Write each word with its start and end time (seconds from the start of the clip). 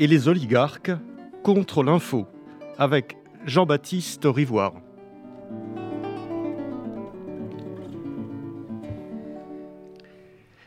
et 0.00 0.06
les 0.06 0.28
oligarques 0.28 0.92
contre 1.42 1.82
l'info 1.82 2.26
avec 2.78 3.18
Jean-Baptiste 3.44 4.22
Rivoire. 4.24 4.72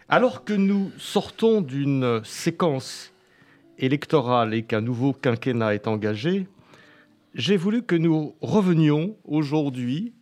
Alors 0.08 0.44
que 0.46 0.54
nous 0.54 0.92
sortons 1.00 1.62
d'une 1.62 2.22
séquence 2.24 3.12
électorale 3.80 4.54
et 4.54 4.62
qu'un 4.62 4.82
nouveau 4.82 5.14
quinquennat 5.14 5.74
est 5.74 5.88
engagé, 5.88 6.48
j'ai 7.34 7.58
voulu 7.58 7.82
que 7.82 7.96
nous 7.96 8.36
revenions 8.40 9.18
aujourd'hui 9.24 10.14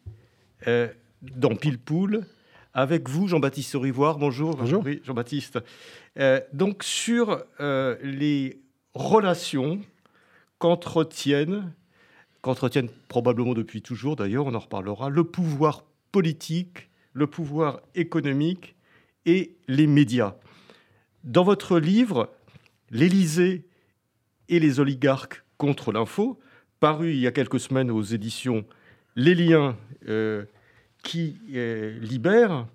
euh, 0.67 0.87
dans 1.21 1.57
Pile 1.57 1.79
avec 2.73 3.09
vous, 3.09 3.27
Jean-Baptiste 3.27 3.75
Rivoire. 3.75 4.17
Bonjour. 4.17 4.55
Bonjour. 4.55 4.85
Jean-Baptiste. 5.03 5.59
Euh, 6.17 6.39
donc, 6.53 6.83
sur 6.83 7.43
euh, 7.59 7.97
les 8.01 8.60
relations 8.93 9.81
qu'entretiennent, 10.59 11.73
qu'entretiennent 12.41 12.89
probablement 13.07 13.53
depuis 13.53 13.81
toujours, 13.81 14.15
d'ailleurs, 14.15 14.45
on 14.45 14.55
en 14.55 14.59
reparlera, 14.59 15.09
le 15.09 15.23
pouvoir 15.23 15.83
politique, 16.11 16.89
le 17.13 17.27
pouvoir 17.27 17.81
économique 17.95 18.75
et 19.25 19.55
les 19.67 19.87
médias. 19.87 20.35
Dans 21.23 21.43
votre 21.43 21.79
livre, 21.79 22.29
L'Élysée 22.93 23.63
et 24.49 24.59
les 24.59 24.81
oligarques 24.81 25.45
contre 25.57 25.93
l'info, 25.93 26.37
paru 26.81 27.11
il 27.11 27.19
y 27.19 27.27
a 27.27 27.31
quelques 27.31 27.59
semaines 27.61 27.89
aux 27.89 28.01
éditions 28.01 28.65
Les 29.15 29.33
Liens 29.33 29.77
euh, 30.09 30.43
qui 31.01 31.37
euh, 31.53 31.97
libèrent, 31.99 32.67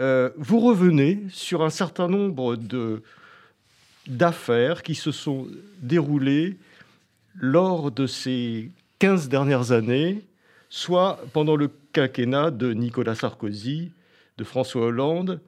euh, 0.00 0.30
vous 0.38 0.60
revenez 0.60 1.20
sur 1.28 1.62
un 1.62 1.68
certain 1.68 2.08
nombre 2.08 2.56
de, 2.56 3.02
d'affaires 4.06 4.82
qui 4.82 4.94
se 4.94 5.12
sont 5.12 5.46
déroulées 5.80 6.58
lors 7.34 7.90
de 7.90 8.06
ces 8.06 8.70
15 8.98 9.28
dernières 9.28 9.72
années, 9.72 10.22
soit 10.68 11.20
pendant 11.32 11.56
le 11.56 11.70
quinquennat 11.92 12.50
de 12.50 12.72
Nicolas 12.72 13.14
Sarkozy, 13.14 13.92
de 14.38 14.44
François 14.44 14.86
Hollande 14.86 15.40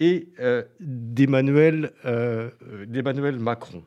et 0.00 0.28
euh, 0.40 0.62
d'Emmanuel, 0.80 1.92
euh, 2.04 2.50
d'Emmanuel 2.86 3.38
Macron. 3.38 3.84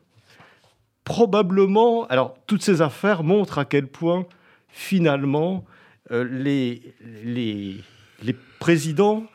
Probablement, 1.04 2.06
alors 2.06 2.36
toutes 2.46 2.62
ces 2.62 2.82
affaires 2.82 3.22
montrent 3.22 3.58
à 3.58 3.64
quel 3.64 3.86
point 3.86 4.26
finalement 4.68 5.64
euh, 6.10 6.24
les, 6.24 6.94
les, 7.24 7.76
les, 8.22 8.36
présidents 8.58 9.26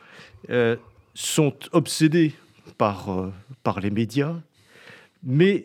sont 1.14 1.54
obsédés 1.70 2.34
par, 2.76 3.30
par 3.62 3.78
les 3.80 3.90
médias, 3.90 4.34
mais 5.22 5.64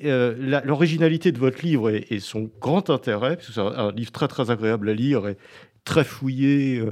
l'originalité 0.63 1.31
de 1.31 1.39
votre 1.39 1.63
livre 1.65 1.89
et, 1.89 2.19
son 2.19 2.49
grand 2.61 2.89
intérêt, 2.89 3.35
parce 3.35 3.47
que 3.47 3.53
c'est 3.53 3.61
un, 3.61 3.91
livre 3.91 4.11
très 4.11 4.27
très 4.27 4.51
agréable 4.51 4.89
à 4.89 4.93
lire 4.93 5.27
et 5.27 5.37
très 5.83 6.03
fouillé, 6.03 6.83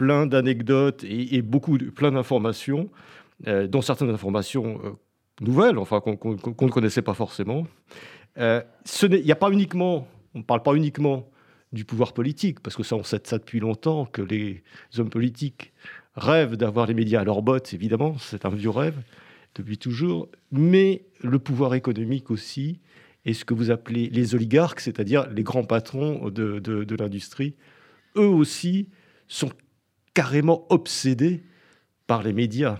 plein 0.00 0.26
d'anecdotes 0.26 1.04
et, 1.04 1.42
beaucoup, 1.42 1.76
plein 1.76 2.12
d'informations, 2.12 2.88
euh, 3.46 3.66
dont 3.66 3.82
certaines 3.82 4.08
informations 4.08 4.80
euh, 4.82 4.90
nouvelles, 5.42 5.76
enfin 5.76 6.00
qu'on 6.00 6.14
ne 6.16 6.70
connaissait 6.70 7.02
pas 7.02 7.12
forcément. 7.12 7.66
Euh, 8.38 8.62
il 9.02 9.22
n'y 9.22 9.30
a 9.30 9.36
pas 9.36 9.50
uniquement, 9.50 10.08
on 10.34 10.38
ne 10.38 10.42
parle 10.42 10.62
pas 10.62 10.72
uniquement 10.72 11.28
du 11.72 11.84
pouvoir 11.84 12.14
politique, 12.14 12.60
parce 12.60 12.76
que 12.76 12.82
ça, 12.82 12.96
on 12.96 13.02
sait 13.02 13.20
ça 13.24 13.36
depuis 13.36 13.60
longtemps, 13.60 14.06
que 14.06 14.22
les 14.22 14.62
hommes 14.96 15.10
politiques 15.10 15.74
rêvent 16.16 16.56
d'avoir 16.56 16.86
les 16.86 16.94
médias 16.94 17.20
à 17.20 17.24
leur 17.24 17.42
botte, 17.42 17.74
évidemment, 17.74 18.16
c'est 18.18 18.46
un 18.46 18.50
vieux 18.50 18.70
rêve 18.70 18.96
depuis 19.54 19.78
toujours, 19.78 20.28
mais 20.52 21.04
le 21.22 21.38
pouvoir 21.38 21.74
économique 21.74 22.30
aussi, 22.30 22.80
et 23.24 23.34
ce 23.34 23.44
que 23.44 23.54
vous 23.54 23.70
appelez 23.70 24.08
les 24.08 24.34
oligarques, 24.34 24.80
c'est-à-dire 24.80 25.28
les 25.30 25.42
grands 25.42 25.64
patrons 25.64 26.30
de, 26.30 26.58
de 26.58 26.96
l'industrie, 26.96 27.54
eux 28.16 28.26
aussi 28.26 28.88
sont 29.28 29.50
carrément 30.14 30.66
obsédés 30.70 31.42
par 32.06 32.22
les 32.22 32.32
médias. 32.32 32.78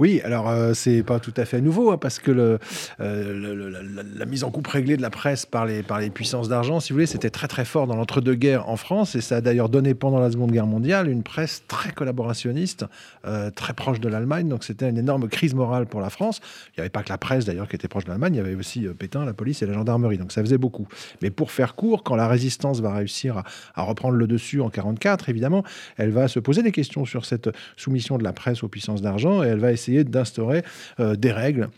Oui, 0.00 0.20
alors 0.24 0.48
euh, 0.48 0.74
c'est 0.74 1.04
pas 1.04 1.20
tout 1.20 1.32
à 1.36 1.44
fait 1.44 1.60
nouveau, 1.60 1.92
hein, 1.92 1.98
parce 1.98 2.18
que 2.18 2.58
euh, 3.00 4.02
la, 4.16 4.26
mise 4.26 4.42
en 4.42 4.50
coupe 4.50 4.66
réglée 4.66 4.96
de 4.96 5.02
la 5.02 5.10
presse 5.10 5.46
par 5.46 5.66
les, 5.66 5.84
par 5.84 6.00
les 6.00 6.10
puissances 6.10 6.48
d'argent, 6.48 6.80
si 6.80 6.92
vous 6.92 6.96
voulez, 6.96 7.06
c'était 7.06 7.30
très 7.30 7.46
très 7.46 7.64
fort 7.64 7.86
dans 7.86 7.94
l'entre-deux-guerres 7.94 8.68
en 8.68 8.76
France, 8.76 9.14
et 9.14 9.20
ça 9.20 9.36
a 9.36 9.40
d'ailleurs 9.40 9.68
donné 9.68 9.94
pendant 9.94 10.18
la 10.18 10.32
Seconde 10.32 10.50
Guerre 10.50 10.66
mondiale 10.66 11.08
une 11.08 11.22
presse 11.22 11.62
très 11.68 11.92
collaborationniste, 11.92 12.86
euh, 13.24 13.50
très 13.50 13.72
proche 13.72 14.00
de 14.00 14.08
l'Allemagne, 14.08 14.48
donc 14.48 14.64
c'était 14.64 14.90
une 14.90 14.98
énorme 14.98 15.28
crise 15.28 15.54
morale 15.54 15.86
pour 15.86 16.00
la 16.00 16.10
France. 16.10 16.40
Il 16.70 16.80
n'y 16.80 16.80
avait 16.80 16.90
pas 16.90 17.04
que 17.04 17.10
la 17.10 17.18
presse 17.18 17.44
d'ailleurs 17.44 17.68
qui 17.68 17.76
était 17.76 17.86
proche 17.86 18.04
de 18.04 18.08
l'Allemagne, 18.08 18.34
il 18.34 18.38
y 18.38 18.40
avait 18.40 18.56
aussi 18.56 18.88
Pétain, 18.98 19.24
la 19.24 19.32
police 19.32 19.62
et 19.62 19.66
la 19.66 19.74
gendarmerie, 19.74 20.18
donc 20.18 20.32
ça 20.32 20.40
faisait 20.40 20.58
beaucoup. 20.58 20.88
Mais 21.22 21.30
pour 21.30 21.52
faire 21.52 21.76
court, 21.76 22.02
quand 22.02 22.16
la 22.16 22.26
résistance 22.26 22.80
va 22.80 22.92
réussir 22.92 23.38
à, 23.38 23.44
à 23.76 23.82
reprendre 23.82 24.16
le 24.16 24.26
dessus 24.26 24.60
en 24.60 24.70
44, 24.70 25.28
évidemment, 25.28 25.62
elle 25.98 26.10
va 26.10 26.26
se 26.26 26.40
poser 26.40 26.64
des 26.64 26.72
questions 26.72 27.04
sur 27.04 27.24
cette 27.24 27.48
soumission 27.76 28.18
de 28.18 28.24
la 28.24 28.32
presse 28.32 28.64
aux 28.64 28.68
puissances 28.68 29.00
d'argent, 29.00 29.44
et 29.44 29.46
elle 29.46 29.60
va 29.60 29.70
essayer 29.70 29.83
d'instaurer 30.10 30.62
euh, 31.00 31.16
des 31.16 31.32
règles 31.32 31.68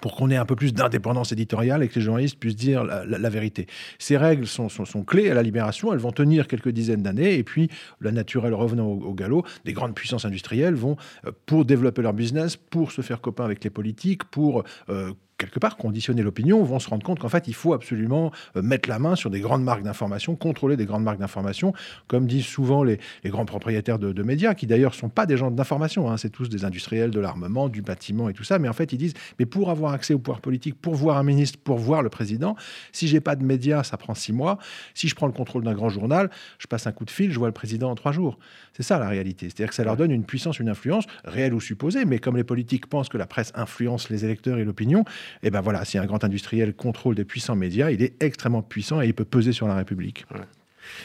pour 0.00 0.14
qu'on 0.14 0.30
ait 0.30 0.36
un 0.36 0.44
peu 0.44 0.56
plus 0.56 0.74
d'indépendance 0.74 1.32
éditoriale 1.32 1.82
et 1.82 1.88
que 1.88 1.94
les 1.94 2.00
journalistes 2.00 2.38
puissent 2.38 2.56
dire 2.56 2.84
la, 2.84 3.30
vérité. 3.30 3.66
Ces 3.98 4.16
règles 4.16 4.46
sont, 4.46 4.68
clés 5.06 5.30
à 5.30 5.34
la 5.34 5.42
libération, 5.42 5.92
elles 5.92 5.98
vont 5.98 6.12
tenir 6.12 6.48
quelques 6.48 6.68
dizaines 6.68 7.02
d'années, 7.02 7.34
et 7.34 7.44
puis, 7.44 7.70
la 8.00 8.12
naturelle 8.12 8.54
revenant 8.54 8.86
au, 8.86 9.14
galop, 9.14 9.44
des 9.64 9.72
grandes 9.72 9.94
puissances 9.94 10.24
industrielles 10.24 10.74
vont, 10.74 10.96
euh, 11.24 11.32
pour 11.46 11.64
développer 11.64 12.02
leur 12.02 12.12
business, 12.12 12.56
pour 12.56 12.92
se 12.92 13.00
faire 13.00 13.20
copain 13.20 13.44
avec 13.44 13.62
les 13.64 13.70
politiques, 13.70 14.24
pour 14.24 14.64
euh, 14.88 15.12
quelque 15.38 15.58
part 15.58 15.76
conditionner 15.76 16.22
l'opinion, 16.22 16.62
vont 16.62 16.78
se 16.78 16.88
rendre 16.88 17.04
compte 17.04 17.18
qu'en 17.18 17.28
fait, 17.28 17.48
il 17.48 17.54
faut 17.54 17.74
absolument 17.74 18.32
euh, 18.56 18.62
mettre 18.62 18.88
la 18.88 18.98
main 18.98 19.16
sur 19.16 19.30
des 19.30 19.40
grandes 19.40 19.62
marques 19.62 19.82
d'information, 19.82 20.34
contrôler 20.34 20.76
des 20.76 20.86
grandes 20.86 21.04
marques 21.04 21.18
d'information, 21.18 21.72
comme 22.06 22.26
disent 22.26 22.46
souvent 22.46 22.82
les, 22.82 22.98
grands 23.24 23.44
propriétaires 23.44 23.98
de, 23.98 24.22
médias, 24.22 24.54
qui 24.54 24.66
d'ailleurs 24.66 24.94
sont 24.94 25.08
pas 25.08 25.26
des 25.26 25.36
gens 25.36 25.50
d'information, 25.50 26.10
hein, 26.10 26.16
c'est 26.16 26.30
tous 26.30 26.48
des 26.48 26.64
industriels 26.64 27.10
de 27.10 27.20
l'armement, 27.20 27.68
du 27.68 27.82
bâtiment 27.82 28.28
et 28.28 28.32
tout 28.32 28.44
ça, 28.44 28.58
mais 28.58 28.68
en 28.68 28.72
fait, 28.72 28.92
ils 28.92 28.98
disent, 28.98 29.14
mais 29.38 29.46
pour 29.46 29.70
avoir 29.70 29.92
accès 29.92 30.14
au 30.14 30.18
pouvoir 30.18 30.40
politique, 30.40 30.80
pour 30.80 30.94
voir 30.94 31.18
un 31.18 31.22
ministre, 31.22 31.58
pour 31.62 31.78
voir 31.78 32.02
le 32.02 32.08
président, 32.08 32.56
si 32.92 33.08
j'ai 33.08 33.20
pas 33.20 33.36
de 33.36 33.44
médias, 33.44 33.82
ça 33.82 33.96
prend 33.96 34.14
six 34.14 34.32
mois. 34.32 34.58
Si 34.94 35.08
je 35.08 35.14
prends 35.14 35.26
le 35.26 35.32
contrôle 35.32 35.64
d'un 35.64 35.74
grand 35.74 35.88
journal, 35.88 36.30
je 36.58 36.66
passe 36.66 36.86
un 36.86 36.92
coup 36.92 37.04
de 37.04 37.10
fil, 37.10 37.30
je 37.30 37.38
vois 37.38 37.48
le 37.48 37.54
président 37.54 37.90
en 37.90 37.94
trois 37.94 38.12
jours. 38.12 38.38
C'est 38.72 38.82
ça 38.82 38.98
la 38.98 39.08
réalité. 39.08 39.46
C'est-à-dire 39.46 39.68
que 39.68 39.74
ça 39.74 39.84
leur 39.84 39.96
donne 39.96 40.10
une 40.10 40.24
puissance, 40.24 40.58
une 40.58 40.68
influence, 40.68 41.04
réelle 41.24 41.54
ou 41.54 41.60
supposée, 41.60 42.04
mais 42.04 42.18
comme 42.18 42.36
les 42.36 42.44
politiques 42.44 42.86
pensent 42.86 43.08
que 43.08 43.18
la 43.18 43.26
presse 43.26 43.52
influence 43.54 44.10
les 44.10 44.24
électeurs 44.24 44.58
et 44.58 44.64
l'opinion, 44.64 45.04
et 45.42 45.50
ben 45.50 45.60
voilà, 45.60 45.84
si 45.84 45.98
un 45.98 46.06
grand 46.06 46.24
industriel 46.24 46.74
contrôle 46.74 47.14
des 47.14 47.24
puissants 47.24 47.56
médias, 47.56 47.90
il 47.90 48.02
est 48.02 48.22
extrêmement 48.22 48.62
puissant 48.62 49.00
et 49.00 49.06
il 49.06 49.14
peut 49.14 49.24
peser 49.24 49.52
sur 49.52 49.68
la 49.68 49.74
République. 49.74 50.26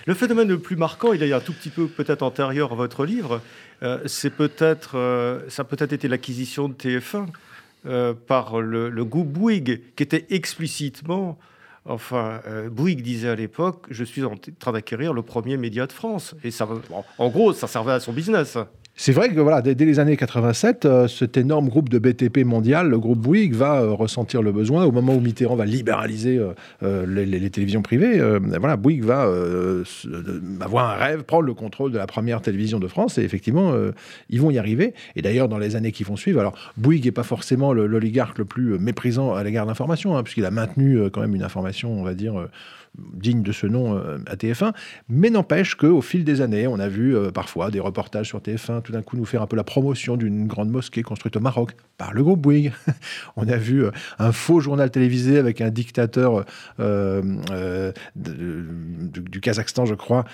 Le 0.06 0.14
phénomène 0.14 0.48
le 0.48 0.60
plus 0.60 0.76
marquant, 0.76 1.14
il 1.14 1.24
est 1.24 1.34
un 1.34 1.40
tout 1.40 1.54
petit 1.54 1.70
peu 1.70 1.88
peut-être 1.88 2.22
antérieur 2.22 2.72
à 2.72 2.76
votre 2.76 3.06
livre, 3.06 3.42
euh, 3.84 4.00
c'est 4.06 4.30
peut-être, 4.30 4.96
euh, 4.96 5.42
ça 5.50 5.64
peut-être 5.64 5.94
été 5.94 6.08
l'acquisition 6.08 6.70
de 6.70 6.74
TF1 6.74 7.26
euh, 7.88 8.14
par 8.14 8.62
le, 8.62 8.90
le, 8.90 9.06
groupe 9.06 9.30
Bouygues, 9.30 9.82
qui 9.96 10.04
était 10.04 10.28
explicitement, 10.30 11.40
enfin, 11.86 12.42
Bouygues 12.70 13.02
disait 13.02 13.30
à 13.30 13.36
l'époque, 13.36 13.88
je 13.90 14.04
suis 14.04 14.24
en 14.24 14.36
train 14.60 14.72
d'acquérir 14.72 15.14
le 15.14 15.24
premier 15.24 15.58
média 15.58 15.88
de 15.88 15.92
France. 15.92 16.36
Et 16.44 16.52
ça, 16.52 16.68
en 17.18 17.30
gros, 17.30 17.54
ça 17.54 17.68
servait 17.68 17.94
à 17.94 18.00
son 18.00 18.14
business. 18.14 18.58
C'est 19.04 19.14
vrai 19.14 19.34
que 19.34 19.40
voilà, 19.40 19.64
dès, 19.64 19.74
les 19.74 19.98
années 19.98 20.16
87, 20.16 20.86
euh, 20.86 21.08
cet 21.08 21.36
énorme 21.36 21.70
groupe 21.70 21.90
de 21.90 21.98
BTP 21.98 22.46
mondial, 22.46 22.88
le 22.88 23.00
groupe 23.00 23.18
Bouygues, 23.18 23.56
va 23.56 23.82
euh, 23.82 23.94
ressentir 23.94 24.44
le 24.44 24.52
besoin. 24.52 24.86
Au 24.86 24.92
moment 24.92 25.16
où 25.16 25.20
Mitterrand 25.20 25.56
va 25.56 25.66
libéraliser 25.66 26.40
euh, 26.84 27.06
les, 27.08 27.50
télévisions 27.50 27.82
privées, 27.82 28.22
voilà, 28.60 28.78
Bouygues 28.78 29.04
va 29.04 29.28
avoir 30.60 30.92
un 30.92 30.98
rêve, 30.98 31.24
prendre 31.24 31.48
le 31.48 31.56
contrôle 31.56 31.92
de 31.92 31.98
la 31.98 32.06
première 32.06 32.42
télévision 32.42 32.78
de 32.78 32.88
France. 32.88 33.18
Et 33.18 33.24
effectivement, 33.24 33.74
ils 34.30 34.40
vont 34.40 34.52
y 34.52 34.60
arriver. 34.60 34.94
Et 35.16 35.24
d'ailleurs, 35.24 35.50
dans 35.50 35.58
les 35.58 35.76
années 35.76 35.92
qui 35.92 36.04
vont 36.04 36.16
suivre, 36.16 36.40
alors 36.40 36.54
Bouygues 36.78 37.06
n'est 37.06 37.12
pas 37.12 37.24
forcément 37.24 37.74
l'oligarque 37.74 38.38
le 38.38 38.46
plus 38.46 38.78
méprisant 38.78 39.34
à 39.34 39.44
l'égard 39.44 39.66
de 39.66 39.72
l'information, 39.72 40.16
hein, 40.16 40.22
puisqu'il 40.22 40.46
a 40.46 40.52
maintenu 40.52 41.10
quand 41.12 41.22
même 41.22 41.34
une 41.34 41.44
information, 41.44 41.92
on 41.92 42.04
va 42.04 42.14
dire 42.14 42.36
digne 42.98 43.42
de 43.42 43.52
ce 43.52 43.68
nom 43.68 43.98
à 44.26 44.36
TF1. 44.36 44.74
Mais 45.10 45.30
n'empêche 45.30 45.76
qu'au 45.76 46.02
fil 46.02 46.24
des 46.24 46.42
années, 46.42 46.68
on 46.68 46.80
a 46.80 46.88
vu 46.88 47.16
parfois 47.34 47.72
des 47.72 47.80
reportages 47.80 48.28
sur 48.28 48.40
TF1 48.40 48.82
tout 48.82 48.92
d'un 48.92 49.02
coup 49.02 49.18
nous 49.18 49.26
faire 49.26 49.42
un 49.42 49.48
peu 49.48 49.56
la 49.56 49.64
promotion 49.64 50.18
d'une 50.18 50.48
grande 50.48 50.70
mosquée 50.70 51.02
construite 51.04 51.38
au 51.38 51.40
Maroc 51.40 51.72
par 51.98 52.14
le 52.14 52.24
groupe 52.24 52.42
Bouygues. 52.42 52.74
on 53.36 53.48
a 53.48 53.58
vu 53.58 53.86
un 54.20 54.32
faux 54.32 54.60
journal 54.60 54.92
télévisé 54.92 55.38
avec 55.38 55.62
un 55.62 55.70
dictateur 55.70 56.46
du, 58.16 59.42
Kazakhstan, 59.42 59.86
je 59.86 59.96
crois, 59.96 60.26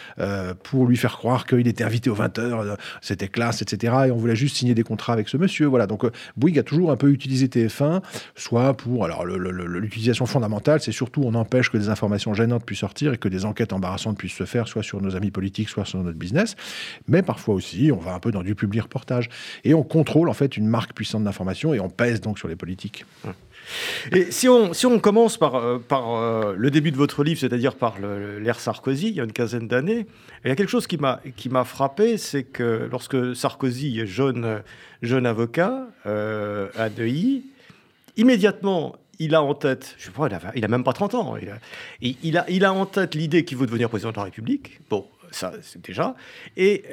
pour 0.63 0.87
lui 0.87 0.97
faire 0.97 1.17
croire 1.17 1.45
qu'il 1.45 1.67
était 1.67 1.83
invité 1.83 2.09
aux 2.09 2.15
20h, 2.15 2.77
c'était 3.01 3.27
classe, 3.27 3.61
etc. 3.61 3.93
Et 4.07 4.11
on 4.11 4.17
voulait 4.17 4.35
juste 4.35 4.57
signer 4.57 4.73
des 4.73 4.83
contrats 4.83 5.13
avec 5.13 5.29
ce 5.29 5.37
monsieur. 5.37 5.67
Voilà. 5.67 5.87
Donc 5.87 6.05
Bouygues 6.35 6.59
a 6.59 6.63
toujours 6.63 6.91
un 6.91 6.97
peu 6.97 7.09
utilisé 7.11 7.47
TF1, 7.47 8.01
soit 8.35 8.75
pour. 8.75 9.05
Alors, 9.05 9.25
l'utilisation 9.25 10.25
fondamentale, 10.25 10.81
c'est 10.81 10.91
surtout 10.91 11.21
on 11.23 11.33
empêche 11.33 11.69
que 11.69 11.77
des 11.77 11.89
informations 11.89 12.33
puissent 12.65 12.79
sortir 12.79 13.13
et 13.13 13.17
que 13.17 13.27
des 13.27 13.45
enquêtes 13.45 13.73
embarrassantes 13.73 14.17
puissent 14.17 14.35
se 14.35 14.45
faire, 14.45 14.67
soit 14.67 14.83
sur 14.83 15.01
nos 15.01 15.15
amis 15.15 15.31
politiques, 15.31 15.69
soit 15.69 15.85
sur 15.85 15.99
notre 15.99 16.17
business. 16.17 16.55
Mais 17.07 17.21
parfois 17.21 17.55
aussi, 17.55 17.91
on 17.91 17.99
va 17.99 18.13
un 18.13 18.19
peu 18.19 18.31
dans 18.31 18.43
du 18.43 18.55
public 18.55 18.83
reportage. 18.83 19.29
Et 19.63 19.73
on 19.73 19.83
contrôle, 19.83 20.29
en 20.29 20.33
fait, 20.33 20.57
une 20.57 20.67
marque 20.67 20.93
puissante 20.93 21.23
d'information 21.23 21.73
et 21.73 21.79
on 21.79 21.89
pèse 21.89 22.21
donc 22.21 22.39
sur 22.39 22.47
les 22.47 22.55
politiques. 22.55 23.05
Et 24.11 24.31
si 24.31 24.47
on, 24.47 24.73
si 24.73 24.85
on 24.85 24.99
commence 24.99 25.37
par, 25.37 25.55
euh, 25.55 25.77
par 25.77 26.15
euh, 26.15 26.55
le 26.57 26.71
début 26.71 26.91
de 26.91 26.97
votre 26.97 27.23
livre, 27.23 27.39
c'est-à-dire 27.39 27.75
par 27.75 27.95
l'ère 27.99 28.59
Sarkozy, 28.59 29.09
il 29.09 29.15
y 29.15 29.19
a 29.19 29.23
une 29.23 29.33
quinzaine 29.33 29.67
d'années, 29.67 30.07
il 30.45 30.47
y 30.47 30.51
a 30.51 30.55
quelque 30.55 30.69
chose 30.69 30.87
qui 30.87 30.97
m'a 30.97 31.63
frappé, 31.65 32.17
c'est 32.17 32.43
que 32.43 32.87
lorsque 32.89 33.35
Sarkozy 33.35 34.05
jeune, 34.05 34.61
jeune 35.01 35.25
avocat 35.25 35.87
euh, 36.05 36.69
à 36.77 36.89
Neuilly, 36.89 37.45
immédiatement, 38.15 38.95
il 39.19 39.35
a 39.35 39.41
en 39.41 39.53
tête, 39.53 39.95
je 39.97 40.05
sais 40.05 40.11
pas, 40.11 40.29
il 40.55 40.63
a, 40.63 40.67
même 40.67 40.83
pas 40.83 40.93
30 40.93 41.15
ans, 41.15 41.37
il 41.37 41.49
a, 41.49 41.57
il 42.01 42.37
a, 42.37 42.49
il 42.49 42.65
a 42.65 42.73
en 42.73 42.85
tête 42.85 43.15
l'idée 43.15 43.45
qu'il 43.45 43.57
veut 43.57 43.65
devenir 43.65 43.89
président 43.89 44.11
de 44.11 44.17
la 44.17 44.23
République. 44.23 44.79
Bon, 44.89 45.07
ça, 45.31 45.53
c'est 45.61 45.85
déjà. 45.85 46.15
Et 46.55 46.83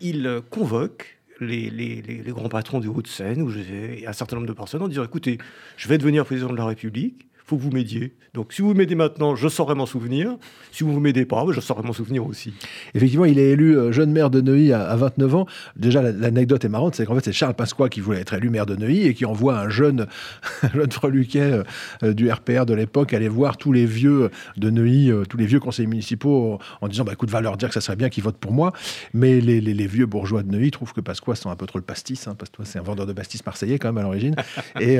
il 0.00 0.42
convoque 0.50 1.18
les, 1.40 2.22
grands 2.28 2.48
patrons 2.48 2.80
du 2.80 2.88
Haut-de-Seine, 2.88 3.48
j'ai 3.48 4.06
un 4.06 4.12
certain 4.12 4.36
nombre 4.36 4.48
de 4.48 4.52
personnes, 4.52 4.82
en 4.82 4.88
disant 4.88 5.04
écoutez, 5.04 5.38
je 5.76 5.88
vais 5.88 5.98
devenir 5.98 6.24
président 6.24 6.50
de 6.50 6.56
la 6.56 6.66
République, 6.66 7.26
faut 7.52 7.58
que 7.58 7.62
vous 7.62 7.70
m'aidiez. 7.70 8.14
Donc, 8.32 8.54
si 8.54 8.62
vous 8.62 8.72
m'aidez 8.72 8.94
maintenant, 8.94 9.36
je 9.36 9.46
saurai 9.46 9.74
m'en 9.74 9.84
souvenir. 9.84 10.38
Si 10.70 10.84
vous 10.84 10.92
ne 10.92 11.00
m'aidez 11.00 11.26
pas, 11.26 11.44
je 11.50 11.60
saurai 11.60 11.82
m'en 11.82 11.92
souvenir 11.92 12.26
aussi. 12.26 12.54
Effectivement, 12.94 13.26
il 13.26 13.38
est 13.38 13.50
élu 13.50 13.76
euh, 13.76 13.92
jeune 13.92 14.10
maire 14.10 14.30
de 14.30 14.40
Neuilly 14.40 14.72
à, 14.72 14.96
29 14.96 15.34
ans. 15.34 15.46
Déjà, 15.76 16.00
l'anecdote 16.00 16.64
est 16.64 16.70
marrante, 16.70 16.94
c'est 16.94 17.04
qu'en 17.04 17.14
fait, 17.14 17.24
c'est 17.26 17.32
Charles 17.32 17.52
Pasqua 17.52 17.90
qui 17.90 18.00
voulait 18.00 18.20
être 18.20 18.32
élu 18.32 18.48
maire 18.48 18.64
de 18.64 18.74
Neuilly 18.74 19.06
et 19.06 19.12
qui 19.12 19.26
envoie 19.26 19.58
un 19.58 19.68
jeune, 19.68 20.06
jeune 20.74 20.90
freluquet 20.90 21.40
euh, 21.42 21.62
euh, 22.04 22.14
du 22.14 22.30
RPR 22.30 22.64
de 22.64 22.72
l'époque 22.72 23.12
aller 23.12 23.28
voir 23.28 23.58
tous 23.58 23.72
les 23.72 23.84
vieux 23.84 24.30
de 24.56 24.70
Neuilly, 24.70 25.12
tous 25.28 25.36
les 25.36 25.44
vieux 25.44 25.60
conseillers 25.60 25.88
municipaux, 25.88 26.58
en 26.80 26.88
disant 26.88 27.04
bah, 27.04 27.12
écoute, 27.12 27.28
va 27.28 27.42
leur 27.42 27.58
dire 27.58 27.68
que 27.68 27.74
ça 27.74 27.82
serait 27.82 27.96
bien 27.96 28.08
qu'ils 28.08 28.24
votent 28.24 28.38
pour 28.38 28.52
moi. 28.52 28.72
Mais 29.12 29.42
les, 29.42 29.86
vieux 29.86 30.06
bourgeois 30.06 30.42
de 30.42 30.50
Neuilly 30.50 30.70
trouvent 30.70 30.94
que 30.94 31.02
Pasqua 31.02 31.34
sent 31.34 31.50
un 31.50 31.56
peu 31.56 31.66
trop 31.66 31.78
le 31.78 31.84
pastis. 31.84 32.26
Hein, 32.26 32.34
Pasqua, 32.34 32.64
c'est 32.64 32.78
un 32.78 32.82
vendeur 32.82 33.06
de 33.06 33.12
pastis 33.12 33.44
marseillais 33.44 33.78
quand 33.78 33.88
même 33.88 33.98
à 33.98 34.02
l'origine. 34.02 34.36
et, 34.80 34.96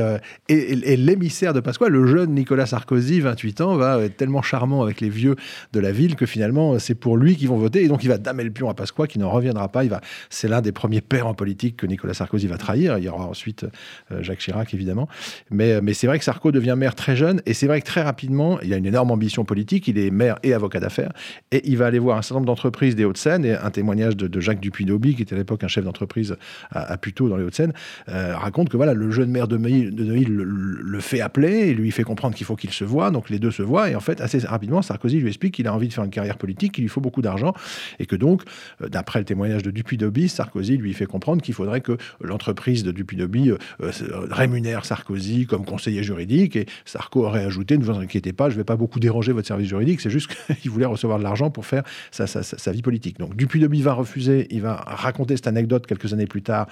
et, 0.48 0.92
et 0.92 0.96
l'émissaire 0.98 1.54
de 1.54 1.60
Pasqua, 1.60 1.88
le 1.88 2.06
jeune 2.06 2.34
Nicolas 2.42 2.66
Sarkozy, 2.66 3.20
28 3.20 3.60
ans, 3.60 3.76
va 3.76 4.00
être 4.02 4.16
tellement 4.16 4.42
charmant 4.42 4.82
avec 4.82 5.00
les 5.00 5.08
vieux 5.08 5.36
de 5.72 5.78
la 5.78 5.92
ville 5.92 6.16
que 6.16 6.26
finalement, 6.26 6.76
c'est 6.80 6.96
pour 6.96 7.16
lui 7.16 7.36
qu'ils 7.36 7.48
vont 7.48 7.56
voter. 7.56 7.84
Et 7.84 7.88
donc, 7.88 8.02
il 8.02 8.08
va 8.08 8.18
damer 8.18 8.42
le 8.42 8.50
pion 8.50 8.68
à 8.68 8.74
Pasqua, 8.74 9.06
qui 9.06 9.20
n'en 9.20 9.30
reviendra 9.30 9.68
pas. 9.68 9.84
Va, 9.84 10.00
c'est 10.28 10.48
l'un 10.48 10.60
des 10.60 10.72
premiers 10.72 11.00
pères 11.00 11.28
en 11.28 11.34
politique 11.34 11.76
que 11.76 11.86
Nicolas 11.86 12.14
Sarkozy 12.14 12.48
va 12.48 12.58
trahir. 12.58 12.98
Il 12.98 13.04
y 13.04 13.08
aura 13.08 13.26
ensuite 13.26 13.64
euh, 14.10 14.24
Jacques 14.24 14.40
Chirac, 14.40 14.74
évidemment. 14.74 15.08
Mais, 15.50 15.80
c'est 15.94 16.08
vrai 16.08 16.18
que 16.18 16.24
Sarko 16.24 16.50
devient 16.50 16.74
maire 16.76 16.96
très 16.96 17.14
jeune. 17.14 17.42
Et 17.46 17.54
c'est 17.54 17.68
vrai 17.68 17.80
que 17.80 17.86
très 17.86 18.02
rapidement, 18.02 18.60
il 18.60 18.74
a 18.74 18.76
une 18.76 18.86
énorme 18.86 19.12
ambition 19.12 19.44
politique. 19.44 19.86
Il 19.86 19.98
est 19.98 20.10
maire 20.10 20.40
et 20.42 20.52
avocat 20.52 20.80
d'affaires. 20.80 21.12
Et 21.52 21.62
il 21.70 21.76
va 21.76 21.86
aller 21.86 22.00
voir 22.00 22.18
un 22.18 22.22
certain 22.22 22.36
nombre 22.36 22.46
d'entreprises 22.46 22.96
des 22.96 23.04
Hauts-de-Seine. 23.04 23.44
Et 23.44 23.54
un 23.54 23.70
témoignage 23.70 24.16
de, 24.16 24.40
Jacques 24.40 24.60
Dupuy-Dauby, 24.60 25.14
qui 25.14 25.22
était 25.22 25.36
à 25.36 25.38
l'époque 25.38 25.62
un 25.62 25.68
chef 25.68 25.84
d'entreprise 25.84 26.34
à, 26.72 26.92
à 26.92 26.96
Puteaux, 26.96 27.28
dans 27.28 27.36
les 27.36 27.44
Hauts-de-Seine, 27.44 27.72
euh, 28.08 28.36
raconte 28.36 28.68
que 28.68 28.76
voilà, 28.76 28.94
le 28.94 29.10
jeune 29.10 29.30
maire 29.30 29.46
de 29.46 29.56
Neuilly, 29.56 30.24
le, 30.26 31.00
fait 31.00 31.20
appeler 31.20 31.68
et 31.68 31.74
lui 31.74 31.90
fait 31.90 32.04
comprendre 32.04 32.31
qu'il 32.32 32.46
faut 32.46 32.56
qu'il 32.56 32.72
se 32.72 32.84
voit. 32.84 33.10
Donc 33.10 33.30
les 33.30 33.38
deux 33.38 33.50
se 33.50 33.62
voient. 33.62 33.90
Et 33.90 33.94
en 33.94 34.00
fait, 34.00 34.20
assez 34.20 34.38
rapidement, 34.40 34.82
Sarkozy 34.82 35.18
lui 35.18 35.28
explique 35.28 35.54
qu'il 35.54 35.66
a 35.66 35.74
envie 35.74 35.88
de 35.88 35.92
faire 35.92 36.04
une 36.04 36.10
carrière 36.10 36.38
politique, 36.38 36.72
qu'il 36.72 36.82
lui 36.82 36.88
faut 36.88 37.00
beaucoup 37.00 37.22
d'argent. 37.22 37.54
Et 37.98 38.06
que 38.06 38.16
donc, 38.16 38.42
euh, 38.82 38.88
d'après 38.88 39.18
le 39.18 39.24
témoignage 39.24 39.62
de 39.62 39.70
Dupuy-Dobby, 39.70 40.28
Sarkozy 40.28 40.76
lui 40.76 40.92
fait 40.94 41.06
comprendre 41.06 41.42
qu'il 41.42 41.54
faudrait 41.54 41.80
que 41.80 41.96
l'entreprise 42.20 42.82
de 42.84 42.92
Dupuy-Dobby 42.92 43.50
euh, 43.50 43.58
euh, 43.82 43.90
rémunère 44.30 44.84
Sarkozy 44.84 45.46
comme 45.46 45.64
conseiller 45.64 46.02
juridique. 46.02 46.56
Et 46.56 46.66
Sarko 46.84 47.26
aurait 47.26 47.44
ajouté 47.44 47.76
Ne 47.78 47.84
vous 47.84 47.92
inquiétez 47.92 48.32
pas, 48.32 48.48
je 48.48 48.54
ne 48.54 48.60
vais 48.60 48.64
pas 48.64 48.76
beaucoup 48.76 49.00
déranger 49.00 49.32
votre 49.32 49.48
service 49.48 49.68
juridique. 49.68 50.00
C'est 50.00 50.10
juste 50.10 50.30
qu'il 50.60 50.70
voulait 50.70 50.86
recevoir 50.86 51.18
de 51.18 51.24
l'argent 51.24 51.50
pour 51.50 51.66
faire 51.66 51.82
sa, 52.10 52.26
sa, 52.26 52.72
vie 52.72 52.82
politique. 52.82 53.18
Donc 53.18 53.36
Dupuy-Dobby 53.36 53.82
va 53.82 53.94
refuser. 53.94 54.46
Il 54.50 54.62
va 54.62 54.76
raconter 54.76 55.36
cette 55.36 55.46
anecdote 55.46 55.86
quelques 55.86 56.12
années 56.12 56.26
plus 56.26 56.42
tard. 56.42 56.66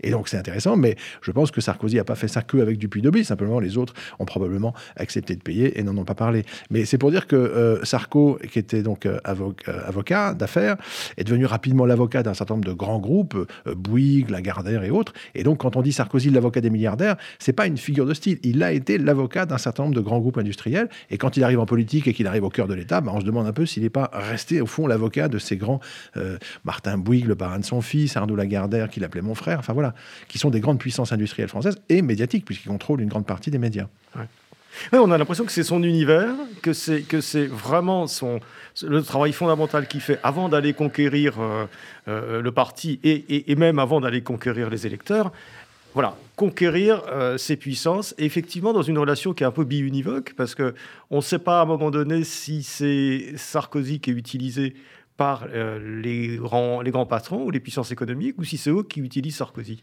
Et 0.00 0.10
donc, 0.10 0.28
c'est 0.28 0.38
intéressant. 0.38 0.76
Mais 0.76 0.96
je 1.20 1.30
pense 1.30 1.50
que 1.50 1.60
Sarkozy 1.60 1.96
n'a 1.96 2.04
pas 2.04 2.14
fait 2.14 2.28
ça 2.28 2.42
que 2.42 2.58
avec 2.58 2.78
Dupuy-Dobby. 2.78 3.24
Simplement, 3.24 3.60
les 3.60 3.76
autres 3.76 3.94
ont 4.18 4.24
probablement 4.24 4.74
accepté 4.96 5.36
de 5.36 5.42
payer 5.42 5.78
et 5.78 5.82
n'en 5.82 5.96
ont 5.96 6.04
pas 6.04 6.14
parlé. 6.14 6.44
Mais 6.70 6.84
c'est 6.84 6.98
pour 6.98 7.10
dire 7.10 7.26
que 7.26 7.36
euh, 7.36 7.84
Sarko, 7.84 8.38
qui 8.50 8.58
était 8.58 8.82
donc 8.82 9.06
euh, 9.06 9.18
euh, 9.26 9.80
avocat 9.86 10.34
d'affaires, 10.34 10.76
est 11.16 11.24
devenu 11.24 11.46
rapidement 11.46 11.86
l'avocat 11.86 12.22
d'un 12.22 12.34
certain 12.34 12.54
nombre 12.54 12.66
de 12.66 12.72
grands 12.72 12.98
groupes, 12.98 13.36
Bouygues, 13.66 14.30
Lagardère 14.30 14.84
et 14.84 14.90
autres. 14.90 15.12
Et 15.34 15.42
donc, 15.42 15.58
quand 15.58 15.76
on 15.76 15.82
dit 15.82 15.92
Sarkozy 15.92 16.30
l'avocat 16.30 16.60
des 16.60 16.70
milliardaires, 16.70 17.16
c'est 17.38 17.52
pas 17.52 17.66
une 17.66 17.76
figure 17.76 18.06
de 18.06 18.14
style. 18.14 18.38
Il 18.42 18.62
a 18.62 18.72
été 18.72 18.98
l'avocat 18.98 19.46
d'un 19.46 19.58
certain 19.58 19.84
nombre 19.84 19.94
de 19.94 20.00
grands 20.00 20.20
groupes 20.20 20.38
industriels. 20.38 20.88
Et 21.10 21.18
quand 21.18 21.36
il 21.36 21.44
arrive 21.44 21.60
en 21.60 21.66
politique 21.66 22.06
et 22.08 22.14
qu'il 22.14 22.26
arrive 22.26 22.44
au 22.44 22.50
cœur 22.50 22.68
de 22.68 22.74
l'État, 22.74 23.00
bah, 23.00 23.12
on 23.14 23.20
se 23.20 23.24
demande 23.24 23.46
un 23.46 23.52
peu 23.52 23.66
s'il 23.66 23.82
n'est 23.82 23.90
pas 23.90 24.10
resté 24.12 24.60
au 24.60 24.66
fond 24.66 24.86
l'avocat 24.86 25.28
de 25.28 25.38
ces 25.38 25.56
grands 25.56 25.80
Martin 26.64 26.98
Bouygues, 26.98 27.26
le 27.26 27.34
parrain 27.34 27.58
de 27.58 27.64
son 27.64 27.80
fils, 27.80 28.16
Arnaud 28.16 28.36
Lagardère, 28.36 28.88
qu'il 28.88 29.04
appelait 29.04 29.22
mon 29.22 29.34
frère. 29.34 29.58
Enfin 29.58 29.72
voilà, 29.72 29.94
qui 30.28 30.38
sont 30.38 30.50
des 30.50 30.60
grandes 30.60 30.78
puissances 30.78 31.12
industrielles 31.12 31.48
françaises 31.48 31.78
et 31.88 32.02
médiatiques 32.02 32.44
puisqu'ils 32.44 32.68
contrôlent 32.68 33.00
une 33.00 33.08
grande 33.08 33.26
partie 33.26 33.50
des 33.50 33.58
médias 33.58 33.88
on 34.92 35.10
a 35.10 35.18
l'impression 35.18 35.44
que 35.44 35.52
c'est 35.52 35.62
son 35.62 35.82
univers, 35.82 36.34
que 36.62 36.72
c'est 36.72 37.02
que 37.02 37.20
c'est 37.20 37.46
vraiment 37.46 38.06
son 38.06 38.40
le 38.82 39.02
travail 39.02 39.32
fondamental 39.32 39.86
qu'il 39.86 40.00
fait 40.00 40.18
avant 40.22 40.48
d'aller 40.48 40.72
conquérir 40.72 41.40
euh, 41.40 41.66
euh, 42.08 42.40
le 42.40 42.52
parti 42.52 42.98
et, 43.04 43.54
même 43.56 43.78
avant 43.78 44.00
d'aller 44.00 44.22
conquérir 44.22 44.70
les 44.70 44.86
électeurs. 44.86 45.32
Voilà, 45.94 46.16
conquérir 46.36 47.02
euh, 47.08 47.36
ses 47.36 47.56
puissances, 47.56 48.14
effectivement 48.16 48.72
dans 48.72 48.82
une 48.82 48.96
relation 48.96 49.34
qui 49.34 49.42
est 49.42 49.46
un 49.46 49.52
peu 49.52 49.64
biunivoque, 49.64 50.32
parce 50.36 50.54
que 50.54 50.74
on 51.10 51.16
ne 51.16 51.22
sait 51.22 51.38
pas 51.38 51.60
à 51.60 51.62
un 51.62 51.66
moment 51.66 51.90
donné 51.90 52.24
si 52.24 52.62
c'est 52.62 53.34
Sarkozy 53.36 54.00
qui 54.00 54.10
est 54.10 54.14
utilisé 54.14 54.74
par 55.18 55.46
les, 55.46 56.38
grands, 56.38 56.80
les 56.80 56.90
grands 56.90 57.04
patrons 57.04 57.44
ou 57.44 57.50
les 57.50 57.60
puissances 57.60 57.92
économiques, 57.92 58.36
ou 58.38 58.44
si 58.44 58.56
c'est 58.56 58.70
eux 58.70 58.82
qui 58.82 59.00
utilisent 59.00 59.36
Sarkozy. 59.36 59.82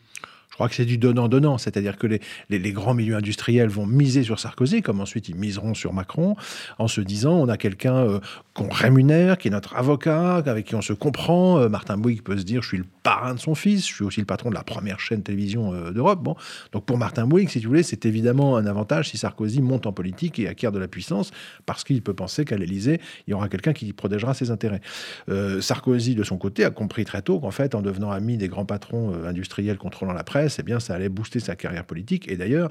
Je 0.60 0.62
crois 0.62 0.70
que 0.72 0.76
c'est 0.76 0.84
du 0.84 0.98
donnant-donnant, 0.98 1.58
c'est-à-dire 1.58 1.98
que 1.98 2.06
les, 2.06 2.20
les, 2.50 2.74
grands 2.74 2.94
milieux 2.94 3.16
industriels 3.16 3.70
vont 3.70 3.86
miser 3.86 4.24
sur 4.24 4.42
Sarkozy, 4.42 4.82
comme 4.82 5.00
ensuite 5.00 5.30
ils 5.30 5.36
miseront 5.38 5.74
sur 5.74 5.94
Macron, 5.94 6.36
en 6.80 6.90
se 6.90 7.00
disant 7.00 7.36
on 7.36 7.48
a 7.48 7.56
quelqu'un 7.56 7.96
euh, 7.96 8.20
qu'on 8.54 8.68
rémunère, 8.68 9.38
qui 9.38 9.48
est 9.48 9.52
notre 9.52 9.78
avocat, 9.78 10.44
avec 10.46 10.66
qui 10.66 10.76
on 10.76 10.82
se 10.82 10.92
comprend. 10.92 11.60
Euh, 11.60 11.70
Martin 11.70 11.96
Bouygues 11.96 12.24
peut 12.24 12.38
se 12.38 12.44
dire 12.44 12.62
je 12.62 12.68
suis 12.68 12.78
le 12.78 12.84
parrain 13.04 13.36
de 13.36 13.40
son 13.40 13.56
fils, 13.56 13.88
je 13.88 13.94
suis 13.94 14.04
aussi 14.04 14.20
le 14.20 14.26
patron 14.26 14.50
de 14.50 14.56
la 14.56 14.64
première 14.64 15.00
chaîne 15.00 15.24
télévision 15.24 15.74
euh, 15.74 15.92
d'Europe. 15.92 16.22
Bon, 16.22 16.36
donc 16.74 16.84
pour 16.84 16.98
Martin 16.98 17.26
Bouygues, 17.26 17.48
si 17.48 17.62
tu 17.62 17.68
voulez, 17.68 17.84
c'est 17.84 18.06
évidemment 18.06 18.58
un 18.58 18.66
avantage 18.66 19.12
si 19.12 19.18
Sarkozy 19.18 19.62
monte 19.62 19.86
en 19.86 19.94
politique 19.94 20.40
et 20.40 20.50
acquiert 20.50 20.74
de 20.74 20.80
la 20.80 20.90
puissance, 20.90 21.32
parce 21.66 21.86
qu'il 21.86 22.02
peut 22.02 22.14
penser 22.14 22.44
qu'à 22.44 22.58
l'Élysée, 22.58 23.00
il 23.28 23.32
y 23.32 23.34
aura 23.34 23.48
quelqu'un 23.48 23.72
qui 23.72 23.94
protégera 23.94 24.34
ses 24.34 24.52
intérêts. 24.52 24.82
Sarkozy, 25.62 26.16
de 26.16 26.24
son 26.24 26.38
côté, 26.38 26.66
a 26.66 26.70
compris 26.70 27.06
très 27.06 27.22
tôt 27.22 27.40
qu'en 27.40 27.52
fait, 27.52 27.76
en 27.76 27.82
devenant 27.82 28.12
ami 28.12 28.36
des 28.36 28.50
grands 28.50 28.66
patrons 28.66 29.14
industriels 29.26 29.78
contrôlant 29.78 30.12
la 30.12 30.26
presse, 30.26 30.49
eh 30.58 30.64
bien, 30.64 30.80
ça 30.80 30.96
allait 30.96 31.10
booster 31.10 31.40
sa 31.40 31.56
carrière 31.56 31.86
politique. 31.86 32.30
Et 32.32 32.38
d'ailleurs, 32.38 32.70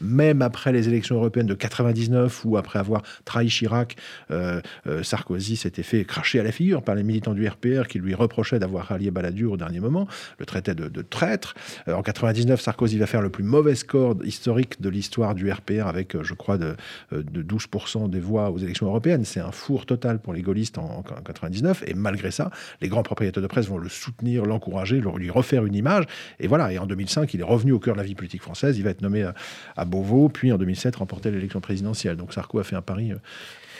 même 0.00 0.42
après 0.42 0.72
les 0.72 0.88
élections 0.88 1.16
européennes 1.16 1.46
de 1.46 1.54
99, 1.54 2.44
ou 2.44 2.56
après 2.56 2.78
avoir 2.78 3.02
trahi 3.24 3.48
Chirac, 3.48 3.96
euh, 4.30 4.60
euh, 4.86 5.02
Sarkozy 5.02 5.56
s'était 5.56 5.82
fait 5.82 6.04
cracher 6.04 6.40
à 6.40 6.42
la 6.42 6.52
figure 6.52 6.82
par 6.82 6.94
les 6.94 7.02
militants 7.02 7.34
du 7.34 7.46
RPR 7.46 7.86
qui 7.88 7.98
lui 7.98 8.14
reprochaient 8.14 8.58
d'avoir 8.58 8.86
rallié 8.86 9.10
Balladur 9.10 9.52
au 9.52 9.56
dernier 9.56 9.80
moment, 9.80 10.08
le 10.38 10.46
traité 10.46 10.74
de, 10.74 11.02
traître. 11.02 11.54
Euh, 11.88 11.94
en 11.94 12.02
99, 12.02 12.60
Sarkozy 12.60 12.98
va 12.98 13.06
faire 13.06 13.22
le 13.22 13.30
plus 13.30 13.44
mauvais 13.44 13.74
score 13.74 14.16
historique 14.24 14.80
de 14.80 14.88
l'histoire 14.88 15.34
du 15.34 15.50
RPR 15.50 15.86
avec, 15.86 16.20
je 16.22 16.34
crois, 16.34 16.58
de, 16.58 16.76
de 17.12 17.42
12% 17.42 18.08
des 18.10 18.20
voix 18.20 18.50
aux 18.50 18.58
élections 18.58 18.86
européennes. 18.86 19.24
C'est 19.24 19.40
un 19.40 19.52
four 19.52 19.86
total 19.86 20.18
pour 20.18 20.32
les 20.32 20.42
gaullistes 20.42 20.78
en, 20.78 20.98
en 20.98 21.02
99. 21.02 21.84
Et 21.86 21.94
malgré 21.94 22.30
ça, 22.30 22.50
les 22.80 22.88
grands 22.88 23.02
propriétaires 23.02 23.42
de 23.42 23.48
presse 23.48 23.66
vont 23.66 23.78
le 23.78 23.88
soutenir, 23.88 24.44
l'encourager, 24.44 25.00
lui 25.16 25.30
refaire 25.30 25.64
une 25.64 25.74
image. 25.74 26.04
Et 26.38 26.46
voilà. 26.46 26.72
Et 26.72 26.78
en 26.78 26.86
2005, 26.86 27.09
2005, 27.10 27.34
il 27.34 27.40
est 27.40 27.44
revenu 27.44 27.72
au 27.72 27.78
cœur 27.78 27.94
de 27.94 28.00
la 28.00 28.06
vie 28.06 28.14
politique 28.14 28.42
française. 28.42 28.78
Il 28.78 28.84
va 28.84 28.90
être 28.90 29.02
nommé 29.02 29.28
à, 29.76 29.84
Beauvau, 29.84 30.28
puis 30.28 30.52
en 30.52 30.58
2007, 30.58 30.96
remporter 30.96 31.30
l'élection 31.30 31.60
présidentielle. 31.60 32.16
Donc 32.16 32.32
Sarko 32.32 32.58
a 32.58 32.64
fait 32.64 32.76
un 32.76 32.82
pari 32.82 33.12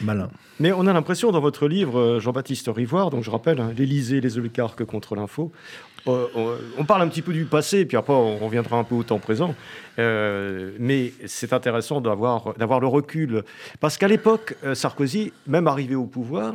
malin. 0.01 0.31
Mais 0.59 0.73
on 0.73 0.87
a 0.87 0.93
l'impression 0.93 1.31
dans 1.31 1.41
votre 1.41 1.69
livre, 1.69 2.19
Jean-Baptiste 2.21 2.71
Rivoire, 2.75 3.11
donc 3.11 3.23
je 3.23 3.31
rappelle, 3.31 3.61
hein, 3.61 3.73
l'Élysée, 3.77 4.21
les 4.21 4.39
oligarques 4.39 4.85
contre 4.85 5.15
l'info, 5.15 5.53
on 6.07 6.85
parle 6.87 7.03
un 7.03 7.09
petit 7.09 7.23
peu 7.23 7.33
du 7.33 7.45
passé, 7.45 7.85
puis 7.85 7.97
après 7.97 8.13
on 8.13 8.39
reviendra 8.39 8.79
un 8.79 8.85
peu 8.85 8.95
au 8.95 9.03
temps 9.03 9.19
présent. 9.19 9.55
Euh, 9.99 10.73
mais 10.79 11.13
c'est 11.27 11.53
intéressant 11.53 12.01
d'avoir 12.01 12.81
le 12.81 12.87
recul. 12.87 13.43
Parce 13.81 13.99
qu'à 13.99 14.09
l'époque, 14.09 14.57
euh, 14.65 14.75
Sarkozy, 14.75 15.33
même 15.47 15.67
arrivé 15.67 15.95
au 15.95 16.07
pouvoir, 16.07 16.55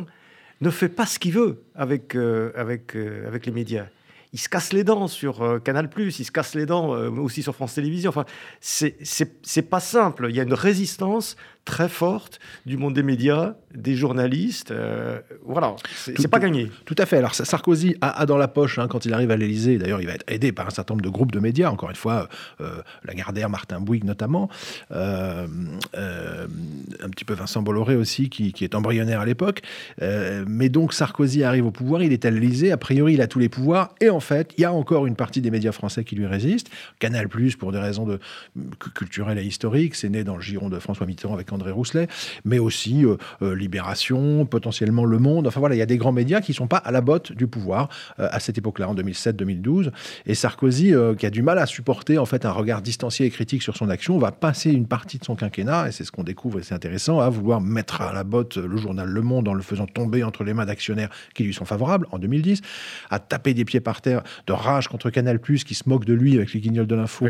ne 0.62 0.70
fait 0.70 0.90
pas 0.90 1.06
ce 1.06 1.20
qu'il 1.20 1.34
veut 1.34 1.62
avec, 1.76 2.16
euh, 2.16 2.52
avec, 2.56 2.96
avec 3.28 3.46
les 3.46 3.52
médias 3.52 3.86
il 4.36 4.38
se 4.38 4.50
casse 4.50 4.74
les 4.74 4.84
dents 4.84 5.08
sur 5.08 5.42
euh, 5.42 5.60
Canal+, 5.60 5.90
il 5.98 6.12
se 6.12 6.30
casse 6.30 6.56
les 6.56 6.66
dents 6.66 6.94
euh, 6.94 7.10
aussi 7.10 7.42
sur 7.42 7.56
France 7.56 7.76
Télévisions. 7.76 8.10
Enfin, 8.10 8.26
c'est 8.60 9.70
pas 9.70 9.80
simple. 9.80 10.28
Il 10.30 10.36
y 10.36 10.42
a 10.42 10.44
une 10.44 10.54
résistance 10.54 11.38
très 11.66 11.90
forte 11.90 12.40
du 12.66 12.78
monde 12.78 12.94
des 12.94 13.04
médias, 13.04 13.56
des 13.74 13.96
journalistes. 13.96 14.72
Euh, 14.72 15.20
voilà, 15.44 15.76
c'est 15.96 16.28
pas 16.28 16.40
gagné. 16.40 16.72
Tout 16.86 16.96
à 16.98 17.06
fait. 17.06 17.18
Alors 17.18 17.36
Sarkozy 17.36 17.96
a, 18.02 18.26
dans 18.26 18.38
la 18.38 18.48
poche 18.48 18.80
hein, 18.80 18.88
quand 18.88 19.06
il 19.06 19.14
arrive 19.14 19.32
à 19.32 19.36
l'Élysée. 19.36 19.78
D'ailleurs, 19.78 20.00
il 20.00 20.08
va 20.08 20.14
être 20.14 20.24
aidé 20.28 20.52
par 20.52 20.68
un 20.68 20.70
certain 20.70 20.94
nombre 20.94 21.04
de 21.04 21.10
groupes 21.10 21.32
de 21.32 21.40
médias. 21.40 21.70
Encore 21.70 21.90
une 21.90 21.96
fois, 21.96 22.30
Lagardère, 23.04 23.50
Martin 23.50 23.80
Bouygues 23.80 24.06
notamment, 24.06 24.50
un 24.92 25.48
petit 27.10 27.26
peu 27.26 27.34
Vincent 27.34 27.62
Bolloré 27.62 27.96
aussi, 27.96 28.30
qui, 28.30 28.54
qui 28.54 28.64
est 28.64 28.76
embryonnaire 28.76 29.22
à 29.22 29.26
l'époque. 29.26 29.62
mais 30.02 30.70
donc 30.70 30.94
Sarkozy 30.94 31.44
arrive 31.44 31.66
au 31.66 31.72
pouvoir, 31.72 32.04
il 32.04 32.14
est 32.14 32.26
à 32.26 32.30
l'Élysée. 32.30 32.72
A 32.72 32.78
priori, 32.78 33.16
il 33.16 33.22
a 33.22 33.28
tous 33.28 33.40
les 33.40 33.50
pouvoirs 33.50 33.94
et 34.00 34.10
en 34.10 34.20
fait, 34.20 34.54
il 34.58 34.62
y 34.62 34.66
a 34.66 34.72
encore 34.72 35.08
une 35.08 35.16
partie 35.16 35.42
des 35.42 35.52
médias 35.52 35.72
français 35.72 36.04
qui 36.04 36.16
lui 36.16 36.28
résistent. 36.28 36.70
Canal+, 37.00 37.28
pour 37.60 37.72
des 37.72 37.80
raisons 37.80 38.06
de, 38.06 38.20
culturelles 38.94 39.40
et 39.40 39.44
historiques, 39.44 39.96
c'est 39.96 40.10
né 40.10 40.24
dans 40.24 40.36
le 40.36 40.42
giron 40.42 40.70
de 40.70 40.80
François 40.80 41.06
Mitterrand 41.06 41.34
avec 41.34 41.52
André 41.56 41.72
Rousselet, 41.72 42.08
mais 42.44 42.60
aussi 42.60 43.06
euh, 43.06 43.18
euh, 43.42 43.56
Libération, 43.56 44.46
potentiellement 44.46 45.06
Le 45.06 45.20
Monde. 45.20 45.48
Enfin 45.48 45.60
voilà, 45.60 45.76
il 45.76 45.80
y 45.80 45.82
a 45.82 45.86
des 45.88 45.98
grands 45.98 46.12
médias 46.12 46.42
qui 46.42 46.52
ne 46.52 46.56
sont 46.56 46.68
pas 46.68 46.78
à 46.78 46.92
la 46.92 47.02
botte 47.02 47.32
du 47.32 47.48
pouvoir 47.48 47.90
euh, 48.20 48.28
à 48.32 48.40
cette 48.40 48.58
époque-là, 48.58 48.90
en 48.90 48.96
2007-2012. 48.96 49.92
Et 50.26 50.36
Sarkozy, 50.36 50.94
qui 51.18 51.26
a 51.26 51.30
du 51.30 51.42
mal 51.42 51.58
à 51.60 51.66
supporter 51.66 52.18
en 52.18 52.26
fait 52.26 52.46
un 52.46 52.52
regard 52.52 52.82
distancié 52.82 53.26
et 53.26 53.30
critique 53.30 53.62
sur 53.62 53.76
son 53.76 53.90
action, 53.90 54.18
va 54.18 54.32
passer 54.32 54.72
une 54.72 54.88
partie 54.88 55.18
de 55.18 55.26
son 55.26 55.36
quinquennat, 55.36 55.88
et 55.88 55.92
c'est 55.92 56.04
ce 56.04 56.12
qu'on 56.12 56.24
découvre 56.24 56.60
et 56.60 56.64
c'est 56.64 56.76
intéressant, 56.76 57.20
à 57.20 57.30
vouloir 57.30 57.62
mettre 57.62 58.02
à 58.02 58.14
la 58.14 58.24
botte 58.24 58.58
le 58.58 58.78
journal 58.78 59.08
Le 59.08 59.22
Monde 59.22 59.48
en 59.48 59.54
le 59.54 59.62
faisant 59.62 59.86
tomber 59.86 60.24
entre 60.24 60.44
les 60.44 60.54
mains 60.54 60.66
d'actionnaires 60.66 61.10
qui 61.34 61.44
lui 61.44 61.54
sont 61.54 61.66
favorables 61.66 62.08
en 62.12 62.20
2010, 62.20 62.62
à 63.10 63.20
taper 63.20 63.54
des 63.54 63.66
pieds 63.66 63.80
par 63.80 64.02
terre 64.02 64.22
de 64.48 64.54
rage 64.54 64.88
contre 64.88 65.10
Canal+, 65.10 65.40
qui 65.40 65.76
se 65.76 65.88
moque 65.88 66.06
de 66.06 66.14
lui 66.14 66.36
avec 66.36 66.54
les 66.54 66.60
guignols 66.60 66.88
de 66.88 66.96
l'info. 66.96 67.28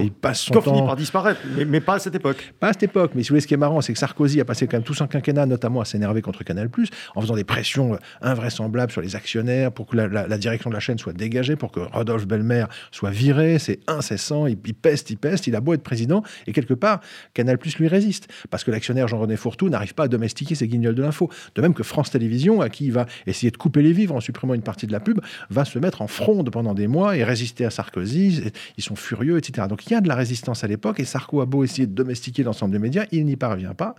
Il 0.00 0.12
passe 0.12 0.40
son 0.40 0.54
temps... 0.54 0.62
finit 0.62 0.86
par 0.86 0.96
disparaître, 0.96 1.40
mais, 1.66 1.80
pas 1.80 1.94
à 1.94 1.98
cette 1.98 2.14
époque. 2.14 2.54
Pas 2.60 2.68
à 2.68 2.72
cette 2.72 2.84
époque, 2.84 3.12
mais 3.14 3.22
si 3.22 3.28
vous 3.28 3.34
voulez, 3.34 3.40
ce 3.40 3.46
qui 3.46 3.54
marrant, 3.56 3.80
c'est 3.80 3.92
que 3.92 3.98
Sarkozy 3.98 4.40
a 4.40 4.44
passé 4.44 4.66
quand 4.66 4.76
même 4.76 4.84
tout 4.84 4.94
son 4.94 5.06
quinquennat, 5.06 5.46
notamment 5.46 5.80
à 5.80 5.84
s'énerver 5.84 6.22
contre 6.22 6.44
Canal+, 6.44 6.68
en 7.14 7.20
faisant 7.20 7.34
des 7.34 7.44
pressions 7.44 7.94
euh, 7.94 7.98
invraisemblables 8.20 8.92
sur 8.92 9.00
les 9.00 9.16
actionnaires 9.16 9.72
pour 9.72 9.86
que 9.86 9.96
la, 9.96 10.38
direction 10.38 10.70
de 10.70 10.74
la 10.74 10.80
chaîne 10.80 10.98
soit 10.98 11.12
dégagée, 11.12 11.56
pour 11.56 11.72
que 11.72 11.80
Rodolphe 11.80 12.26
Belmer 12.26 12.64
soit 12.90 13.10
viré, 13.10 13.58
c'est 13.58 13.80
incessant, 13.86 14.46
il, 14.46 14.56
peste, 14.56 15.10
il 15.10 15.16
peste, 15.16 15.46
il 15.46 15.56
a 15.56 15.60
beau 15.60 15.74
être 15.74 15.82
président, 15.82 16.22
et 16.46 16.52
quelque 16.52 16.74
part, 16.74 17.00
Canal+, 17.34 17.58
lui 17.78 17.88
résiste, 17.88 18.28
parce 18.50 18.64
que 18.64 18.70
l'actionnaire 18.70 19.08
Jean-René 19.08 19.36
Fourtou 19.36 19.68
n'arrive 19.68 19.94
pas 19.94 20.04
à 20.04 20.08
domestiquer 20.08 20.54
ses 20.54 20.68
guignols 20.68 20.94
de 20.94 21.02
l'info. 21.02 21.30
De 21.54 21.62
même 21.62 21.74
que 21.74 21.82
France 21.82 22.10
Télévisions, 22.10 22.60
à 22.60 22.68
qui 22.68 22.86
il 22.86 22.92
va 22.92 23.06
essayer 23.26 23.50
de 23.50 23.56
couper 23.56 23.82
les 23.82 23.92
vivres 23.92 24.14
en 24.14 24.20
supprimant 24.20 24.54
une 24.54 24.62
partie 24.62 24.86
de 24.86 24.92
la 24.92 25.00
pub, 25.00 25.20
va 25.50 25.64
se 25.64 25.78
mettre 25.78 26.02
en 26.02 26.06
fronde 26.06 26.50
pendant 26.50 26.74
des 26.74 26.86
mois 26.86 27.16
et 27.16 27.24
résister 27.24 27.64
à 27.64 27.70
Sarkozy. 27.70 28.52
Ils 28.76 28.84
sont 28.84 28.96
furieux, 28.96 29.38
etc. 29.38 29.66
Donc 29.68 29.86
il 29.86 29.92
y 29.92 29.94
a 29.94 30.00
de 30.00 30.08
la 30.08 30.14
résistance 30.14 30.64
à 30.64 30.66
l'époque 30.66 31.00
et 31.00 31.04
Sarko 31.04 31.40
a 31.40 31.46
beau 31.46 31.64
essayer 31.64 31.86
de 31.86 31.94
domestiquer 31.94 32.42
l'ensemble 32.42 32.72
des 32.72 32.78
médias, 32.78 33.04
il 33.12 33.24
n'y 33.26 33.36
pas. 33.76 33.94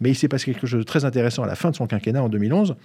Mais 0.00 0.10
il 0.10 0.14
s'est 0.14 0.28
passé 0.28 0.52
quelque 0.52 0.66
chose 0.66 0.80
de 0.80 0.84
très 0.84 1.04
intéressant 1.04 1.42
à 1.42 1.46
la 1.46 1.56
fin 1.56 1.70
de 1.70 1.76
son 1.76 1.86
quinquennat 1.86 2.22
en 2.22 2.28
2011. 2.28 2.76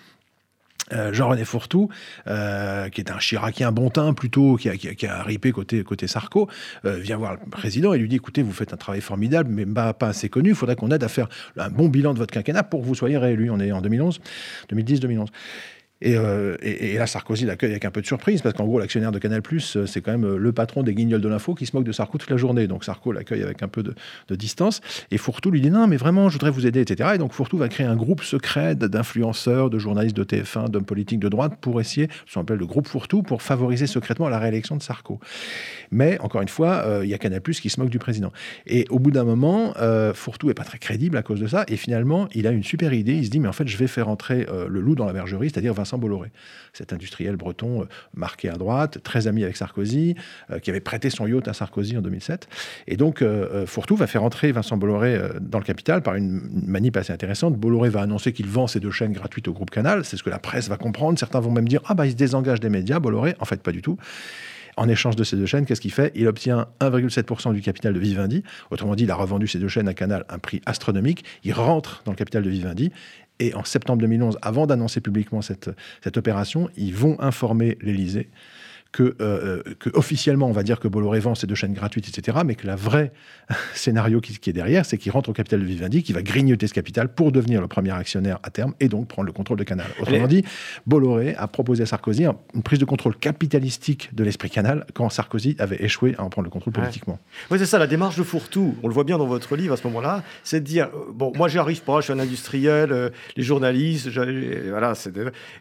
Euh, 0.93 1.13
Jean-René 1.13 1.45
Fourtou, 1.45 1.89
euh, 2.27 2.89
qui 2.89 3.01
est 3.01 3.11
un 3.11 3.19
Chiracien 3.19 3.71
bon 3.71 3.89
teint 3.89 4.13
plutôt, 4.13 4.57
qui 4.57 4.67
a, 5.07 5.23
ripé 5.23 5.51
côté, 5.51 5.83
côté 5.83 6.07
Sarko, 6.07 6.49
euh, 6.85 6.97
vient 6.97 7.17
voir 7.17 7.33
le 7.33 7.49
président 7.49 7.93
et 7.93 7.97
lui 7.97 8.09
dit 8.09 8.17
écoutez, 8.17 8.41
vous 8.41 8.51
faites 8.51 8.73
un 8.73 8.77
travail 8.77 9.01
formidable, 9.01 9.49
mais 9.49 9.65
pas, 9.65 9.93
pas 9.93 10.07
assez 10.07 10.27
connu, 10.27 10.49
il 10.49 10.55
faudrait 10.55 10.75
qu'on 10.75 10.91
aide 10.91 11.03
à 11.03 11.07
faire 11.07 11.29
un 11.57 11.69
bon 11.69 11.87
bilan 11.87 12.13
de 12.13 12.19
votre 12.19 12.33
quinquennat 12.33 12.63
pour 12.63 12.81
que 12.81 12.85
vous 12.85 12.95
soyez 12.95 13.17
réélu. 13.17 13.49
On 13.49 13.59
est 13.59 13.71
en 13.71 13.81
2011, 13.81 14.19
2010-2011. 14.73 15.27
Euh, 16.05 16.57
et, 16.61 16.97
là, 16.97 17.07
Sarkozy 17.07 17.45
l'accueille 17.45 17.71
avec 17.71 17.85
un 17.85 17.91
peu 17.91 18.01
de 18.01 18.05
surprise, 18.05 18.41
parce 18.41 18.55
qu'en 18.55 18.65
gros, 18.65 18.79
l'actionnaire 18.79 19.11
de 19.11 19.19
Canal, 19.19 19.41
euh, 19.51 19.85
c'est 19.85 20.01
quand 20.01 20.11
même 20.11 20.25
euh, 20.25 20.37
le 20.37 20.51
patron 20.51 20.83
des 20.83 20.93
guignols 20.93 21.21
de 21.21 21.27
l'info 21.27 21.53
qui 21.53 21.65
se 21.65 21.75
moque 21.75 21.85
de 21.85 21.91
Sarko 21.91 22.17
toute 22.17 22.29
la 22.29 22.37
journée. 22.37 22.67
Donc 22.67 22.83
Sarko 22.83 23.11
l'accueille 23.11 23.43
avec 23.43 23.61
un 23.63 23.67
peu 23.67 23.83
de, 23.83 23.93
distance. 24.35 24.81
Et 25.11 25.17
Fourtou 25.17 25.51
lui 25.51 25.61
dit 25.61 25.69
Non, 25.69 25.87
mais 25.87 25.97
vraiment, 25.97 26.29
je 26.29 26.33
voudrais 26.33 26.51
vous 26.51 26.65
aider, 26.65 26.81
etc. 26.81 27.11
Et 27.15 27.17
donc 27.17 27.33
Fourtou 27.33 27.57
va 27.57 27.69
créer 27.69 27.85
un 27.85 27.95
groupe 27.95 28.23
secret 28.23 28.75
d'influenceurs, 28.75 29.69
de 29.69 29.77
journalistes 29.77 30.15
de 30.15 30.23
TF1, 30.23 30.69
d'hommes 30.69 30.85
politiques 30.85 31.19
de 31.19 31.29
droite 31.29 31.53
pour 31.61 31.79
essayer, 31.79 32.07
ce 32.25 32.35
qu'on 32.35 32.41
appelle 32.41 32.57
le 32.57 32.65
groupe 32.65 32.87
Fourtou, 32.87 33.21
pour 33.21 33.41
favoriser 33.41 33.87
secrètement 33.87 34.29
la 34.29 34.39
réélection 34.39 34.75
de 34.77 34.81
Sarko. 34.81 35.19
Mais 35.91 36.19
encore 36.21 36.41
une 36.41 36.47
fois, 36.47 36.85
il 37.03 37.09
y 37.09 37.13
a 37.13 37.17
Canal 37.17 37.41
qui 37.41 37.69
se 37.69 37.79
moque 37.79 37.89
du 37.89 37.99
président. 37.99 38.31
Et 38.67 38.85
au 38.89 38.99
bout 38.99 39.11
d'un 39.11 39.23
moment, 39.23 39.73
Fourtou 40.13 40.49
est 40.49 40.53
pas 40.53 40.63
très 40.63 40.77
crédible 40.77 41.17
à 41.17 41.23
cause 41.23 41.39
de 41.39 41.47
ça. 41.47 41.65
Et 41.67 41.75
finalement, 41.75 42.27
il 42.33 42.47
a 42.47 42.51
une 42.51 42.63
super 42.63 42.93
idée. 42.93 43.13
Il 43.13 43.25
se 43.25 43.29
dit 43.29 43.39
Mais 43.39 43.47
en 43.47 43.53
fait, 43.53 43.67
je 43.67 43.77
vais 43.77 43.87
faire 43.87 44.07
entrer 44.07 44.45
le 44.67 44.79
loup 44.79 44.95
dans 44.95 45.05
la 45.05 45.13
bergerie, 45.13 45.49
c'est-à-dire 45.49 45.73
Bolloré, 45.97 46.31
cet 46.73 46.93
industriel 46.93 47.35
breton 47.35 47.81
euh, 47.81 47.85
marqué 48.13 48.49
à 48.49 48.53
droite, 48.53 48.99
très 49.03 49.27
ami 49.27 49.43
avec 49.43 49.57
Sarkozy, 49.57 50.15
euh, 50.49 50.59
qui 50.59 50.69
avait 50.69 50.79
prêté 50.79 51.09
son 51.09 51.27
yacht 51.27 51.47
à 51.47 51.53
Sarkozy 51.53 51.97
en 51.97 52.01
2007. 52.01 52.47
Et 52.87 52.97
donc, 52.97 53.21
euh, 53.21 53.65
Fourtou 53.65 53.95
va 53.95 54.07
faire 54.07 54.23
entrer 54.23 54.51
Vincent 54.51 54.77
Bolloré 54.77 55.19
dans 55.39 55.59
le 55.59 55.63
capital 55.63 56.01
par 56.01 56.15
une 56.15 56.41
manip 56.65 56.95
assez 56.97 57.13
intéressante. 57.13 57.55
Bolloré 57.57 57.89
va 57.89 58.01
annoncer 58.01 58.33
qu'il 58.33 58.47
vend 58.47 58.67
ses 58.67 58.79
deux 58.79 58.91
chaînes 58.91 59.13
gratuites 59.13 59.47
au 59.47 59.53
groupe 59.53 59.69
Canal. 59.69 60.05
C'est 60.05 60.17
ce 60.17 60.23
que 60.23 60.29
la 60.29 60.39
presse 60.39 60.69
va 60.69 60.77
comprendre. 60.77 61.17
Certains 61.19 61.39
vont 61.39 61.51
même 61.51 61.67
dire 61.67 61.81
Ah, 61.85 61.93
bah, 61.93 62.05
il 62.05 62.11
se 62.11 62.15
désengage 62.15 62.59
des 62.59 62.69
médias, 62.69 62.99
Bolloré. 62.99 63.35
En 63.39 63.45
fait, 63.45 63.61
pas 63.61 63.71
du 63.71 63.81
tout. 63.81 63.97
En 64.77 64.87
échange 64.87 65.15
de 65.15 65.23
ces 65.23 65.35
deux 65.35 65.45
chaînes, 65.45 65.65
qu'est-ce 65.65 65.81
qu'il 65.81 65.91
fait? 65.91 66.11
Il 66.15 66.27
obtient 66.27 66.67
1,7% 66.79 67.53
du 67.53 67.61
capital 67.61 67.93
de 67.93 67.99
Vivendi. 67.99 68.43
Autrement 68.69 68.95
dit, 68.95 69.03
il 69.03 69.11
a 69.11 69.15
revendu 69.15 69.47
ces 69.47 69.59
deux 69.59 69.67
chaînes 69.67 69.87
à 69.87 69.93
Canal 69.93 70.25
à 70.29 70.35
un 70.35 70.39
prix 70.39 70.61
astronomique. 70.65 71.25
Il 71.43 71.53
rentre 71.53 72.01
dans 72.05 72.11
le 72.11 72.17
capital 72.17 72.43
de 72.43 72.49
Vivendi 72.49 72.91
et 73.39 73.55
en 73.55 73.63
septembre 73.63 73.99
2011, 74.01 74.37
avant 74.41 74.67
d'annoncer 74.67 75.01
publiquement 75.01 75.41
cette, 75.41 75.71
cette 76.03 76.17
opération, 76.17 76.69
ils 76.77 76.93
vont 76.93 77.19
informer 77.19 77.77
l'Élysée 77.81 78.29
que, 78.91 79.15
euh, 79.21 79.63
que, 79.79 79.89
officiellement, 79.93 80.47
on 80.47 80.51
va 80.51 80.63
dire 80.63 80.79
que 80.79 80.87
Bolloré 80.87 81.19
vend 81.19 81.35
ses 81.35 81.47
deux 81.47 81.55
chaînes 81.55 81.73
gratuites, 81.73 82.07
etc., 82.09 82.39
mais 82.45 82.55
que 82.55 82.67
la 82.67 82.75
vraie 82.75 83.11
scénario 83.73 84.19
qui, 84.21 84.49
est 84.49 84.53
derrière, 84.53 84.85
c'est 84.85 84.97
qu'il 84.97 85.11
rentre 85.11 85.29
au 85.29 85.33
capital 85.33 85.61
de 85.61 85.65
Vivendi, 85.65 86.03
qui 86.03 86.13
va 86.13 86.21
grignoter 86.21 86.67
ce 86.67 86.73
capital 86.73 87.13
pour 87.13 87.31
devenir 87.31 87.61
le 87.61 87.67
premier 87.67 87.91
actionnaire 87.91 88.39
à 88.43 88.49
terme 88.49 88.73
et 88.79 88.89
donc 88.89 89.07
prendre 89.07 89.27
le 89.27 89.33
contrôle 89.33 89.57
de 89.57 89.63
Canal. 89.63 89.87
Autrement 89.99 90.27
dit, 90.27 90.43
Bolloré 90.85 91.35
a 91.35 91.47
proposé 91.47 91.83
à 91.83 91.85
Sarkozy 91.85 92.25
une 92.53 92.63
prise 92.63 92.79
de 92.79 92.85
contrôle 92.85 93.15
capitalistique 93.15 94.09
de 94.13 94.23
l'esprit 94.23 94.49
Canal 94.49 94.85
quand 94.93 95.09
Sarkozy 95.09 95.55
avait 95.59 95.81
échoué 95.83 96.15
à 96.17 96.23
en 96.23 96.29
prendre 96.29 96.45
le 96.45 96.51
contrôle 96.51 96.73
politiquement. 96.73 97.19
Oui, 97.49 97.57
c'est 97.59 97.65
ça, 97.65 97.79
la 97.79 97.87
démarche 97.87 98.17
de 98.17 98.23
Fourtou, 98.23 98.75
on 98.83 98.87
le 98.87 98.93
voit 98.93 99.03
bien 99.03 99.17
dans 99.17 99.25
votre 99.25 99.55
livre 99.55 99.73
à 99.73 99.77
ce 99.77 99.87
moment-là, 99.87 100.23
c'est 100.43 100.59
de 100.59 100.65
dire, 100.65 100.89
euh, 100.93 101.11
bon, 101.13 101.31
moi 101.35 101.47
j'y 101.47 101.57
arrive 101.57 101.81
pas, 101.81 101.99
je 102.01 102.05
suis 102.05 102.13
un 102.13 102.19
industriel, 102.19 102.91
euh, 102.91 103.09
les 103.37 103.43
journalistes, 103.43 104.09
voilà, 104.09 104.93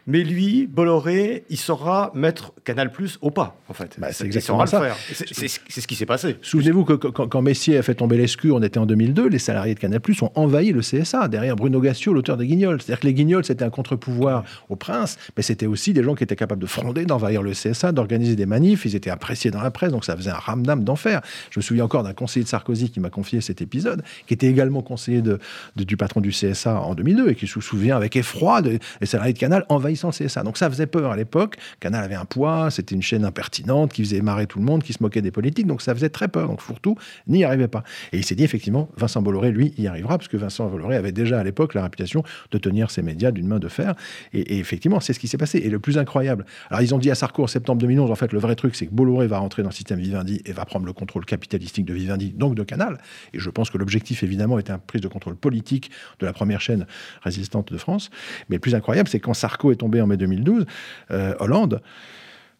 mais 0.07 0.23
lui, 0.23 0.67
Bolloré, 0.67 1.45
il 1.49 1.57
saura 1.57 2.11
mettre 2.13 2.53
Canal 2.63 2.91
Plus 2.91 3.17
au 3.21 3.29
pas, 3.29 3.55
en 3.69 3.73
fait. 3.73 3.95
Bah, 3.99 4.07
c'est 4.11 4.25
exactement 4.25 4.65
ça. 4.65 4.95
C'est 5.13 5.47
ce 5.47 5.87
qui 5.87 5.95
s'est 5.95 6.05
passé. 6.05 6.37
Souvenez-vous 6.41 6.85
que 6.85 6.93
quand, 6.93 7.41
Messier 7.41 7.77
a 7.77 7.83
fait 7.83 7.95
tomber 7.95 8.17
l'escu, 8.17 8.51
on 8.51 8.61
était 8.61 8.79
en 8.79 8.85
2002, 8.85 9.27
les 9.27 9.39
salariés 9.39 9.75
de 9.75 9.79
Canal 9.79 9.99
Plus 9.99 10.21
ont 10.21 10.31
envahi 10.35 10.71
le 10.71 10.81
CSA, 10.81 11.27
derrière 11.27 11.55
Bruno 11.55 11.79
Gassio, 11.79 12.13
l'auteur 12.13 12.37
des 12.37 12.47
Guignols. 12.47 12.81
C'est-à-dire 12.81 12.99
que 12.99 13.07
les 13.07 13.13
Guignols, 13.13 13.45
c'était 13.45 13.63
un 13.63 13.69
contre-pouvoir 13.69 14.43
au 14.69 14.75
prince, 14.75 15.17
mais 15.37 15.43
c'était 15.43 15.67
aussi 15.67 15.93
des 15.93 16.03
gens 16.03 16.15
qui 16.15 16.23
étaient 16.23 16.35
capables 16.35 16.61
de 16.61 16.67
fronder, 16.67 17.05
d'envahir 17.05 17.43
le 17.43 17.51
CSA, 17.51 17.91
d'organiser 17.91 18.35
des 18.35 18.45
manifs. 18.45 18.85
Ils 18.85 18.95
étaient 18.95 19.09
appréciés 19.09 19.51
dans 19.51 19.61
la 19.61 19.71
presse, 19.71 19.91
donc 19.91 20.03
ça 20.03 20.15
faisait 20.15 20.31
un 20.31 20.35
ramdam 20.35 20.83
d'enfer. 20.83 21.21
Je 21.51 21.59
me 21.59 21.61
souviens 21.61 21.85
encore 21.85 22.03
d'un 22.03 22.13
conseiller 22.13 22.43
de 22.43 22.49
Sarkozy 22.49 22.89
qui 22.89 22.99
m'a 22.99 23.09
confié 23.09 23.41
cet 23.41 23.61
épisode, 23.61 24.03
qui 24.25 24.33
était 24.33 24.47
également 24.47 24.81
conseiller 24.81 25.21
de, 25.21 25.39
du 25.75 25.95
patron 25.97 26.21
du 26.21 26.31
CSA 26.31 26.81
en 26.81 26.95
2002 26.95 27.29
et 27.29 27.35
qui 27.35 27.47
se 27.47 27.61
souvient 27.61 27.95
avec 27.95 28.15
effroi 28.15 28.61
des 28.61 28.79
salariés 29.03 29.33
de 29.33 29.39
Canal 29.39 29.65
envahissant 29.69 30.09
le 30.09 30.25
CSA. 30.25 30.43
Donc 30.43 30.57
ça 30.57 30.69
faisait 30.69 30.87
peur 30.87 31.11
à 31.11 31.15
l'époque. 31.15 31.57
Canal 31.79 32.03
avait 32.03 32.15
un 32.15 32.25
poids, 32.25 32.71
c'était 32.71 32.95
une 32.95 33.01
chaîne 33.11 33.25
impertinente 33.25 33.91
qui 33.91 34.03
faisait 34.03 34.21
marrer 34.21 34.47
tout 34.47 34.59
le 34.59 34.65
monde, 34.65 34.83
qui 34.83 34.93
se 34.93 35.03
moquait 35.03 35.21
des 35.21 35.31
politiques. 35.31 35.67
Donc 35.67 35.81
ça 35.81 35.93
faisait 35.93 36.09
très 36.09 36.27
peur. 36.27 36.47
Donc 36.47 36.61
Fourtou 36.61 36.95
n'y 37.27 37.43
arrivait 37.43 37.67
pas. 37.67 37.83
Et 38.13 38.17
il 38.17 38.25
s'est 38.25 38.35
dit 38.35 38.43
effectivement, 38.43 38.89
Vincent 38.97 39.21
Bolloré, 39.21 39.51
lui, 39.51 39.73
y 39.77 39.87
arrivera, 39.87 40.17
parce 40.17 40.29
que 40.29 40.37
Vincent 40.37 40.67
Bolloré 40.69 40.95
avait 40.95 41.11
déjà 41.11 41.39
à 41.39 41.43
l'époque 41.43 41.73
la 41.73 41.83
réputation 41.83 42.23
de 42.51 42.57
tenir 42.57 42.89
ses 42.89 43.01
médias 43.01 43.31
d'une 43.31 43.47
main 43.47 43.59
de 43.59 43.67
fer. 43.67 43.95
Et, 44.33 44.59
effectivement, 44.59 44.99
c'est 44.99 45.13
ce 45.13 45.19
qui 45.19 45.27
s'est 45.27 45.37
passé. 45.37 45.59
Et 45.59 45.69
le 45.69 45.79
plus 45.79 45.97
incroyable, 45.97 46.45
alors 46.69 46.81
ils 46.81 46.95
ont 46.95 46.99
dit 46.99 47.11
à 47.11 47.15
Sarko 47.15 47.43
en 47.43 47.47
septembre 47.47 47.81
2011, 47.81 48.11
en 48.11 48.15
fait, 48.15 48.31
le 48.31 48.39
vrai 48.39 48.55
truc, 48.55 48.75
c'est 48.75 48.87
que 48.87 48.93
Bolloré 48.93 49.27
va 49.27 49.39
rentrer 49.39 49.61
dans 49.63 49.69
le 49.69 49.75
système 49.75 49.99
Vivendi 49.99 50.41
et 50.45 50.53
va 50.53 50.65
prendre 50.65 50.85
le 50.85 50.93
contrôle 50.93 51.25
capitalistique 51.25 51.85
de 51.85 51.93
Vivendi, 51.93 52.33
donc 52.35 52.55
de 52.55 52.63
Canal. 52.63 52.97
Et 53.33 53.39
je 53.39 53.49
pense 53.49 53.69
que 53.69 53.77
l'objectif, 53.77 54.23
évidemment, 54.23 54.57
était 54.57 54.71
une 54.71 54.79
prise 54.79 55.01
de 55.01 55.09
contrôle 55.09 55.35
politique 55.35 55.91
de 56.19 56.25
la 56.25 56.33
première 56.33 56.61
chaîne 56.61 56.87
résistante 57.23 57.73
de 57.73 57.77
France. 57.77 58.09
Mais 58.49 58.55
le 58.55 58.61
plus 58.61 58.75
incroyable, 58.75 59.09
c'est 59.09 59.19
quand 59.19 59.33
Sarko 59.33 59.71
est 59.71 59.77
tombé 59.77 60.01
en 60.01 60.07
mai 60.07 60.17
2012, 60.17 60.65
euh, 61.11 61.33
Hollande 61.39 61.81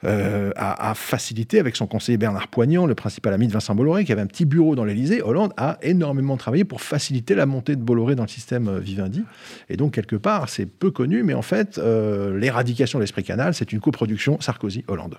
euh, 0.04 0.52
a, 0.56 0.94
facilité 0.96 1.60
avec 1.60 1.76
son 1.76 1.86
conseiller 1.86 2.18
Bernard 2.18 2.48
Poignant, 2.48 2.86
le 2.86 2.96
principal 2.96 3.34
ami 3.34 3.48
de 3.48 3.54
Vincent 3.54 3.76
Bolloré, 3.76 4.04
qui 4.04 4.12
avait 4.12 4.22
un 4.22 4.28
petit 4.28 4.46
bureau 4.46 4.76
dans 4.76 4.84
l'Élysée. 4.84 5.22
Hollande 5.22 5.54
a 5.58 5.78
énormément 5.82 6.38
travaillé 6.38 6.64
pour 6.64 6.82
faciliter 6.82 7.36
la 7.36 7.46
montée 7.46 7.76
de 7.76 7.82
Bolloré 7.82 8.16
dans 8.16 8.24
le 8.24 8.30
système 8.30 8.68
euh, 8.68 8.80
Vivendi. 8.80 9.24
Et 9.70 9.78
donc, 9.78 9.94
quelque 9.94 10.16
part, 10.16 10.50
c'est 10.50 10.66
peu 10.66 10.90
connu, 10.90 11.24
mais 11.24 11.34
en 11.34 11.44
fait, 11.44 11.78
euh, 11.78 12.38
l'éradication 12.38 12.98
de 12.98 13.04
l'esprit 13.04 13.24
canal, 13.24 13.54
c'est 13.54 13.72
une 13.72 13.80
coproduction 13.80 14.40
Sarkozy-Hollande. 14.40 15.18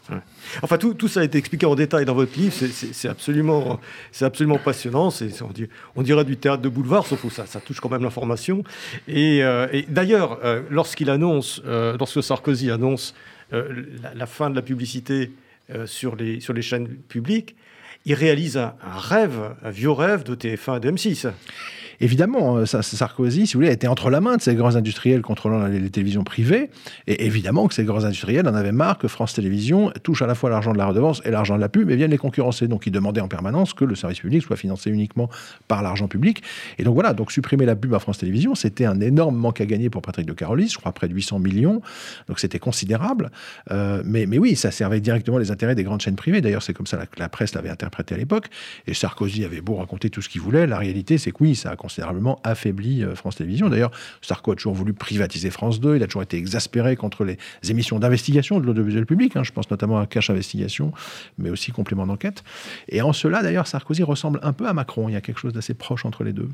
Enfin, 0.63 0.79
tout, 0.79 1.09
ça 1.09 1.21
a 1.21 1.25
été 1.25 1.39
expliqué 1.39 1.67
en 1.67 1.75
détail 1.75 2.05
dans 2.05 2.15
votre 2.15 2.37
livre. 2.37 2.53
C'est 2.53 3.09
absolument, 3.09 3.79
absolument 4.21 4.59
passionnant. 4.59 5.11
On, 5.97 6.03
dirait 6.03 6.25
du 6.25 6.37
théâtre 6.37 6.63
de 6.63 6.69
boulevard, 6.69 7.07
sauf 7.07 7.23
que 7.23 7.31
ça, 7.31 7.47
ça 7.47 7.61
touche 7.61 7.81
quand 7.81 7.91
même 7.91 8.03
l'information. 8.03 8.65
Et, 9.07 9.39
et 9.39 9.87
d'ailleurs, 9.89 10.41
lorsqu'il 10.71 11.11
annonce, 11.11 11.63
lorsque 11.65 12.23
Sarkozy 12.23 12.71
annonce 12.71 13.15
euh, 13.53 13.85
la, 14.15 14.27
fin 14.27 14.51
de 14.51 14.57
la 14.57 14.63
publicité 14.63 15.33
euh, 15.75 15.87
sur, 15.87 16.17
les, 16.17 16.41
sur 16.41 16.53
les 16.55 16.63
chaînes 16.63 16.89
publiques, 16.89 17.57
il 18.05 18.15
réalise 18.15 18.57
un, 18.57 18.75
un 18.83 18.99
rêve, 18.99 19.55
un 19.63 19.71
vieux 19.71 19.91
rêve 19.91 20.25
de 20.25 20.35
TF1 20.35 20.79
et 20.79 20.81
de 20.81 20.91
M6 20.91 21.33
évidemment, 22.01 22.59
euh, 22.59 22.67
Sarkozy, 22.67 23.47
si 23.47 23.55
vous 23.55 23.61
voulez, 23.61 23.73
était 23.73 23.87
entre 23.87 24.11
la 24.11 24.21
main 24.21 24.37
de 24.37 24.43
ces 24.43 24.55
grands 24.55 24.77
industriels 24.77 25.23
contrôlant 25.23 25.67
les, 25.67 25.91
télévisions 25.91 26.25
privées. 26.25 26.71
Et 27.07 27.27
évidemment 27.27 27.69
que 27.69 27.75
ces 27.75 27.85
grands 27.85 28.05
industriels 28.05 28.47
en 28.49 28.55
avaient 28.55 28.73
marre 28.73 28.99
que 28.99 29.09
France 29.09 29.35
Télévisions 29.35 29.93
touche 30.03 30.23
à 30.23 30.27
la 30.27 30.35
fois 30.35 30.51
l'argent 30.51 30.73
de 30.73 30.79
la 30.79 30.87
redevance 30.87 31.23
et 31.25 31.31
l'argent 31.31 31.57
de 31.57 31.61
la 31.61 31.69
pub 31.69 31.91
et 31.91 31.97
viennent 31.97 32.11
les 32.11 32.19
concurrencer. 32.19 32.69
Donc 32.69 32.87
ils 32.87 32.93
demandaient 32.93 33.21
en 33.21 33.29
permanence 33.29 33.75
que 33.75 33.85
le 33.85 33.95
service 33.95 34.21
public 34.21 34.43
soit 34.43 34.57
financé 34.57 34.91
uniquement 34.91 35.29
par 35.69 35.83
l'argent 35.83 36.09
public. 36.09 36.43
Et 36.79 36.85
donc 36.85 36.95
voilà, 36.95 37.13
donc 37.15 37.33
supprimer 37.33 37.67
la 37.67 37.77
pub 37.77 37.95
à 37.95 37.99
France 37.99 38.19
Télévisions, 38.19 38.55
c'était 38.55 38.85
un 38.85 39.01
énorme 39.01 39.37
manque 39.37 39.61
à 39.61 39.67
gagner 39.67 39.91
pour 39.91 40.03
Patrick 40.03 40.27
de 40.27 40.33
Carolis, 40.33 40.69
je 40.69 40.79
crois 40.79 40.93
près 40.93 41.09
de 41.09 41.15
800 41.15 41.39
millions. 41.39 41.83
Donc 42.29 42.39
c'était 42.39 42.59
considérable. 42.59 43.31
Euh, 43.71 44.03
mais, 44.05 44.27
mais 44.27 44.39
oui, 44.39 44.57
ça 44.57 44.71
servait 44.71 45.01
directement 45.01 45.39
les 45.39 45.51
intérêts 45.51 45.75
des 45.75 45.85
grandes 45.85 46.01
chaînes 46.01 46.17
privées. 46.17 46.41
D'ailleurs, 46.41 46.63
c'est 46.63 46.73
comme 46.73 46.87
ça 46.87 47.07
que 47.07 47.19
la, 47.19 47.29
presse 47.29 47.55
l'avait 47.55 47.71
interprété 47.71 48.15
à 48.15 48.19
l'époque. 48.19 48.47
Et 48.87 48.95
Sarkozy 48.95 49.45
avait 49.45 49.61
beau 49.61 49.77
raconter 49.77 50.11
tout 50.11 50.23
ce 50.23 50.29
qu'il 50.29 50.41
voulait, 50.41 50.67
la 50.67 50.79
réalité, 50.79 51.19
c'est 51.19 51.33
que 51.33 51.39
oui, 51.41 51.55
ça 51.55 51.71
a 51.71 51.77
considérablement 51.93 52.41
affaibli 52.43 53.05
euh, 53.05 53.15
France 53.15 53.37
Télévisions. 53.37 53.69
D'ailleurs, 53.69 53.91
Sarko 54.23 54.53
a 54.53 54.55
toujours 54.55 54.73
voulu 54.73 54.95
privatiser 54.95 55.51
France 55.51 55.79
2, 55.79 55.97
il 55.97 56.03
a 56.03 56.07
toujours 56.07 56.23
été 56.23 56.39
exaspéré 56.39 56.97
contre 56.97 57.25
les 57.25 57.37
émissions 57.69 57.99
d'investigation 57.99 58.61
de 58.61 58.67
l'audiovisuel 58.67 59.05
public, 59.05 59.37
hein. 59.37 59.45
je 59.45 59.53
pense 59.53 59.71
notamment 59.71 59.99
à 59.99 60.07
Cache 60.07 60.31
Investigation, 60.31 60.93
mais 61.39 61.51
aussi 61.51 61.71
Complément 61.73 62.07
d'enquête. 62.07 62.45
Et 62.89 63.03
en 63.03 63.13
cela, 63.13 63.43
d'ailleurs, 63.43 63.67
Sarkozy 63.67 64.03
ressemble 64.03 64.41
un 64.43 64.53
peu 64.53 64.67
à 64.67 64.73
Macron, 64.73 65.09
il 65.09 65.13
y 65.13 65.17
a 65.17 65.21
quelque 65.21 65.39
chose 65.39 65.53
d'assez 65.53 65.75
proche 65.75 66.05
entre 66.05 66.25
les 66.25 66.33
deux. 66.33 66.49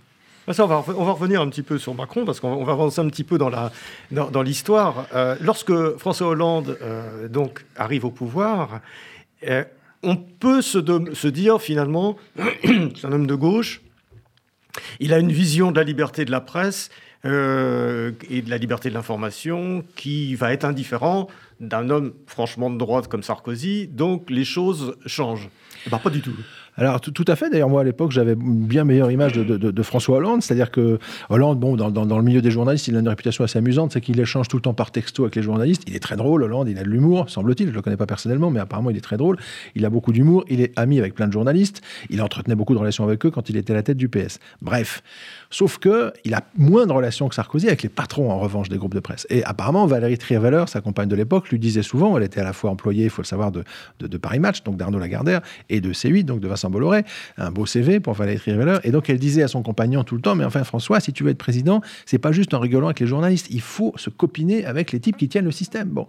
Ah, 0.47 0.55
ça, 0.55 0.65
on, 0.65 0.67
va, 0.67 1.13
revenir 1.13 1.41
un 1.41 1.49
petit 1.49 1.63
peu 1.63 1.79
sur 1.79 1.95
Macron, 1.95 2.25
parce 2.25 2.41
qu'on 2.41 2.65
va 2.65 2.73
avancer 2.73 3.01
un 3.01 3.09
petit 3.09 3.25
peu 3.25 3.37
dans 3.39 4.43
l'histoire. 4.43 5.07
Euh, 5.15 5.37
lorsque 5.41 5.97
François 5.99 6.29
Hollande 6.29 6.79
euh, 6.83 7.29
donc, 7.29 7.65
arrive 7.77 8.05
au 8.05 8.11
pouvoir, 8.11 8.81
on 10.03 10.17
peut 10.17 10.63
se 10.63 11.29
dire 11.29 11.61
finalement, 11.61 12.17
c'est 12.65 13.05
un 13.05 13.13
homme 13.13 13.27
de 13.27 13.35
gauche, 13.35 13.83
il 15.01 15.13
a 15.13 15.19
une 15.19 15.33
vision 15.33 15.71
de 15.73 15.77
la 15.79 15.85
liberté 15.85 16.25
de 16.25 16.31
la 16.31 16.41
presse 16.41 16.91
euh, 17.25 18.13
et 18.31 18.43
de 18.43 18.51
la 18.51 18.59
liberté 18.59 18.89
de 18.89 18.95
l'information 18.95 19.85
qui 19.97 20.35
va 20.35 20.53
être 20.53 20.65
indifférent 20.65 21.29
d'un 21.61 21.91
homme 21.91 22.15
franchement 22.27 22.71
de 22.71 22.79
droite 22.79 23.09
comme 23.09 23.23
Sarkozy. 23.23 23.89
Donc 23.89 24.31
les 24.31 24.45
choses 24.45 24.97
changent. 25.07 25.49
Eh 25.87 25.91
ben, 25.91 25.99
pas 25.99 26.11
du 26.11 26.21
tout. 26.21 26.35
Alors 26.79 27.01
tout, 27.01 27.25
à 27.27 27.35
fait. 27.35 27.51
D'ailleurs, 27.51 27.69
moi 27.69 27.81
à 27.81 27.85
l'époque, 27.85 28.13
j'avais 28.13 28.35
une 28.35 28.65
bien 28.65 28.85
meilleure 28.85 29.11
image 29.11 29.33
de, 29.33 29.83
François 29.83 30.19
Hollande, 30.19 30.43
c'est-à-dire 30.43 30.71
que 30.71 30.99
Hollande, 31.29 31.59
bon, 31.59 31.77
dans, 31.77 32.17
le 32.17 32.23
milieu 32.23 32.41
des 32.41 32.53
journalistes, 32.53 32.87
il 32.87 32.97
a 32.97 33.01
une 33.01 33.09
réputation 33.09 33.43
assez 33.43 33.59
amusante, 33.59 33.93
c'est 33.93 34.01
qu'il 34.01 34.19
échange 34.21 34.47
tout 34.47 34.57
le 34.57 34.63
temps 34.63 34.75
par 34.75 34.93
texto 34.93 35.25
avec 35.25 35.35
les 35.35 35.43
journalistes. 35.43 35.83
Il 35.89 35.97
est 35.97 36.01
très 36.01 36.17
drôle, 36.17 36.45
Hollande, 36.45 36.69
il 36.69 36.79
a 36.79 36.85
de 36.85 36.89
l'humour, 36.89 37.29
semble-t-il. 37.29 37.71
Je 37.71 37.75
le 37.75 37.83
connais 37.83 37.97
pas 37.97 38.07
personnellement, 38.07 38.51
mais 38.51 38.61
apparemment 38.61 38.91
il 38.91 38.97
est 38.97 39.03
très 39.03 39.17
drôle. 39.17 39.39
Il 39.75 39.85
a 39.85 39.91
beaucoup 39.91 40.13
d'humour. 40.13 40.45
Il 40.49 40.61
est 40.61 40.73
ami 40.79 41.01
avec 41.01 41.15
plein 41.15 41.27
de 41.27 41.33
journalistes. 41.33 41.83
Il 42.11 42.23
entretenait 42.23 42.55
beaucoup 42.55 42.75
de 42.75 42.79
relations 42.79 43.05
avec 43.05 43.27
eux 43.27 43.31
quand 43.31 43.51
il 43.51 43.57
était 43.57 43.73
à 43.73 43.77
la 43.77 43.83
tête 43.83 43.97
du 43.97 44.09
PS. 44.09 44.39
Bref, 44.63 45.03
sauf 45.51 45.79
que 45.79 46.13
il 46.25 46.35
a 46.35 46.43
moins 46.57 46.87
de 46.87 46.93
relations 46.93 47.29
que 47.29 47.35
Sarkozy 47.35 47.67
avec 47.69 47.83
les 47.83 47.89
patrons 47.89 48.31
en 48.31 48.39
revanche 48.39 48.69
des 48.69 48.77
groupes 48.77 48.95
de 48.95 49.01
presse. 49.01 49.27
Et 49.31 49.45
apparemment, 49.45 49.87
Valérie 49.87 50.19
Trierweiler, 50.19 50.65
sa 50.67 50.81
compagne 50.81 51.09
de 51.09 51.17
l'époque, 51.17 51.49
lui 51.51 51.59
disait 51.59 51.83
souvent, 51.83 52.17
elle 52.17 52.25
était 52.25 52.41
à 52.41 52.45
la 52.45 52.53
fois 52.53 52.71
employée, 52.71 53.05
il 53.05 53.11
faut 53.11 53.23
le 53.23 53.27
savoir, 53.27 53.53
de, 53.53 53.65
de, 54.01 54.19
Paris 54.19 54.39
Match, 54.39 54.63
donc 54.63 54.77
d'Arnaud 54.77 54.99
Lagardère, 54.99 55.41
et 55.69 55.81
de 55.81 55.93
C8, 55.93 56.25
donc 56.25 56.41
de 56.41 56.49
Vincent 56.49 56.71
Bolloré 56.71 57.05
un 57.37 57.51
beau 57.51 57.67
CV 57.67 58.01
pour 58.01 58.15
Valérie 58.15 58.39
Trierweiler. 58.39 58.79
Et 58.85 58.91
donc, 58.91 59.09
elle 59.11 59.19
disait 59.19 59.43
à 59.43 59.49
son 59.49 59.63
compagnon 59.63 60.05
tout 60.05 60.15
le 60.15 60.21
temps, 60.21 60.35
mais 60.35 60.45
enfin, 60.45 60.65
François, 60.65 61.01
si 61.01 61.13
tu 61.13 61.25
veux 61.25 61.31
être 61.31 61.39
président, 61.39 61.81
c'est 62.07 62.19
pas 62.19 62.33
juste 62.33 62.55
en 62.55 62.61
rigolant 62.61 62.87
avec 62.87 63.01
les 63.01 63.07
journalistes. 63.07 63.47
Il 63.51 63.61
faut 63.61 63.93
se 63.97 64.11
copiner 64.11 64.65
avec 64.65 64.93
les 64.93 65.01
types 65.01 65.17
qui 65.17 65.29
tiennent 65.29 65.45
le 65.45 65.51
système. 65.51 65.89
Bon. 65.89 66.07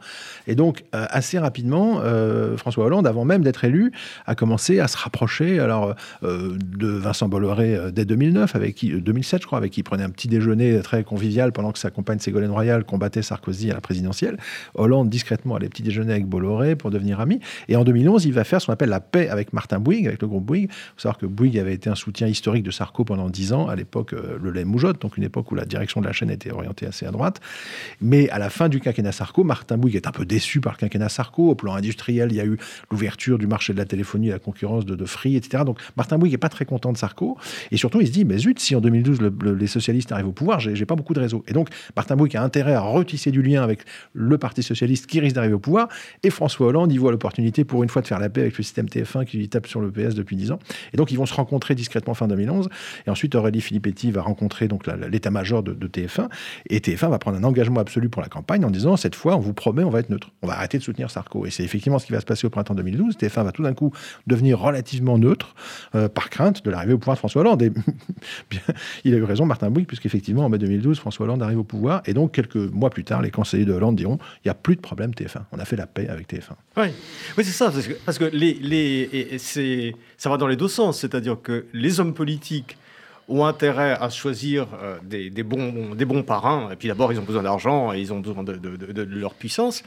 Et 0.48 0.55
donc, 0.55 0.84
euh, 0.96 1.05
assez 1.10 1.39
rapidement, 1.39 2.01
euh, 2.03 2.58
François 2.58 2.86
Hollande, 2.86 3.08
avant 3.08 3.25
même 3.25 3.43
d'être 3.43 3.63
élu, 3.63 3.91
a 4.25 4.36
commencé 4.36 4.79
à 4.79 4.88
se 4.88 4.98
rapprocher 4.98 5.60
alors, 5.60 5.96
euh, 6.24 6.58
de 6.60 6.88
Vincent 6.88 7.27
Bolloré 7.29 7.77
dès 7.91 8.05
2009, 8.05 8.56
avec 8.56 8.75
qui, 8.75 8.91
2007, 9.30 9.42
je 9.42 9.48
crois, 9.48 9.58
avec 9.60 9.72
qui 9.72 9.82
il 9.82 9.84
prenait 9.84 10.04
un 10.04 10.10
petit 10.10 10.28
déjeuner 10.28 10.80
très 10.82 11.04
convivial 11.04 11.52
pendant 11.52 11.72
que 11.72 11.80
sa 11.80 11.92
compagne 11.92 12.20
Ségolène 12.20 12.52
Royal 12.52 12.84
combattait 12.84 13.22
Sarkozy 13.22 13.70
à 13.70 13.76
la 13.76 13.82
présidentielle. 13.82 14.38
Hollande, 14.74 15.10
discrètement, 15.10 15.56
allait 15.56 15.70
petit 15.70 15.84
déjeuner 15.84 16.13
avec 16.13 16.26
Bolloré 16.26 16.76
pour 16.76 16.89
devenir 16.89 17.20
ami. 17.20 17.39
Et 17.68 17.76
en 17.76 17.84
2011, 17.84 18.26
il 18.26 18.34
va 18.34 18.44
faire 18.44 18.60
ce 18.60 18.65
qu'on 18.65 18.74
appelle 18.74 18.89
la 18.89 19.00
paix 19.00 19.30
avec 19.30 19.54
Martin 19.54 19.80
Bouygues, 19.80 20.08
avec 20.08 20.22
le 20.22 20.28
groupe 20.28 20.46
Bouygues. 20.46 20.70
Il 20.70 20.74
faut 20.96 21.02
savoir 21.02 21.18
que 21.18 21.28
Bouygues 21.28 21.60
avait 21.60 21.74
été 21.74 21.89
un 21.89 21.96
soutien 21.96 22.28
historique 22.28 22.63
de 22.63 22.72
Sarko 22.72 23.06
pendant 23.06 23.30
dix 23.30 23.54
ans, 23.54 23.68
à 23.68 23.76
l'époque 23.76 24.13
euh, 24.13 24.39
le 24.42 24.52
lait 24.52 24.65
moujotte, 24.65 25.02
donc 25.02 25.18
une 25.18 25.24
époque 25.24 25.52
où 25.52 25.56
la 25.56 25.65
direction 25.65 26.02
de 26.02 26.08
la 26.08 26.13
chaîne 26.13 26.32
était 26.32 26.52
orientée 26.52 26.88
assez 26.88 27.06
à 27.06 27.12
droite. 27.12 27.39
Mais 28.02 28.30
à 28.30 28.39
la 28.39 28.50
fin 28.50 28.68
du 28.68 28.80
quinquennat 28.80 29.12
Sarko, 29.12 29.44
Martin 29.44 29.78
Bouygues 29.78 29.96
est 29.96 30.08
un 30.08 30.12
peu 30.12 30.26
déçu 30.26 30.60
par 30.60 30.74
le 30.74 30.78
quinquennat 30.78 31.10
Sarko. 31.10 31.52
Au 31.52 31.56
plan 31.56 31.76
industriel, 31.76 32.30
il 32.32 32.38
y 32.38 32.42
a 32.42 32.46
eu 32.46 32.58
l'ouverture 32.89 33.38
du 33.38 33.48
marché 33.48 33.74
de 33.74 33.78
la 33.78 33.86
téléphonie, 33.86 34.30
la 34.30 34.39
concurrence 34.39 34.86
de, 34.86 35.06
Free, 35.06 35.36
etc. 35.36 35.63
Donc 35.65 35.80
Martin 35.98 36.18
Bouygues 36.18 36.34
n'est 36.34 36.38
pas 36.38 36.50
très 36.50 36.65
content 36.65 36.92
de 36.92 36.98
Sarko. 36.98 37.38
Et 37.72 37.78
surtout, 37.78 38.02
il 38.02 38.08
se 38.08 38.12
dit, 38.12 38.26
mais 38.26 38.38
zut, 38.38 38.60
si 38.60 38.76
en 38.76 38.82
2012 38.82 39.18
les 39.19 39.67
socialistes 39.67 40.12
arrivent 40.12 40.27
au 40.27 40.32
pouvoir, 40.32 40.60
j'ai 40.60 40.86
pas 40.86 40.95
beaucoup 40.95 41.13
de 41.13 41.19
réseau. 41.19 41.43
Et 41.47 41.53
donc 41.53 41.69
Martin 41.95 42.15
Bouygues 42.15 42.38
a 42.38 42.43
intérêt 42.43 42.73
à 42.73 42.82
retisser 42.82 43.32
du 43.32 43.41
lien 43.41 43.63
avec 43.63 43.82
le 44.13 44.38
Parti 44.38 44.63
socialiste 44.63 45.08
qui 45.08 45.19
risque 45.19 45.36
d'arriver 45.36 45.53
au 45.53 45.60
pouvoir. 45.60 45.88
Et 46.23 46.29
François 46.29 46.67
Hollande 46.67 46.91
y 46.91 46.97
voit 46.97 47.12
l'opportunité 47.12 47.63
pour 47.63 47.84
une 47.84 47.89
fois 47.89 48.01
de 48.01 48.08
faire 48.08 48.19
la 48.19 48.29
paix 48.29 48.41
avec 48.41 48.58
le 48.58 48.63
système 48.63 48.88
TF1 48.88 49.25
qui 49.25 49.47
tape 49.49 49.67
sur 49.67 49.82
le 49.82 49.91
PS 49.91 50.15
depuis 50.15 50.36
10 50.36 50.51
ans. 50.51 50.60
Et 50.93 50.97
donc 50.97 51.12
ils 51.12 51.17
vont 51.17 51.25
se 51.25 51.34
rencontrer 51.34 51.75
discrètement 51.75 52.13
fin 52.13 52.27
2011. 52.27 52.69
Et 53.08 53.10
ensuite, 53.10 53.36
Aurélie 53.36 53.62
Filippetti 53.62 54.12
va 54.12 54.21
rencontrer 54.21 54.67
l'état-major 55.10 55.63
de, 55.63 55.88
TF1. 55.88 56.29
Et 56.69 56.79
TF1 56.79 57.10
va 57.10 57.19
prendre 57.19 57.38
un 57.38 57.43
engagement 57.43 57.79
absolu 57.79 58.10
pour 58.10 58.21
la 58.21 58.27
campagne 58.27 58.65
en 58.65 58.69
disant 58.69 58.97
cette 58.97 59.15
fois, 59.15 59.36
on 59.36 59.39
vous 59.39 59.53
promet, 59.53 59.84
on 59.84 59.89
va 59.89 59.99
être 59.99 60.10
neutre. 60.10 60.32
On 60.41 60.47
va 60.47 60.53
arrêter 60.53 60.77
de 60.77 60.84
soutenir 60.84 61.12
Sarko. 61.12 61.45
Et 61.45 61.51
c'est 61.51 61.63
effectivement 61.63 61.99
ce 61.99 62.05
qui 62.05 62.12
va 62.12 62.19
se 62.19 62.25
passer 62.25 62.47
au 62.47 62.49
printemps 62.49 62.75
2012. 62.75 63.17
TF1 63.17 63.43
va 63.43 63.51
tout 63.51 63.63
d'un 63.63 63.73
coup 63.73 63.91
devenir 64.27 64.60
relativement 64.60 65.17
neutre 65.17 65.55
euh, 65.95 66.10
par 66.10 66.29
crainte 66.29 66.63
de 66.63 66.69
l'arrivée 66.71 66.93
au 66.93 66.97
pouvoir 66.97 67.15
de 67.15 67.19
François 67.19 67.41
Hollande. 67.41 67.62
Et 67.62 67.71
il 69.10 69.15
a 69.15 69.17
eu 69.17 69.24
raison, 69.24 69.45
Martin 69.45 69.69
Bouygues, 69.69 69.88
puisqu'effectivement, 69.88 70.45
en 70.45 70.50
mai 70.50 70.58
2012, 70.58 71.00
François 71.00 71.26
Hollande 71.26 71.43
arrive 71.43 71.60
au 71.60 71.63
pouvoir. 71.63 72.02
Et 72.06 72.13
donc, 72.13 72.32
quelques 72.32 72.56
mois 72.56 72.89
plus 72.89 73.04
tard, 73.04 73.22
les 73.22 73.32
conseillers 73.32 73.65
de 73.65 73.74
Hollande 73.74 73.95
diront 73.95 74.17
il 74.38 74.48
n'y 74.48 74.52
a 74.52 74.56
plus 74.56 74.76
de 74.76 74.82
problème 74.82 75.12
TF1. 75.12 75.41
On 75.52 75.60
a 75.60 75.65
fait 75.65 75.76
la 75.76 75.88
paix 75.88 76.08
avec 76.08 76.32
TF1. 76.32 76.54
Oui, 76.78 76.91
c'est 77.38 77.43
ça. 77.45 77.72
Parce 78.06 78.17
que, 78.17 78.26
les, 78.26 78.54
les, 78.54 79.95
ça 80.17 80.30
va 80.30 80.38
dans 80.38 80.48
les 80.48 80.56
deux 80.56 80.67
sens. 80.67 81.00
C'est-à-dire 81.00 81.38
que 81.41 81.65
les 81.74 82.00
hommes 82.00 82.13
politiques 82.13 82.78
ont 83.30 83.45
intérêt 83.45 83.95
à 84.00 84.10
choisir 84.10 84.67
euh, 84.82 84.98
des, 85.04 85.43
bons, 85.43 85.95
des 85.95 86.06
bons 86.06 86.24
parrains. 86.24 86.69
Et 86.72 86.76
puis 86.76 86.88
d'abord, 86.88 87.13
ils 87.13 87.19
ont 87.19 87.24
besoin 87.24 87.43
d'argent 87.43 87.93
et 87.93 88.00
ils 88.00 88.12
ont 88.12 88.19
besoin 88.19 88.43
de, 88.43 89.02
leur 89.04 89.34
puissance. 89.36 89.84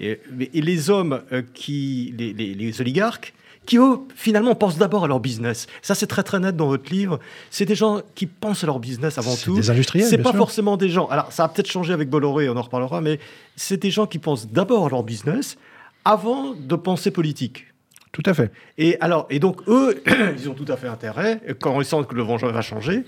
Et, 0.00 0.18
les 0.52 0.90
hommes 0.90 1.22
euh, 1.32 1.42
qui, 1.54 2.14
les, 2.18 2.80
oligarques, 2.80 3.34
qui 3.66 3.78
eux, 3.78 3.98
finalement, 4.14 4.54
pensent 4.54 4.78
d'abord 4.78 5.04
à 5.04 5.08
leur 5.08 5.20
business. 5.20 5.66
Ça, 5.82 5.94
c'est 5.94 6.06
très 6.06 6.22
très 6.22 6.38
net 6.38 6.56
dans 6.56 6.68
votre 6.68 6.90
livre. 6.90 7.18
C'est 7.50 7.64
des 7.64 7.74
gens 7.74 8.00
qui 8.14 8.26
pensent 8.26 8.64
à 8.64 8.66
leur 8.66 8.78
business 8.78 9.18
avant 9.18 9.36
tout. 9.36 9.56
Des 9.56 9.70
industriels. 9.70 10.06
C'est 10.08 10.18
pas 10.18 10.32
forcément 10.32 10.76
des 10.76 10.88
gens. 10.88 11.06
Alors, 11.06 11.32
ça 11.32 11.44
a 11.44 11.48
peut-être 11.48 11.70
changé 11.70 11.92
avec 11.92 12.08
Bolloré, 12.08 12.48
on 12.48 12.56
en 12.56 12.62
reparlera, 12.62 13.00
mais 13.00 13.18
c'est 13.56 13.76
des 13.76 13.90
gens 13.90 14.06
qui 14.06 14.18
pensent 14.18 14.48
d'abord 14.48 14.86
à 14.86 14.88
leur 14.88 15.02
business 15.02 15.58
avant 16.04 16.54
de 16.54 16.76
penser 16.76 17.10
politique. 17.10 17.66
Tout 18.12 18.22
à 18.24 18.32
fait. 18.32 18.50
Et 18.78 18.96
alors, 19.00 19.26
et 19.28 19.38
donc 19.40 19.60
eux, 19.68 20.02
ils 20.38 20.48
ont 20.48 20.54
tout 20.54 20.64
à 20.68 20.76
fait 20.76 20.88
intérêt 20.88 21.40
quand 21.60 21.78
ils 21.80 21.84
sentent 21.84 22.06
que 22.06 22.14
le 22.14 22.22
vent 22.22 22.36
va 22.36 22.62
changer, 22.62 23.04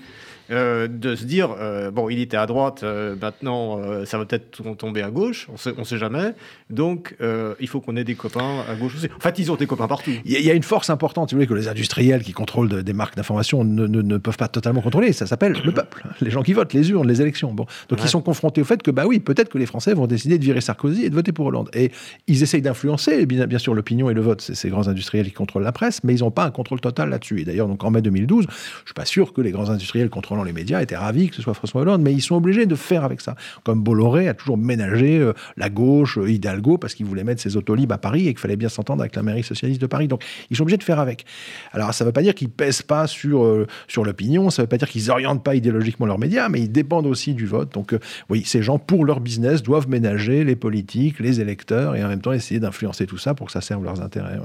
euh, 0.51 0.87
de 0.87 1.15
se 1.15 1.25
dire 1.25 1.55
euh, 1.59 1.91
bon, 1.91 2.09
il 2.09 2.19
était 2.19 2.37
à 2.37 2.47
droite, 2.47 2.81
euh, 2.81 3.15
maintenant 3.21 3.79
ça 4.05 4.17
va 4.17 4.25
peut-être 4.25 4.75
tomber 4.75 5.03
à 5.03 5.11
gauche, 5.11 5.47
on 5.53 5.57
sait, 5.57 5.73
sait 5.83 5.97
jamais. 5.97 6.33
Donc 6.69 7.15
il 7.59 7.67
faut 7.67 7.81
qu'on 7.81 7.95
ait 7.95 8.03
des 8.03 8.15
copains 8.15 8.63
à 8.69 8.75
gauche 8.75 8.95
aussi. 8.95 9.07
En 9.15 9.19
fait, 9.19 9.37
ils 9.39 9.51
ont 9.51 9.55
des 9.55 9.67
copains 9.67 9.87
partout. 9.87 10.11
Il 10.25 10.41
y, 10.41 10.49
a 10.49 10.53
une 10.53 10.63
force 10.63 10.89
importante, 10.89 11.29
si 11.29 11.35
vous 11.35 11.39
voulez, 11.39 11.47
que 11.47 11.53
les 11.53 11.67
industriels 11.67 12.23
qui 12.23 12.33
contrôlent 12.33 12.83
des 12.83 12.93
marques 12.93 13.15
d'information 13.15 13.63
ne, 13.63 13.87
ne, 13.87 14.17
peuvent 14.17 14.37
pas 14.37 14.47
totalement 14.47 14.81
contrôler. 14.81 15.13
Ça 15.13 15.27
s'appelle 15.27 15.57
le 15.63 15.71
peuple, 15.71 16.03
les 16.21 16.31
gens 16.31 16.41
qui 16.41 16.53
votent, 16.53 16.73
les 16.73 16.89
urnes, 16.89 17.07
les 17.07 17.21
élections. 17.21 17.53
Bon, 17.53 17.65
donc 17.89 17.99
ils 18.01 18.09
sont 18.09 18.21
confrontés 18.21 18.61
au 18.61 18.65
fait 18.65 18.81
que 18.81 18.91
bah 18.91 19.05
oui, 19.05 19.19
peut-être 19.19 19.49
que 19.49 19.57
les 19.57 19.65
Français 19.65 19.93
vont 19.93 20.07
décider 20.07 20.37
de 20.37 20.43
virer 20.43 20.61
Sarkozy 20.61 21.05
et 21.05 21.09
de 21.09 21.15
voter 21.15 21.31
pour 21.31 21.45
Hollande. 21.47 21.69
Et 21.73 21.91
ils 22.27 22.43
essayent 22.43 22.61
d'influencer, 22.61 23.25
bien, 23.25 23.45
bien 23.47 23.59
sûr, 23.59 23.73
l'opinion 23.73 24.09
et 24.09 24.13
le 24.13 24.21
vote. 24.21 24.41
C'est 24.41 24.55
ces 24.55 24.69
grands 24.69 24.87
industriels 24.87 25.25
qui 25.25 25.33
contrôlent 25.33 25.63
la 25.63 25.71
presse, 25.71 26.03
mais 26.03 26.15
ils 26.15 26.21
n'ont 26.21 26.31
pas 26.31 26.45
un 26.45 26.51
contrôle 26.51 26.81
total 26.81 27.09
là-dessus. 27.09 27.41
Et 27.41 27.45
d'ailleurs, 27.45 27.67
donc 27.67 27.83
en 27.83 27.91
mai 27.91 28.01
2012, 28.01 28.45
je 28.49 28.85
suis 28.85 28.93
pas 28.93 29.05
sûr 29.05 29.33
que 29.33 29.41
les 29.41 29.51
grands 29.51 29.69
industriels 29.69 30.09
contrôlant 30.09 30.38
les 30.43 30.53
médias 30.53 30.81
étaient 30.81 30.95
ravis 30.95 31.29
que 31.29 31.35
ce 31.35 31.41
soit 31.41 31.53
François 31.53 31.81
Hollande, 31.81 32.01
mais 32.01 32.13
ils 32.13 32.21
sont 32.21 32.35
obligés 32.35 32.65
de 32.65 32.75
faire 32.75 33.03
avec 33.03 33.21
ça. 33.21 33.35
Comme 33.63 33.81
Bolloré 33.81 34.27
a 34.27 34.33
toujours 34.33 34.57
ménagé 34.57 35.25
la 35.57 35.69
gauche, 35.69 36.17
Hidalgo, 36.25 36.77
parce 36.77 36.93
qu'il 36.93 37.05
voulait 37.05 37.23
mettre 37.23 37.41
ses 37.41 37.57
autolibes 37.57 37.91
à 37.91 37.97
Paris 37.97 38.27
et 38.27 38.33
qu'il 38.33 38.39
fallait 38.39 38.55
bien 38.55 38.69
s'entendre 38.69 39.01
avec 39.01 39.15
la 39.15 39.23
mairie 39.23 39.43
socialiste 39.43 39.81
de 39.81 39.87
Paris. 39.87 40.07
Donc 40.07 40.23
ils 40.49 40.57
sont 40.57 40.63
obligés 40.63 40.77
de 40.77 40.83
faire 40.83 40.99
avec. 40.99 41.25
Alors 41.71 41.93
ça 41.93 42.03
ne 42.03 42.09
veut 42.09 42.13
pas 42.13 42.21
dire 42.21 42.35
qu'ils 42.35 42.49
pèsent 42.49 42.81
pas 42.81 43.07
sur, 43.07 43.65
sur 43.87 44.03
l'opinion, 44.03 44.49
ça 44.49 44.61
ne 44.61 44.65
veut 44.65 44.69
pas 44.69 44.77
dire 44.77 44.89
qu'ils 44.89 45.11
orientent 45.11 45.43
pas 45.43 45.55
idéologiquement 45.55 46.05
leurs 46.05 46.19
médias, 46.19 46.49
mais 46.49 46.61
ils 46.61 46.71
dépendent 46.71 47.07
aussi 47.07 47.33
du 47.33 47.45
vote. 47.45 47.73
Donc 47.73 47.95
oui, 48.29 48.43
ces 48.45 48.61
gens, 48.61 48.79
pour 48.79 49.05
leur 49.05 49.19
business, 49.19 49.63
doivent 49.63 49.89
ménager 49.89 50.43
les 50.43 50.55
politiques, 50.55 51.19
les 51.19 51.41
électeurs, 51.41 51.95
et 51.95 52.03
en 52.03 52.07
même 52.07 52.21
temps 52.21 52.33
essayer 52.33 52.59
d'influencer 52.59 53.05
tout 53.05 53.17
ça 53.17 53.33
pour 53.33 53.47
que 53.47 53.53
ça 53.53 53.61
serve 53.61 53.83
leurs 53.83 54.01
intérêts. 54.01 54.39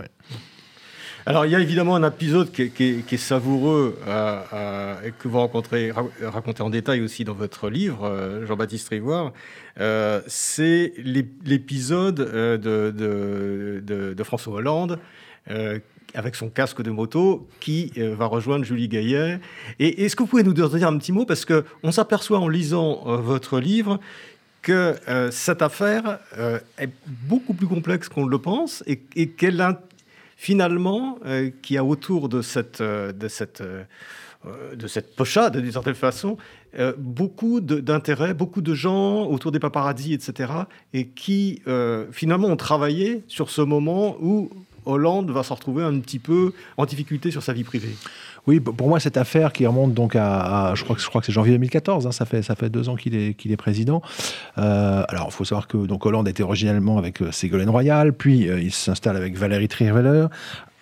Alors, 1.26 1.46
il 1.46 1.52
y 1.52 1.54
a 1.54 1.60
évidemment 1.60 1.96
un 1.96 2.06
épisode 2.06 2.52
qui 2.52 2.62
est, 2.62 3.16
savoureux 3.16 3.98
euh, 4.06 4.40
euh, 4.52 4.94
et 5.06 5.12
que 5.12 5.26
vous 5.26 5.38
rencontrez, 5.38 5.90
racontez 6.22 6.62
en 6.62 6.68
détail 6.68 7.00
aussi 7.00 7.24
dans 7.24 7.32
votre 7.32 7.70
livre, 7.70 8.04
euh, 8.04 8.44
Jean-Baptiste 8.46 8.90
Rivoire. 8.90 9.32
c'est 10.26 10.92
l'épisode 10.98 12.16
de, 12.60 14.22
François 14.22 14.56
Hollande 14.56 14.98
avec 16.12 16.34
son 16.34 16.50
casque 16.50 16.82
de 16.82 16.90
moto 16.90 17.48
qui 17.58 17.90
va 17.96 18.26
rejoindre 18.26 18.66
Julie 18.66 18.88
Gaillet. 18.88 19.40
Et 19.78 20.04
est-ce 20.04 20.16
que 20.16 20.24
vous 20.24 20.28
pouvez 20.28 20.42
nous 20.42 20.52
dire 20.52 20.66
un 20.86 20.98
petit 20.98 21.12
mot 21.12 21.24
Parce 21.24 21.46
qu'on 21.46 21.90
s'aperçoit 21.90 22.38
en 22.38 22.48
lisant 22.48 23.02
votre 23.22 23.60
livre 23.60 23.98
que 24.60 24.94
cette 25.30 25.62
affaire 25.62 26.18
est 26.78 26.90
beaucoup 27.06 27.54
plus 27.54 27.66
complexe 27.66 28.10
qu'on 28.10 28.26
le 28.26 28.38
pense 28.38 28.84
et, 28.86 29.00
et 29.16 29.28
qu'elle 29.28 29.56
finalement, 30.36 31.18
euh, 31.24 31.50
qui 31.62 31.76
a 31.76 31.84
autour 31.84 32.28
de 32.28 32.42
cette, 32.42 32.80
euh, 32.80 33.12
euh, 33.20 34.74
de 34.74 34.86
cette 34.86 35.16
pochade, 35.16 35.56
d'une 35.56 35.72
certaine 35.72 35.94
façon, 35.94 36.36
beaucoup 36.98 37.60
d'intérêts, 37.60 38.34
beaucoup 38.34 38.60
de 38.60 38.74
gens 38.74 39.26
autour 39.26 39.52
des 39.52 39.60
paparazzis, 39.60 40.12
etc., 40.12 40.52
et 40.92 41.06
qui, 41.06 41.62
finalement, 42.10 42.48
ont 42.48 42.56
travaillé 42.56 43.22
sur 43.28 43.48
ce 43.48 43.60
moment 43.62 44.16
où 44.20 44.50
Hollande 44.86 45.30
va 45.30 45.42
se 45.42 45.52
retrouver 45.52 45.84
un 45.84 45.98
petit 46.00 46.18
peu 46.18 46.52
en 46.76 46.84
difficulté 46.84 47.30
sur 47.30 47.42
sa 47.42 47.52
vie 47.52 47.64
privée. 47.64 47.94
Oui, 48.46 48.60
pour 48.60 48.88
moi, 48.88 49.00
cette 49.00 49.16
affaire 49.16 49.52
qui 49.52 49.66
remonte 49.66 49.94
donc 49.94 50.16
à, 50.16 50.72
je 50.74 50.84
crois 50.84 50.96
que 50.96 51.02
je 51.02 51.08
crois 51.08 51.22
que 51.22 51.26
c'est 51.26 51.32
janvier 51.32 51.52
2014. 51.52 52.06
Hein, 52.06 52.12
ça 52.12 52.26
fait 52.26 52.42
ça 52.42 52.54
fait 52.54 52.68
deux 52.68 52.90
ans 52.90 52.94
qu'il 52.94 53.14
est 53.14 53.34
qu'il 53.34 53.52
est 53.52 53.56
président. 53.56 54.02
Euh, 54.58 55.02
alors, 55.08 55.28
il 55.28 55.32
faut 55.32 55.44
savoir 55.44 55.66
que 55.66 55.78
donc 55.78 56.04
Hollande 56.04 56.28
était 56.28 56.42
originellement 56.42 56.98
avec 56.98 57.22
euh, 57.22 57.32
Ségolène 57.32 57.70
Royal, 57.70 58.12
puis 58.12 58.48
euh, 58.48 58.60
il 58.60 58.72
s'installe 58.72 59.16
avec 59.16 59.36
Valérie 59.36 59.68
Trierweiler. 59.68 60.26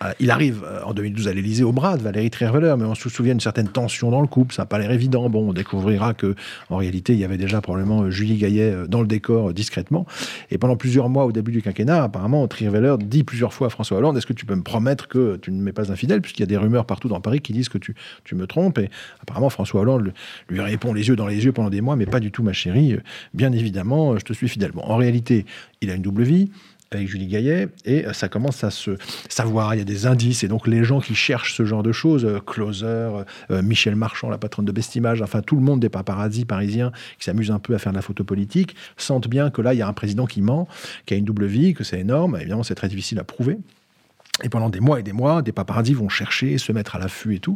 Euh, 0.03 0.13
il 0.19 0.31
arrive 0.31 0.63
euh, 0.65 0.81
en 0.83 0.93
2012 0.93 1.27
à 1.27 1.33
l'Élysée 1.33 1.63
au 1.63 1.71
bras 1.71 1.97
de 1.97 2.03
Valérie 2.03 2.29
Trierweiler, 2.29 2.75
mais 2.77 2.85
on 2.85 2.95
se 2.95 3.09
souvient 3.09 3.33
d'une 3.33 3.39
certaine 3.39 3.67
tension 3.67 4.11
dans 4.11 4.21
le 4.21 4.27
couple. 4.27 4.53
Ça 4.53 4.63
n'a 4.63 4.65
pas 4.65 4.79
l'air 4.79 4.91
évident. 4.91 5.29
Bon, 5.29 5.49
on 5.49 5.53
découvrira 5.53 6.13
que 6.13 6.35
en 6.69 6.77
réalité, 6.77 7.13
il 7.13 7.19
y 7.19 7.25
avait 7.25 7.37
déjà 7.37 7.61
probablement 7.61 8.03
euh, 8.03 8.09
Julie 8.09 8.37
Gaillet 8.37 8.87
dans 8.87 9.01
le 9.01 9.07
décor 9.07 9.53
discrètement. 9.53 10.05
Et 10.51 10.57
pendant 10.57 10.75
plusieurs 10.75 11.09
mois, 11.09 11.25
au 11.25 11.31
début 11.31 11.51
du 11.51 11.61
quinquennat, 11.61 12.03
apparemment, 12.03 12.47
Trierweiler 12.47 12.95
dit 12.99 13.23
plusieurs 13.23 13.53
fois 13.53 13.67
à 13.67 13.69
François 13.69 13.97
Hollande 13.97 14.17
Est-ce 14.17 14.27
que 14.27 14.33
tu 14.33 14.45
peux 14.45 14.55
me 14.55 14.63
promettre 14.63 15.07
que 15.07 15.37
tu 15.37 15.51
ne 15.51 15.61
m'es 15.61 15.73
pas 15.73 15.91
infidèle 15.91 16.21
Puisqu'il 16.21 16.41
y 16.41 16.43
a 16.43 16.47
des 16.47 16.57
rumeurs 16.57 16.85
partout 16.85 17.07
dans 17.07 17.21
Paris 17.21 17.41
qui 17.41 17.53
disent 17.53 17.69
que 17.69 17.77
tu, 17.77 17.95
me 18.33 18.47
trompes. 18.47 18.79
Et 18.79 18.89
apparemment, 19.21 19.49
François 19.49 19.81
Hollande 19.81 20.13
lui 20.49 20.59
répond 20.59 20.93
les 20.93 21.07
yeux 21.07 21.15
dans 21.15 21.27
les 21.27 21.45
yeux 21.45 21.51
pendant 21.51 21.69
des 21.69 21.81
mois 21.81 21.95
Mais 21.95 22.07
pas 22.07 22.19
du 22.19 22.31
tout, 22.31 22.41
ma 22.41 22.53
chérie. 22.53 22.97
Bien 23.33 23.51
évidemment, 23.51 24.17
je 24.17 24.23
te 24.23 24.33
suis 24.33 24.49
fidèlement. 24.49 24.89
En 24.89 24.97
réalité, 24.97 25.45
il 25.81 25.91
a 25.91 25.95
une 25.95 26.01
double 26.01 26.23
vie 26.23 26.49
avec 26.95 27.07
Julie 27.07 27.27
Gaillet, 27.27 27.69
et 27.85 28.05
euh, 28.05 28.13
ça 28.13 28.29
commence 28.29 28.63
à 28.63 28.71
se 28.71 28.97
savoir, 29.29 29.75
il 29.75 29.79
y 29.79 29.81
a 29.81 29.85
des 29.85 30.05
indices, 30.05 30.43
et 30.43 30.47
donc 30.47 30.67
les 30.67 30.83
gens 30.83 30.99
qui 30.99 31.15
cherchent 31.15 31.55
ce 31.55 31.65
genre 31.65 31.83
de 31.83 31.91
choses, 31.91 32.25
euh, 32.25 32.39
Closer, 32.39 33.23
euh, 33.51 33.61
Michel 33.61 33.95
Marchand, 33.95 34.29
la 34.29 34.37
patronne 34.37 34.65
de 34.65 34.71
Bestimage, 34.71 35.21
enfin 35.21 35.41
tout 35.41 35.55
le 35.55 35.61
monde 35.61 35.79
des 35.79 35.89
paparazzi 35.89 36.45
parisiens 36.45 36.91
qui 37.17 37.25
s'amusent 37.25 37.51
un 37.51 37.59
peu 37.59 37.75
à 37.75 37.79
faire 37.79 37.91
de 37.91 37.97
la 37.97 38.01
photo 38.01 38.23
politique, 38.23 38.75
sentent 38.97 39.27
bien 39.27 39.49
que 39.49 39.61
là, 39.61 39.73
il 39.73 39.77
y 39.77 39.81
a 39.81 39.87
un 39.87 39.93
président 39.93 40.25
qui 40.25 40.41
ment, 40.41 40.67
qui 41.05 41.13
a 41.13 41.17
une 41.17 41.25
double 41.25 41.45
vie, 41.45 41.73
que 41.73 41.83
c'est 41.83 41.99
énorme, 41.99 42.37
évidemment 42.39 42.63
c'est 42.63 42.75
très 42.75 42.89
difficile 42.89 43.19
à 43.19 43.23
prouver. 43.23 43.57
Et 44.41 44.49
pendant 44.49 44.69
des 44.69 44.79
mois 44.79 44.99
et 44.99 45.03
des 45.03 45.13
mois, 45.13 45.43
des 45.43 45.51
paparazzis 45.51 45.93
vont 45.93 46.09
chercher, 46.09 46.57
se 46.57 46.71
mettre 46.71 46.95
à 46.95 46.99
l'affût 46.99 47.35
et 47.35 47.39
tout. 47.39 47.55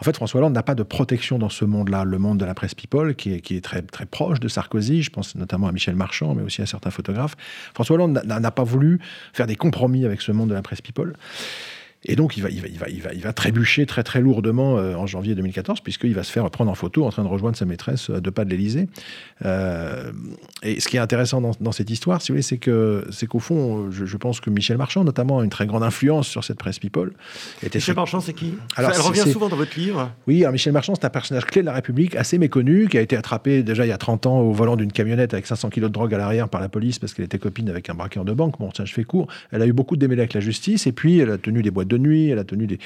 En 0.00 0.04
fait, 0.04 0.16
François 0.16 0.38
Hollande 0.38 0.54
n'a 0.54 0.64
pas 0.64 0.74
de 0.74 0.82
protection 0.82 1.38
dans 1.38 1.48
ce 1.48 1.64
monde-là, 1.64 2.02
le 2.02 2.18
monde 2.18 2.38
de 2.38 2.44
la 2.44 2.54
presse 2.54 2.74
people, 2.74 3.14
qui 3.14 3.32
est, 3.32 3.64
très, 3.64 3.82
très 3.82 4.06
proche 4.06 4.40
de 4.40 4.48
Sarkozy. 4.48 5.02
Je 5.02 5.10
pense 5.10 5.36
notamment 5.36 5.68
à 5.68 5.72
Michel 5.72 5.94
Marchand, 5.94 6.34
mais 6.34 6.42
aussi 6.42 6.62
à 6.62 6.66
certains 6.66 6.90
photographes. 6.90 7.36
François 7.74 7.94
Hollande 7.94 8.20
n'a 8.24 8.50
pas 8.50 8.64
voulu 8.64 8.98
faire 9.32 9.46
des 9.46 9.54
compromis 9.56 10.04
avec 10.04 10.20
ce 10.20 10.32
monde 10.32 10.48
de 10.48 10.54
la 10.54 10.62
presse 10.62 10.80
people. 10.80 11.14
Et 12.06 12.16
donc, 12.16 12.36
il 12.36 12.42
va, 12.42 12.48
il 12.48 12.60
va, 12.62 12.68
il 12.68 12.78
va, 12.78 12.88
il 12.88 13.02
va, 13.02 13.12
il 13.12 13.20
va 13.20 13.32
trébucher 13.32 13.84
très, 13.84 14.02
très 14.02 14.20
lourdement 14.20 14.78
euh, 14.78 14.94
en 14.94 15.06
janvier 15.06 15.34
2014, 15.34 15.80
puisqu'il 15.80 16.14
va 16.14 16.22
se 16.22 16.32
faire 16.32 16.48
prendre 16.50 16.70
en 16.70 16.74
photo 16.74 17.04
en 17.04 17.10
train 17.10 17.22
de 17.22 17.28
rejoindre 17.28 17.56
sa 17.56 17.66
maîtresse 17.66 18.08
à 18.08 18.20
deux 18.20 18.30
pas 18.30 18.46
de 18.46 18.50
l'Élysée. 18.50 18.88
Euh, 19.44 20.10
et 20.62 20.80
ce 20.80 20.88
qui 20.88 20.96
est 20.96 21.00
intéressant 21.00 21.40
dans, 21.60 21.72
cette 21.72 21.90
histoire, 21.90 22.22
si 22.22 22.32
vous 22.32 22.36
voulez, 22.36 22.42
c'est 22.42 22.56
que, 22.56 23.04
c'est 23.10 23.26
qu'au 23.26 23.38
fond, 23.38 23.90
je, 23.90 24.16
pense 24.16 24.40
que 24.40 24.48
Michel 24.48 24.78
Marchand, 24.78 25.04
notamment, 25.04 25.40
a 25.40 25.44
une 25.44 25.50
très 25.50 25.66
grande 25.66 25.82
influence 25.82 26.26
sur 26.26 26.42
cette 26.42 26.58
presse 26.58 26.78
people. 26.78 27.12
Michel 27.62 27.94
Marchand, 27.94 28.20
c'est 28.20 28.32
qui? 28.32 28.54
Alors, 28.76 28.92
Elle 28.94 29.00
revient 29.00 29.30
souvent 29.30 29.48
dans 29.48 29.56
votre 29.56 29.78
livre. 29.78 30.10
Oui, 30.26 30.40
alors 30.40 30.52
Michel 30.52 30.72
Marchand, 30.72 30.94
c'est 30.94 31.04
un 31.04 31.10
personnage 31.10 31.44
clé 31.44 31.60
de 31.60 31.66
la 31.66 31.74
République, 31.74 32.16
assez 32.16 32.38
méconnu, 32.38 32.88
qui 32.88 32.96
a 32.96 33.02
été 33.02 33.16
attrapé 33.16 33.62
déjà 33.62 33.84
il 33.84 33.88
y 33.88 33.92
a 33.92 33.98
30 33.98 34.26
ans 34.26 34.40
au 34.40 34.52
volant 34.52 34.76
d'une 34.76 34.92
camionnette 34.92 35.34
avec 35.34 35.46
500 35.46 35.68
kilos 35.68 35.90
de 35.90 35.94
drogue 35.94 36.14
à 36.14 36.18
l'arrière 36.18 36.48
par 36.48 36.60
la 36.60 36.68
police 36.68 36.98
parce 36.98 37.12
qu'elle 37.12 37.26
était 37.26 37.38
copine 37.38 37.68
avec 37.68 37.90
un 37.90 37.94
braqueur 37.94 38.24
de 38.24 38.32
banque. 38.32 38.58
Bon, 38.58 38.70
ça, 38.74 38.84
je 38.84 38.94
fais 38.94 39.04
court. 39.04 39.28
Elle 39.52 39.62
a 39.62 39.66
eu 39.66 39.72
beaucoup 39.72 39.96
de 39.96 40.00
démêlés 40.00 40.22
avec 40.22 40.34
la 40.34 40.40
justice, 40.40 40.86
et 40.86 40.92
puis 40.92 41.18
elle 41.18 41.30
a 41.30 41.38
tenu 41.38 41.62
des 41.62 41.70
boîtes 41.70 41.89
de 41.90 41.98
nuit, 41.98 42.28
elle 42.28 42.38
a 42.38 42.44
tenu 42.44 42.66
des, 42.66 42.78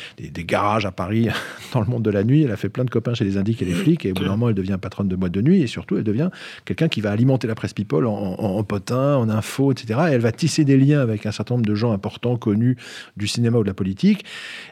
garages 0.45 0.87
à 0.87 0.91
Paris 0.91 1.29
dans 1.73 1.81
le 1.81 1.87
monde 1.87 2.03
de 2.03 2.11
la 2.11 2.25
nuit. 2.25 2.43
Elle 2.43 2.51
a 2.51 2.57
fait 2.57 2.69
plein 2.69 2.85
de 2.85 2.91
copains 2.91 3.15
chez 3.15 3.25
les 3.25 3.37
indiques 3.37 3.63
et 3.63 3.65
les 3.65 3.75
flics. 3.75 4.05
Et 4.05 4.11
au 4.11 4.15
bout 4.15 4.25
d'un 4.25 4.31
moment, 4.31 4.49
elle 4.49 4.55
devient 4.55 4.79
patronne 4.81 5.09
de 5.09 5.17
boîte 5.17 5.33
de 5.33 5.41
nuit. 5.41 5.63
Et 5.63 5.67
surtout, 5.67 5.97
elle 5.97 6.05
devient 6.05 6.31
quelqu'un 6.65 6.89
qui 6.89 7.01
va 7.01 7.11
alimenter 7.11 7.47
la 7.47 7.55
presse 7.55 7.73
people 7.73 8.07
en, 8.07 8.13
en, 8.13 8.65
potin, 8.65 9.17
en 9.17 9.29
info, 9.29 9.73
etc. 9.73 10.01
Et 10.09 10.13
elle 10.15 10.21
va 10.21 10.33
tisser 10.33 10.65
des 10.65 10.77
liens 10.77 11.01
avec 11.01 11.27
un 11.27 11.33
certain 11.33 11.55
nombre 11.55 11.67
de 11.67 11.75
gens 11.75 11.93
importants, 11.93 12.37
connus 12.37 12.77
du 13.17 13.29
cinéma 13.29 13.59
ou 13.59 13.63
de 13.63 13.69
la 13.69 13.75
politique. 13.75 14.25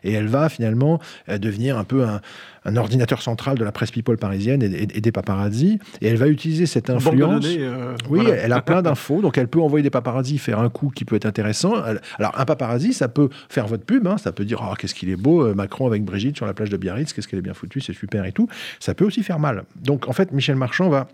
Et 0.03 0.13
elle 0.13 0.29
va 0.29 0.49
finalement 0.49 1.01
euh, 1.29 1.39
devenir 1.39 1.79
un 1.79 1.85
peu 1.85 2.05
un, 2.05 2.21
un 2.65 2.77
ordinateur 2.77 3.23
central 3.23 3.59
de 3.59 3.65
la 3.65 3.73
presse 3.73 3.91
people 3.91 4.17
parisienne 4.17 4.63
et, 4.63 4.87
des 4.87 5.13
paparazzi. 5.13 5.79
Et 6.01 6.09
elle 6.09 6.17
va 6.17 6.29
utiliser 6.29 6.67
cette 6.67 6.91
influence. 6.91 7.45
Euh, 7.49 7.97
oui, 8.09 8.25
elle 8.27 8.53
a 8.53 8.63
plein 8.63 8.83
d'infos, 8.83 9.21
donc 9.21 9.39
elle 9.39 9.49
peut 9.49 9.61
envoyer 9.61 9.83
des 9.83 9.91
paparazzi 9.91 10.39
faire 10.39 10.61
un 10.61 10.69
coup 10.69 10.91
qui 10.95 11.05
peut 11.05 11.17
être 11.17 11.27
intéressant. 11.27 11.75
Alors 12.19 12.39
un 12.39 12.45
paparazzi, 12.45 12.93
ça 12.93 13.09
peut 13.09 13.29
faire 13.49 13.67
votre 13.67 13.85
pub, 13.85 14.07
hein, 14.07 14.19
ça 14.19 14.33
peut 14.33 14.45
dire 14.45 14.63
oh, 14.63 14.75
qu'est-ce 14.79 14.95
qu'il 14.95 15.11
est 15.11 15.17
beau, 15.17 15.45
euh, 15.45 15.55
Macron 15.55 15.87
avec 15.87 16.05
Brigitte 16.05 16.37
sur 16.37 16.47
la 16.47 16.55
plage 16.55 16.71
de 16.71 16.77
Biarritz, 16.77 17.13
qu'est-ce 17.13 17.29
qu'elle 17.29 17.39
est 17.39 17.43
bien 17.43 17.55
foutue, 17.55 17.81
c'est 17.81 17.93
super 17.93 18.25
et 18.25 18.33
tout. 18.33 18.49
Ça 18.81 18.95
peut 18.95 19.05
aussi 19.05 19.23
faire 19.23 19.39
mal. 19.39 19.65
Donc 19.83 20.09
en 20.09 20.13
fait, 20.13 20.33
Michel 20.33 20.57
Marchand 20.57 20.89
va 20.89 21.09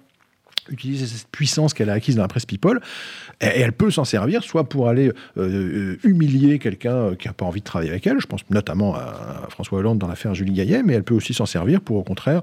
utiliser 0.70 1.06
cette 1.06 1.28
puissance 1.28 1.74
qu'elle 1.74 1.90
a 1.90 1.94
acquise 1.94 2.16
dans 2.16 2.22
la 2.22 2.28
presse 2.28 2.46
people, 2.46 2.80
et, 3.40 3.46
elle 3.46 3.72
peut 3.72 3.90
s'en 3.90 4.04
servir 4.04 4.42
soit 4.42 4.68
pour 4.68 4.88
aller 4.88 5.08
euh, 5.08 5.12
euh, 5.36 5.98
humilier 6.04 6.58
quelqu'un 6.58 6.94
euh, 6.94 7.14
qui 7.14 7.28
n'a 7.28 7.32
pas 7.32 7.44
envie 7.44 7.60
de 7.60 7.64
travailler 7.64 7.90
avec 7.90 8.06
elle, 8.06 8.20
je 8.20 8.26
pense 8.26 8.42
notamment 8.50 8.94
à, 8.94 9.46
François 9.50 9.78
Hollande 9.78 9.98
dans 9.98 10.08
l'affaire 10.08 10.34
Julie 10.34 10.52
Gaillet, 10.52 10.82
mais 10.82 10.94
elle 10.94 11.04
peut 11.04 11.14
aussi 11.14 11.34
s'en 11.34 11.46
servir 11.46 11.80
pour 11.80 11.96
au 11.96 12.02
contraire 12.02 12.42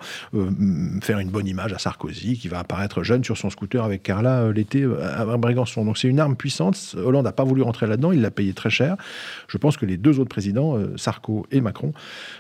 faire 1.02 1.20
une 1.20 1.30
bonne 1.30 1.48
image 1.48 1.74
à 1.74 1.80
Sarkozy, 1.80 2.38
qui 2.38 2.48
va 2.48 2.60
apparaître 2.60 3.04
jeune 3.04 3.24
sur 3.24 3.38
son 3.38 3.50
scooter 3.50 3.84
avec 3.84 4.04
Carla 4.04 4.52
l'été 4.52 4.86
à 5.02 5.26
Brégançon. 5.38 5.86
Donc 5.86 5.98
c'est 5.98 6.08
une 6.08 6.20
arme 6.20 6.36
puissante, 6.36 6.96
Hollande 6.98 7.26
n'a 7.26 7.32
pas 7.32 7.44
voulu 7.44 7.62
rentrer 7.62 7.88
là-dedans, 7.88 8.12
il 8.12 8.22
l'a 8.22 8.32
payé 8.32 8.54
très 8.54 8.70
cher. 8.70 8.96
Je 9.48 9.58
pense 9.58 9.78
que 9.78 9.86
les 9.86 9.98
deux 9.98 10.20
autres 10.20 10.30
présidents, 10.30 10.78
Sarko 10.98 11.46
et 11.52 11.62
Macron, 11.62 11.94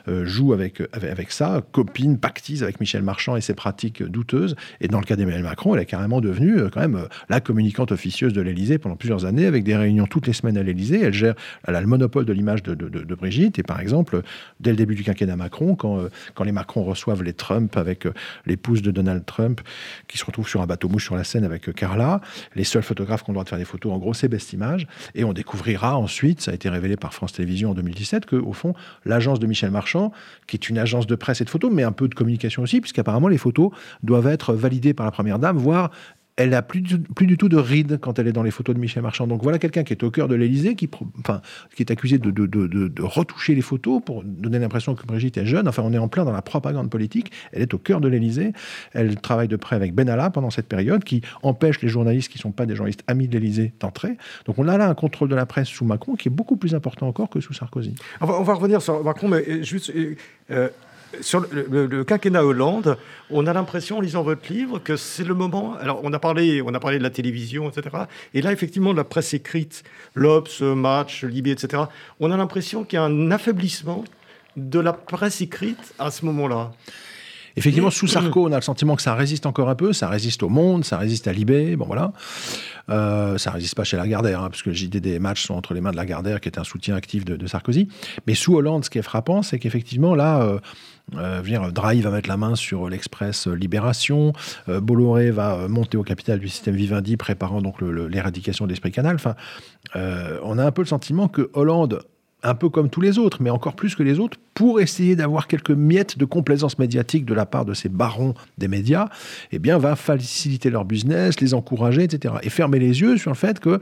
jouent 0.07 0.53
avec, 0.53 0.81
avec, 0.93 1.11
avec 1.11 1.31
ça, 1.31 1.61
copinent, 1.71 2.17
pactisent 2.17 2.63
avec 2.63 2.79
Michel 2.79 3.03
Marchand 3.03 3.35
et 3.35 3.41
ses 3.41 3.53
pratiques 3.53 4.03
douteuses, 4.03 4.55
et 4.81 4.88
dans 4.88 4.99
le 4.99 5.05
cas 5.05 5.15
d'Emmanuel 5.15 5.43
Macron, 5.43 5.64
elle 5.73 5.82
est 5.82 5.86
carrément 5.86 6.21
devenue 6.21 6.60
euh, 6.60 6.69
quand 6.69 6.82
même 6.82 6.95
euh, 6.95 7.08
la 7.30 7.39
communicante 7.39 7.91
officieuse 7.91 8.34
de 8.34 8.41
l'Élysée 8.41 8.78
pendant 8.78 8.95
plusieurs 8.95 9.25
années, 9.25 9.45
avec 9.45 9.63
des 9.63 9.75
réunions 9.75 10.06
toutes 10.06 10.28
les 10.28 10.34
semaines 10.34 10.58
à 10.58 10.63
l'Élysée. 10.63 11.01
Elle 11.01 11.13
gère, 11.13 11.36
elle 11.67 11.75
a 11.75 11.82
le 11.82 11.88
monopole 11.88 12.25
de 12.25 12.34
l'image 12.34 12.62
de, 12.63 12.75
Brigitte. 13.15 13.60
Et 13.60 13.63
par 13.63 13.80
exemple, 13.80 14.21
dès 14.60 14.71
le 14.71 14.75
début 14.75 14.95
du 14.95 15.04
quinquennat 15.04 15.38
Macron, 15.38 15.75
quand, 15.75 15.97
euh, 15.97 16.10
quand 16.34 16.43
les 16.43 16.51
Macron 16.51 16.84
reçoivent 16.84 17.23
les 17.23 17.34
Trump 17.34 17.78
avec 17.78 18.08
l'épouse 18.45 18.82
de 18.82 18.91
Donald 18.91 19.25
Trump, 19.25 19.62
qui 20.08 20.17
se 20.17 20.25
retrouve 20.25 20.47
sur 20.47 20.62
un 20.62 20.67
bateau 20.67 20.89
mouche 20.89 21.06
sur 21.06 21.15
la 21.15 21.23
scène 21.23 21.45
avec 21.45 21.73
Carla, 21.73 22.21
les 22.56 22.65
seuls 22.65 22.84
photographes 22.84 23.23
le 23.32 23.34
droit 23.34 23.43
de 23.43 23.49
faire 23.49 23.60
des 23.60 23.65
photos, 23.65 23.93
en 23.93 23.97
gros, 23.97 24.13
c'est 24.13 24.28
Best 24.28 24.54
Image. 24.54 24.88
Et 25.13 25.23
on 25.23 25.34
découvrira 25.34 25.97
ensuite, 25.97 26.41
ça 26.41 26.51
a 26.51 26.54
été 26.54 26.69
révélé 26.69 26.97
par 26.97 27.13
France 27.13 27.34
Télévisions 27.34 27.71
en 27.71 27.73
2017, 27.73 28.25
que 28.25 28.36
au 28.36 28.54
fond, 28.54 28.73
l'agence 29.06 29.39
de 29.39 29.47
Michel 29.47 29.71
Marchand, 29.71 30.12
qui 30.47 30.56
est 30.56 30.69
une 30.69 30.78
agence 30.78 31.08
de 31.08 31.15
presse 31.15 31.41
et 31.41 31.45
de 31.45 31.49
photos, 31.49 31.71
mais 31.73 31.84
un 31.84 31.91
peu 31.91 32.08
de 32.08 32.15
communication 32.15 32.63
aussi, 32.63 32.82
puisqu'apparemment 32.82 33.28
les 33.28 33.38
photos 33.38 33.71
doivent 34.04 34.28
être 34.28 34.54
validées 34.54 34.93
par 34.93 35.06
la 35.06 35.12
première 35.12 35.39
dame, 35.39 35.55
voire 35.56 35.91
elle 36.38 36.50
n'a 36.50 36.62
plus, 36.62 36.84
plus, 37.15 37.28
du 37.28 37.38
tout 37.38 37.48
de 37.48 37.58
rides 37.58 37.98
quand 38.02 38.20
elle 38.20 38.28
est 38.28 38.34
dans 38.34 38.44
les 38.44 38.52
photos 38.52 38.76
de 38.76 38.80
Michel 38.80 39.02
Marchand. 39.02 39.26
Donc 39.26 39.41
voilà 39.41 39.58
quelqu'un 39.58 39.84
qui 39.84 39.94
est 39.94 40.04
au 40.04 40.12
cœur 40.12 40.28
de 40.28 40.36
l'Élysée, 40.36 40.76
qui, 40.76 40.89
enfin, 41.20 41.41
qui 41.76 41.84
est 41.84 41.91
accusé 41.91 42.18
de, 42.18 42.30
de, 42.30 42.46
de, 42.46 43.02
retoucher 43.02 43.56
les 43.56 43.62
photos 43.62 44.02
pour 44.04 44.24
donner 44.24 44.60
l'impression 44.60 44.96
que 44.96 45.06
Brigitte 45.06 45.38
est 45.38 45.46
jeune. 45.46 45.68
Enfin, 45.68 45.84
on 45.86 45.94
est 45.94 45.98
en 45.98 46.10
plein 46.10 46.26
dans 46.26 46.34
la 46.34 46.41
propagande 46.41 46.89
politique. 46.89 47.32
Elle 47.54 47.62
est 47.62 47.74
au 47.74 47.78
cœur 47.78 48.02
de 48.02 48.10
l'Élysée. 48.10 48.52
Elle 48.94 49.15
travaille 49.15 49.48
de 49.48 49.56
près 49.56 49.76
avec 49.76 49.94
Benalla 49.94 50.30
pendant 50.30 50.50
cette 50.50 50.68
période, 50.68 51.04
qui 51.04 51.22
empêche 51.41 51.82
les 51.82 51.88
journalistes 51.88 52.30
qui 52.30 52.38
ne 52.38 52.41
sont 52.41 52.52
pas 52.52 52.65
des 52.65 52.76
journalistes 52.76 53.04
amis 53.08 53.28
de 53.28 53.34
l'Élysée 53.38 53.74
d'entrer. 53.80 54.18
Donc 54.46 54.60
on 54.60 54.68
a 54.68 54.78
là 54.78 54.89
un 54.89 54.96
contrôle 54.96 55.30
de 55.30 55.36
la 55.36 55.46
presse 55.46 55.70
sous 55.70 55.86
Macron 55.86 56.15
qui 56.15 56.28
est 56.28 56.32
beaucoup 56.32 56.58
plus 56.58 56.76
important 56.76 57.08
encore 57.08 57.30
que 57.30 57.39
sous 57.39 57.54
Sarkozy. 57.54 57.96
On 58.20 58.26
va, 58.26 58.39
on 58.39 58.44
va 58.44 58.54
revenir 58.54 58.82
sur 58.82 59.04
Macron, 59.04 59.30
mais 59.30 59.63
juste... 59.63 59.91
Euh, 60.52 60.70
sur 61.21 61.45
le, 61.51 62.04
quinquennat 62.04 62.43
Hollande, 62.43 62.97
on 63.30 63.47
a 63.47 63.54
l'impression, 63.54 63.97
en 63.97 64.01
lisant 64.01 64.23
votre 64.23 64.51
livre, 64.51 64.80
que 64.80 64.95
c'est 64.95 65.23
le 65.23 65.34
moment. 65.34 65.75
Alors, 65.75 66.01
on 66.04 66.13
a, 66.13 66.19
parlé, 66.19 66.62
on 66.62 66.73
a 66.73 66.80
parlé 66.80 66.97
de 66.97 67.04
la 67.04 67.10
télévision, 67.10 67.69
etc. 67.69 67.95
Et 68.34 68.41
là, 68.41 68.51
effectivement, 68.51 68.91
de 68.91 68.97
la 68.97 69.04
presse 69.04 69.34
écrite, 69.34 69.84
l'Obs, 70.13 70.62
Match, 70.62 71.23
Libé, 71.23 71.51
etc. 71.51 71.84
On 72.19 72.32
a 72.32 72.38
l'impression 72.38 72.84
qu'il 72.84 72.97
y 72.97 72.99
a 72.99 73.04
un 73.04 73.32
affaiblissement 73.32 74.04
de 74.56 74.80
la 74.80 74.93
presse 74.93 75.41
écrite 75.41 75.93
à 75.99 76.12
ce 76.12 76.25
moment-là. 76.25 76.71
Effectivement, 77.58 77.89
sous 77.89 78.08
Sarko, 78.08 78.48
on 78.48 78.52
a 78.52 78.56
le 78.56 78.62
sentiment 78.62 78.96
que 78.96 79.02
ça 79.02 79.15
résiste 79.15 79.46
encore 79.46 79.70
un 79.70 79.76
peu, 79.76 79.94
ça 79.94 80.10
résiste 80.10 80.44
au 80.44 80.50
Monde, 80.50 80.84
ça 80.84 80.98
résiste 80.98 81.28
à 81.28 81.34
Libé, 81.34 81.76
bon 81.76 81.86
voilà. 81.86 82.12
Euh, 82.89 83.38
ça 83.38 83.52
résiste 83.52 83.76
pas 83.76 83.84
chez 83.84 83.98
Lagardère, 83.98 84.44
hein, 84.44 84.50
puisque 84.50 84.68
le 84.68 84.74
JD 84.74 84.98
des 84.98 85.20
matchs 85.20 85.46
sont 85.46 85.54
entre 85.54 85.74
les 85.74 85.82
mains 85.82 85.91
de 85.91 85.96
Lagardère, 85.96 86.41
qui 86.41 86.50
est 86.50 86.60
un 86.60 86.63
soutien 86.63 86.96
actif 86.96 87.24
de, 87.26 87.48
Sarkozy. 87.48 87.88
Mais 88.28 88.36
sous 88.36 88.56
Hollande, 88.56 88.84
ce 88.84 88.89
qui 88.89 88.98
est 88.98 89.04
frappant, 89.04 89.41
c'est 89.41 89.58
qu'effectivement, 89.58 90.15
là, 90.15 90.41
euh, 90.41 90.60
euh, 91.15 91.72
Drahi 91.72 92.02
va 92.02 92.12
mettre 92.12 92.30
la 92.30 92.38
main 92.38 92.56
sur 92.56 92.89
l'Express 92.89 93.48
Libération, 93.48 94.34
Bolloré 94.68 95.32
va 95.32 95.68
monter 95.68 95.98
au 95.98 96.04
capital 96.04 96.39
du 96.39 96.50
système 96.50 96.76
Vivendi, 96.76 97.15
préparant 97.15 97.62
donc 97.62 97.82
l'éradication 97.82 98.65
de 98.65 98.72
l'esprit 98.72 98.91
canal. 98.91 99.15
Enfin, 99.15 99.36
on 99.96 100.58
a 100.58 100.65
un 100.65 100.72
peu 100.72 100.82
le 100.82 100.88
sentiment 100.88 101.28
que 101.28 101.50
Hollande 101.54 102.02
un 102.45 102.55
peu 102.55 102.69
comme 102.69 102.89
tous 102.89 103.01
les 103.01 103.17
autres, 103.17 103.41
mais 103.41 103.49
encore 103.49 103.75
plus 103.75 103.95
que 103.95 104.03
les 104.03 104.19
autres, 104.19 104.38
pour 104.53 104.79
essayer 104.79 105.15
d'avoir 105.15 105.47
quelques 105.47 105.71
miettes 105.71 106.17
de 106.17 106.25
complaisance 106.25 106.77
médiatique 106.79 107.25
de 107.25 107.34
la 107.34 107.45
part 107.45 107.65
de 107.65 107.73
ces 107.73 107.89
barons 107.89 108.36
des 108.58 108.67
médias, 108.67 109.10
eh 109.51 109.60
bien, 109.60 109.77
va 109.77 109.95
faciliter 109.95 110.69
leur 110.69 110.86
business, 110.86 111.41
les 111.41 111.53
encourager, 111.53 112.03
etc. 112.03 112.36
Et 112.43 112.49
fermer 112.49 112.79
les 112.79 113.01
yeux 113.01 113.17
sur 113.17 113.31
le 113.31 113.36
fait 113.36 113.60
que 113.60 113.81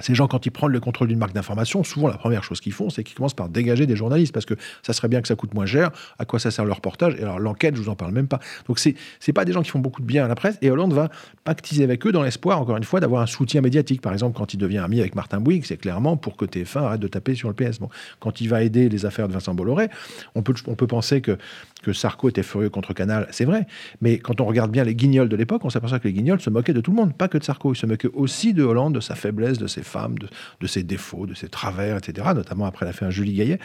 ces 0.00 0.14
gens, 0.14 0.28
quand 0.28 0.46
ils 0.46 0.50
prennent 0.50 0.70
le 0.70 0.80
contrôle 0.80 1.08
d'une 1.08 1.18
marque 1.18 1.32
d'information, 1.32 1.84
souvent 1.84 2.08
la 2.08 2.18
première 2.18 2.44
chose 2.44 2.60
qu'ils 2.60 2.72
font, 2.72 2.90
c'est 2.90 3.04
qu'ils 3.04 3.16
commencent 3.16 3.34
par 3.34 3.48
dégager 3.48 3.86
des 3.86 3.96
journalistes, 3.96 4.32
parce 4.32 4.46
que 4.46 4.54
ça 4.82 4.92
serait 4.92 5.08
bien 5.08 5.22
que 5.22 5.28
ça 5.28 5.36
coûte 5.36 5.54
moins 5.54 5.66
cher. 5.66 5.90
À 6.18 6.24
quoi 6.24 6.38
ça 6.38 6.50
sert 6.50 6.64
le 6.64 6.72
reportage 6.72 7.14
Et 7.18 7.22
alors 7.22 7.38
l'enquête, 7.38 7.76
je 7.76 7.82
vous 7.82 7.88
en 7.88 7.96
parle 7.96 8.12
même 8.12 8.28
pas. 8.28 8.40
Donc 8.66 8.78
c'est 8.78 8.94
c'est 9.20 9.32
pas 9.32 9.44
des 9.44 9.52
gens 9.52 9.62
qui 9.62 9.70
font 9.70 9.78
beaucoup 9.78 10.02
de 10.02 10.06
bien 10.06 10.24
à 10.24 10.28
la 10.28 10.34
presse. 10.34 10.58
Et 10.62 10.70
Hollande 10.70 10.92
va 10.92 11.08
pactiser 11.44 11.84
avec 11.84 12.06
eux 12.06 12.12
dans 12.12 12.22
l'espoir, 12.22 12.60
encore 12.60 12.76
une 12.76 12.84
fois, 12.84 13.00
d'avoir 13.00 13.22
un 13.22 13.26
soutien 13.26 13.60
médiatique. 13.60 14.00
Par 14.00 14.12
exemple, 14.12 14.36
quand 14.36 14.54
il 14.54 14.58
devient 14.58 14.78
ami 14.78 15.00
avec 15.00 15.14
Martin 15.14 15.40
Bouygues, 15.40 15.64
c'est 15.64 15.76
clairement 15.76 16.16
pour 16.16 16.36
que 16.36 16.44
TF1 16.44 16.78
arrête 16.78 17.00
de 17.00 17.08
taper 17.08 17.34
sur 17.34 17.48
le 17.48 17.54
PS. 17.54 17.78
Quand 18.20 18.40
il 18.40 18.48
va 18.48 18.62
aider 18.62 18.88
les 18.88 19.06
affaires 19.06 19.28
de 19.28 19.32
Vincent 19.32 19.54
Bolloré, 19.54 19.88
on 20.34 20.42
peut 20.42 20.54
on 20.66 20.74
peut 20.74 20.86
penser 20.86 21.20
que 21.20 21.38
que 21.82 21.92
Sarko 21.92 22.28
était 22.28 22.42
furieux 22.42 22.70
contre 22.70 22.94
Canal, 22.94 23.28
c'est 23.30 23.44
vrai. 23.44 23.66
Mais 24.00 24.18
quand 24.18 24.40
on 24.40 24.44
regarde 24.44 24.72
bien 24.72 24.82
les 24.82 24.94
guignols 24.94 25.28
de 25.28 25.36
l'époque, 25.36 25.64
on 25.64 25.70
s'aperçoit 25.70 26.00
que 26.00 26.08
les 26.08 26.14
guignols 26.14 26.40
se 26.40 26.50
moquaient 26.50 26.72
de 26.72 26.80
tout 26.80 26.90
le 26.90 26.96
monde, 26.96 27.14
pas 27.14 27.28
que 27.28 27.38
de 27.38 27.44
Sarko. 27.44 27.74
Ils 27.74 27.76
se 27.76 27.86
moquaient 27.86 28.10
aussi 28.12 28.54
de 28.54 28.64
Hollande, 28.64 28.94
de 28.94 29.00
sa 29.00 29.14
faiblesse, 29.14 29.58
de 29.58 29.66
ses 29.66 29.82
femmes, 29.86 30.16
de, 30.18 30.66
ses 30.66 30.82
défauts, 30.82 31.26
de 31.26 31.34
ses 31.34 31.48
travers, 31.48 31.96
etc. 31.96 32.28
Notamment 32.34 32.66
après 32.66 32.84
l'affaire 32.84 33.10
Julie 33.10 33.34
Gaillet. 33.34 33.58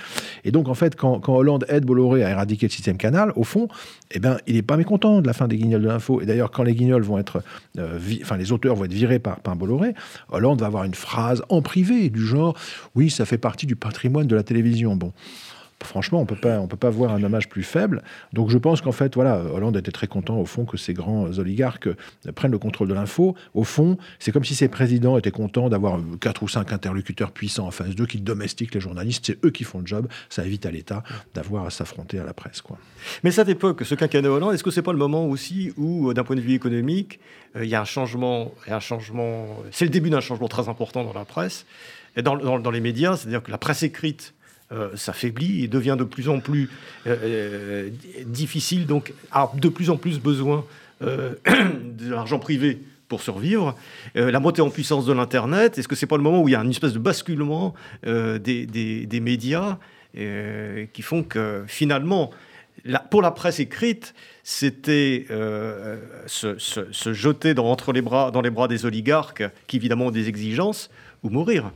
Et 0.44 0.52
donc, 0.52 0.70
en 0.70 0.74
fait, 0.74 0.96
quand, 0.96 1.22
Hollande 1.28 1.66
aide 1.70 1.86
Bolloré 1.86 2.24
à 2.24 2.30
éradiquer 2.30 2.68
le 2.68 2.72
système 2.72 2.98
Canal, 2.98 3.34
au 3.36 3.44
fond, 3.44 3.68
eh 4.12 4.20
ben, 4.20 4.38
il 4.48 4.56
n'est 4.56 4.62
pas 4.62 4.78
mécontent 4.78 5.22
de 5.22 5.28
la 5.28 5.34
fin 5.34 5.48
des 5.48 5.58
guignols 5.58 5.82
de 5.82 5.88
l'info. 5.88 6.22
Et 6.22 6.26
d'ailleurs, 6.26 6.52
quand 6.52 6.64
les 6.64 6.76
guignols 6.76 7.04
vont 7.04 7.18
être, 7.18 7.44
euh, 7.78 8.00
les 8.38 8.52
auteurs 8.52 8.76
vont 8.76 8.86
être 8.86 8.94
virés 8.94 9.20
par, 9.20 9.40
par 9.40 9.56
Bolloré, 9.56 9.94
Hollande 10.30 10.62
va 10.62 10.68
avoir 10.68 10.84
une 10.84 10.96
phrase 10.96 11.44
en 11.50 11.62
privé 11.62 12.10
du 12.10 12.26
genre, 12.26 12.56
oui, 12.96 13.10
ça 13.10 13.26
fait 13.26 13.38
partie 13.38 13.66
du 13.66 13.76
patrimoine 13.76 14.28
de 14.28 14.36
la 14.36 14.44
télévision. 14.44 14.96
Bon 14.96 15.14
franchement, 15.84 16.22
on 16.22 16.26
peut 16.26 16.36
pas, 16.36 16.60
on 16.60 16.68
peut 16.68 16.78
pas 16.78 16.90
voir 16.90 17.14
un 17.14 17.24
hommage 17.24 17.50
plus 17.50 17.64
faible. 17.64 18.04
Donc 18.34 18.50
je 18.50 18.58
pense 18.58 18.82
qu'en 18.82 18.92
fait, 18.92 19.16
voilà, 19.16 19.44
Hollande 19.44 19.78
était 19.78 19.92
très 19.92 20.08
content 20.08 20.38
au 20.38 20.46
fond 20.46 20.66
que 20.66 20.78
ces 20.78 20.94
grands 20.94 21.26
oligarques 21.38 21.90
prennent 22.36 22.52
le 22.52 22.60
contrôle 22.60 22.88
de 22.88 22.94
l'info. 22.94 23.36
Au 23.54 23.64
fond, 23.64 23.98
c'est 24.20 24.32
comme 24.32 24.46
si 24.46 24.56
ces 24.56 24.68
présidents 24.68 25.18
étaient 25.18 25.32
contents 25.32 25.70
d'avoir 25.70 26.00
quatre 26.20 26.44
ou 26.44 26.48
cinq 26.48 26.72
interlocuteurs 26.72 27.32
puissants 27.32 27.68
en 27.68 27.72
face 27.72 27.96
d'eux 27.96 28.06
qui 28.06 28.20
domestiquent 28.20 28.74
les 28.74 28.82
journalistes. 28.82 29.26
C'est 29.26 29.46
eux 29.46 29.52
qui 29.52 29.64
font 29.64 29.80
le 29.80 29.88
job. 29.88 30.08
Ça 30.30 30.46
évite 30.46 30.66
à 30.66 30.72
l'État 30.72 31.04
d'avoir 31.34 31.66
à 31.66 31.70
s'affronter 31.70 32.20
à 32.20 32.24
la 32.24 32.34
presse, 32.34 32.62
quoi. 32.62 32.78
Mais 33.24 33.32
cette 33.32 33.50
époque, 33.50 33.84
ce 33.84 33.96
quinquennat 33.96 34.30
Hollande, 34.30 34.54
est-ce 34.54 34.64
que 34.64 34.72
c'est 34.72 34.82
pas 34.82 34.94
le 34.94 34.98
moment 34.98 35.26
aussi 35.26 35.72
où, 35.78 36.14
d'un 36.14 36.24
point 36.24 36.36
de 36.36 36.42
vue 36.42 36.54
économique, 36.54 37.20
euh, 37.56 37.66
il 37.66 37.70
y 37.70 37.76
a 37.76 37.82
un 37.82 37.86
changement, 37.86 38.52
un 38.68 38.80
changement. 38.80 39.48
C'est 39.72 39.86
le 39.86 39.92
début 39.92 40.10
d'un 40.10 40.22
changement 40.22 40.48
très 40.48 40.70
important 40.70 41.04
dans 41.04 41.14
la 41.14 41.26
presse 41.26 41.66
et 42.16 42.22
dans, 42.22 42.38
dans 42.38 42.72
les 42.72 42.82
médias, 42.82 43.18
c'est-à-dire 43.18 43.42
que 43.42 43.52
la 43.52 43.58
presse 43.58 43.84
écrite 43.84 44.34
euh, 44.72 44.96
s'affaiblit 44.96 45.66
et 45.66 45.68
devient 45.68 45.98
de 46.00 46.06
plus 46.06 46.30
en 46.30 46.40
plus 46.40 46.70
euh, 47.06 47.18
euh, 47.24 47.90
difficile, 48.26 48.86
donc 48.86 49.14
a 49.34 49.52
de 49.54 49.68
plus 49.68 49.90
en 49.90 49.98
plus 49.98 50.18
besoin 50.18 50.64
de 51.02 52.10
l'argent 52.10 52.40
privé 52.40 52.80
pour 53.10 53.22
survivre. 53.22 53.76
la 54.16 54.40
montée 54.40 54.62
en 54.62 54.70
puissance 54.70 55.06
de 55.06 55.12
l'Internet, 55.12 55.78
est-ce 55.78 55.90
que 55.90 55.96
c'est 55.96 56.06
pas 56.06 56.16
le 56.16 56.24
moment 56.24 56.42
où 56.42 56.48
il 56.48 56.52
y 56.52 56.56
a 56.56 56.62
une 56.62 56.70
espèce 56.70 56.94
de 56.94 57.00
basculement 57.00 57.74
des, 58.06 59.20
médias 59.22 59.78
qui 60.14 61.02
font 61.02 61.24
que 61.24 61.64
finalement, 61.68 62.30
pour 63.10 63.22
la 63.22 63.32
presse 63.32 63.60
écrite, 63.60 64.14
c'était 64.44 65.26
se, 66.28 67.14
jeter 67.14 67.56
dans, 67.56 67.66
entre 67.66 67.92
les 67.92 68.02
bras, 68.02 68.32
dans 68.32 68.42
les 68.42 68.52
bras 68.52 68.68
des 68.70 68.86
oligarques 68.86 69.44
qui 69.68 69.78
évidemment 69.78 70.06
ont 70.06 70.12
des 70.12 70.30
exigences 70.30 70.90
ou 71.24 71.30
mourir. 71.30 71.72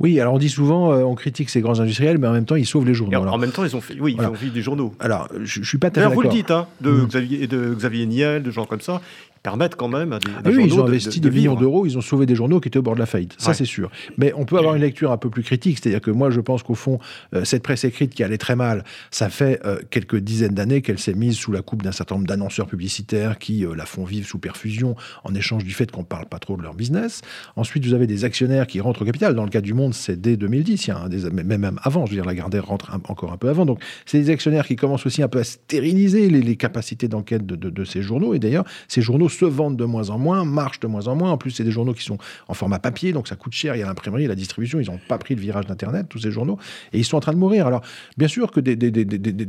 Oui, 0.00 0.18
alors 0.18 0.34
on 0.34 0.38
dit 0.38 0.48
souvent, 0.48 0.92
euh, 0.92 1.02
on 1.02 1.14
critique 1.14 1.50
ces 1.50 1.60
grands 1.60 1.78
industriels, 1.78 2.18
mais 2.18 2.26
en 2.26 2.32
même 2.32 2.46
temps, 2.46 2.56
ils 2.56 2.66
sauvent 2.66 2.86
les 2.86 2.94
journaux. 2.94 3.18
en 3.18 3.38
même 3.38 3.52
temps, 3.52 3.64
ils 3.64 3.76
ont 3.76 3.82
fait, 3.82 3.96
oui, 4.00 4.16
ils 4.18 4.24
ont 4.24 4.34
fait 4.34 4.48
des 4.48 4.62
journaux. 4.62 4.94
Alors, 4.98 5.28
je, 5.44 5.60
ne 5.60 5.64
suis 5.64 5.78
pas 5.78 5.90
très 5.90 6.06
Vous 6.08 6.22
le 6.22 6.30
dites, 6.30 6.50
hein, 6.50 6.66
de, 6.80 6.90
mmh. 6.90 7.06
Xavier, 7.06 7.46
de 7.46 7.74
Xavier 7.74 8.06
Niel, 8.06 8.42
de 8.42 8.50
gens 8.50 8.64
comme 8.64 8.80
ça, 8.80 9.02
permettent 9.42 9.76
quand 9.76 9.88
même 9.88 10.12
à 10.12 10.18
des, 10.18 10.30
ah 10.44 10.48
oui, 10.50 10.64
ils 10.66 10.74
ont 10.78 10.86
investi 10.86 11.20
des 11.20 11.30
millions 11.30 11.54
d'euros, 11.54 11.86
ils 11.86 11.96
ont 11.96 12.02
sauvé 12.02 12.26
des 12.26 12.34
journaux 12.34 12.60
qui 12.60 12.68
étaient 12.68 12.78
au 12.78 12.82
bord 12.82 12.94
de 12.94 13.00
la 13.00 13.06
faillite. 13.06 13.34
Ça, 13.38 13.54
c'est 13.54 13.64
sûr. 13.64 13.90
Mais 14.18 14.32
on 14.34 14.44
peut 14.44 14.58
avoir 14.58 14.74
une 14.74 14.82
lecture 14.82 15.12
un 15.12 15.16
peu 15.16 15.30
plus 15.30 15.42
critique, 15.42 15.78
c'est-à-dire 15.78 16.00
que 16.00 16.10
moi, 16.10 16.30
je 16.30 16.40
pense 16.40 16.62
qu'au 16.62 16.74
fond, 16.74 16.98
euh, 17.34 17.44
cette 17.44 17.62
presse 17.62 17.84
écrite 17.84 18.14
qui 18.14 18.22
allait 18.22 18.38
très 18.38 18.56
mal, 18.56 18.84
ça 19.10 19.30
fait 19.30 19.60
euh, 19.64 19.78
quelques 19.90 20.16
dizaines 20.16 20.54
d'années 20.54 20.82
qu'elle 20.82 20.98
s'est 20.98 21.14
mise 21.14 21.36
sous 21.36 21.52
la 21.52 21.62
coupe 21.62 21.82
d'un 21.82 21.92
certain 21.92 22.16
nombre 22.16 22.26
d'annonceurs 22.26 22.66
publicitaires 22.66 23.38
qui 23.38 23.64
euh, 23.64 23.74
la 23.74 23.86
font 23.86 24.04
vivre 24.04 24.26
sous 24.26 24.38
perfusion 24.38 24.94
en 25.24 25.34
échange 25.34 25.64
du 25.64 25.72
fait 25.72 25.90
qu'on 25.90 26.00
ne 26.00 26.06
parle 26.06 26.26
pas 26.26 26.38
trop 26.38 26.56
de 26.56 26.62
leur 26.62 26.74
business. 26.74 27.22
Ensuite, 27.56 27.86
vous 27.86 27.94
avez 27.94 28.06
des 28.06 28.24
actionnaires 28.24 28.66
qui 28.66 28.80
rentrent 28.80 29.02
au 29.02 29.04
capital. 29.06 29.34
Dans 29.34 29.44
le 29.44 29.50
cas 29.50 29.62
du 29.62 29.72
Monde, 29.72 29.94
c'est 29.94 30.20
dès 30.20 30.36
2010, 30.36 30.86
il 30.86 30.88
y 30.88 30.92
a 30.92 31.08
des, 31.08 31.30
même, 31.30 31.78
avant, 31.82 32.04
je 32.04 32.10
veux 32.10 32.16
dire, 32.16 32.26
la 32.26 32.34
Gardère 32.34 32.66
rentre 32.66 32.94
encore 33.08 33.32
un 33.32 33.38
peu 33.38 33.48
avant. 33.48 33.64
Donc, 33.64 33.80
c'est 34.04 34.18
des 34.18 34.30
actionnaires 34.30 34.66
qui 34.66 34.76
commencent 34.76 35.06
aussi 35.06 35.22
un 35.22 35.28
peu 35.28 35.38
à 35.38 35.44
stériliser 35.44 36.28
les, 36.28 36.56
capacités 36.56 37.08
d'enquête 37.08 37.46
de, 37.46 37.56
de 37.56 37.84
ces 37.84 38.02
journaux. 38.02 38.34
Et 38.34 38.38
d'ailleurs, 38.38 38.64
ces 38.86 39.00
journaux 39.00 39.29
se 39.30 39.44
vendent 39.44 39.76
de 39.76 39.84
moins 39.84 40.10
en 40.10 40.18
moins, 40.18 40.44
marche 40.44 40.80
de 40.80 40.86
moins 40.86 41.06
en 41.08 41.14
moins. 41.14 41.30
En 41.30 41.38
plus, 41.38 41.50
c'est 41.50 41.64
des 41.64 41.70
journaux 41.70 41.94
qui 41.94 42.04
sont 42.04 42.18
en 42.48 42.54
format 42.54 42.78
papier, 42.78 43.12
donc 43.12 43.28
ça 43.28 43.36
coûte 43.36 43.52
cher. 43.52 43.76
Il 43.76 43.80
y 43.80 43.82
a 43.82 43.86
l'imprimerie, 43.86 44.26
la 44.26 44.34
distribution. 44.34 44.80
Ils 44.80 44.90
n'ont 44.90 45.00
pas 45.08 45.18
pris 45.18 45.34
le 45.34 45.40
virage 45.40 45.66
d'Internet, 45.66 46.06
tous 46.08 46.18
ces 46.18 46.30
journaux, 46.30 46.58
et 46.92 46.98
ils 46.98 47.04
sont 47.04 47.16
en 47.16 47.20
train 47.20 47.32
de 47.32 47.38
mourir. 47.38 47.66
Alors, 47.66 47.82
bien 48.16 48.28
sûr 48.28 48.50
que 48.50 48.60
des, 48.60 48.76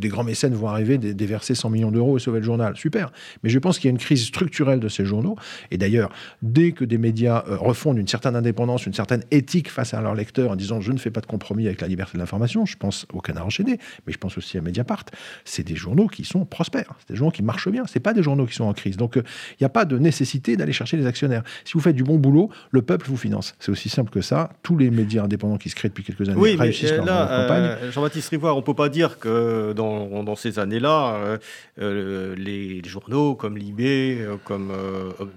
grands 0.09 0.23
mécènes 0.23 0.53
vont 0.53 0.67
arriver, 0.67 0.97
déverser 0.97 1.55
100 1.55 1.69
millions 1.69 1.91
d'euros 1.91 2.17
et 2.17 2.19
sauver 2.19 2.39
le 2.39 2.45
journal. 2.45 2.75
Super. 2.75 3.11
Mais 3.43 3.49
je 3.49 3.59
pense 3.59 3.79
qu'il 3.79 3.85
y 3.87 3.91
a 3.91 3.91
une 3.91 3.97
crise 3.97 4.25
structurelle 4.25 4.79
de 4.79 4.89
ces 4.89 5.05
journaux. 5.05 5.35
Et 5.71 5.77
d'ailleurs, 5.77 6.09
dès 6.41 6.71
que 6.71 6.85
des 6.85 6.97
médias 6.97 7.43
euh, 7.47 7.57
refondent 7.57 7.97
une 7.97 8.07
certaine 8.07 8.35
indépendance, 8.35 8.85
une 8.85 8.93
certaine 8.93 9.23
éthique 9.31 9.69
face 9.69 9.93
à 9.93 10.01
leurs 10.01 10.15
lecteurs 10.15 10.51
en 10.51 10.55
disant 10.55 10.81
je 10.81 10.91
ne 10.91 10.97
fais 10.97 11.11
pas 11.11 11.21
de 11.21 11.25
compromis 11.25 11.67
avec 11.67 11.81
la 11.81 11.87
liberté 11.87 12.13
de 12.13 12.19
l'information, 12.19 12.65
je 12.65 12.77
pense 12.77 13.05
au 13.13 13.21
Canard 13.21 13.45
enchaîné, 13.45 13.77
mais 14.05 14.13
je 14.13 14.17
pense 14.17 14.37
aussi 14.37 14.57
à 14.57 14.61
Mediapart, 14.61 15.05
c'est 15.45 15.63
des 15.63 15.75
journaux 15.75 16.07
qui 16.07 16.23
sont 16.23 16.45
prospères. 16.45 16.93
C'est 16.99 17.13
des 17.13 17.15
journaux 17.15 17.31
qui 17.31 17.43
marchent 17.43 17.69
bien. 17.69 17.83
C'est 17.87 17.99
pas 17.99 18.13
des 18.13 18.23
journaux 18.23 18.45
qui 18.45 18.55
sont 18.55 18.65
en 18.65 18.73
crise. 18.73 18.97
Donc, 18.97 19.17
euh, 19.17 19.23
il 19.51 19.63
n'y 19.63 19.65
a 19.65 19.69
pas 19.71 19.85
de 19.85 19.97
nécessité 19.97 20.57
d'aller 20.57 20.73
chercher 20.73 20.97
les 20.97 21.05
actionnaires. 21.05 21.43
Si 21.65 21.73
vous 21.73 21.79
faites 21.79 21.95
du 21.95 22.03
bon 22.03 22.17
boulot, 22.17 22.49
le 22.71 22.81
peuple 22.81 23.07
vous 23.07 23.17
finance. 23.17 23.55
C'est 23.59 23.71
aussi 23.71 23.89
simple 23.89 24.11
que 24.11 24.21
ça. 24.21 24.51
Tous 24.63 24.77
les 24.77 24.91
médias 24.91 25.23
indépendants 25.23 25.57
qui 25.57 25.69
se 25.69 25.75
créent 25.75 25.89
depuis 25.89 26.03
quelques 26.03 26.27
années 26.29 26.39
oui, 26.39 26.55
réussissent 26.55 26.91
leur, 26.91 27.05
campagne. 27.05 27.63
Euh, 27.63 27.91
Jean-Baptiste 27.91 28.29
Rivoire, 28.29 28.55
on 28.55 28.59
ne 28.59 28.65
peut 28.65 28.73
pas 28.73 28.89
dire 28.89 29.19
que 29.19 29.73
dans, 29.73 30.23
dans 30.23 30.35
ces 30.35 30.59
années-là, 30.59 31.15
euh, 31.15 31.37
euh, 31.79 32.35
les, 32.35 32.81
journaux 32.83 33.35
comme 33.35 33.57
Libé, 33.57 34.17
comme 34.43 34.73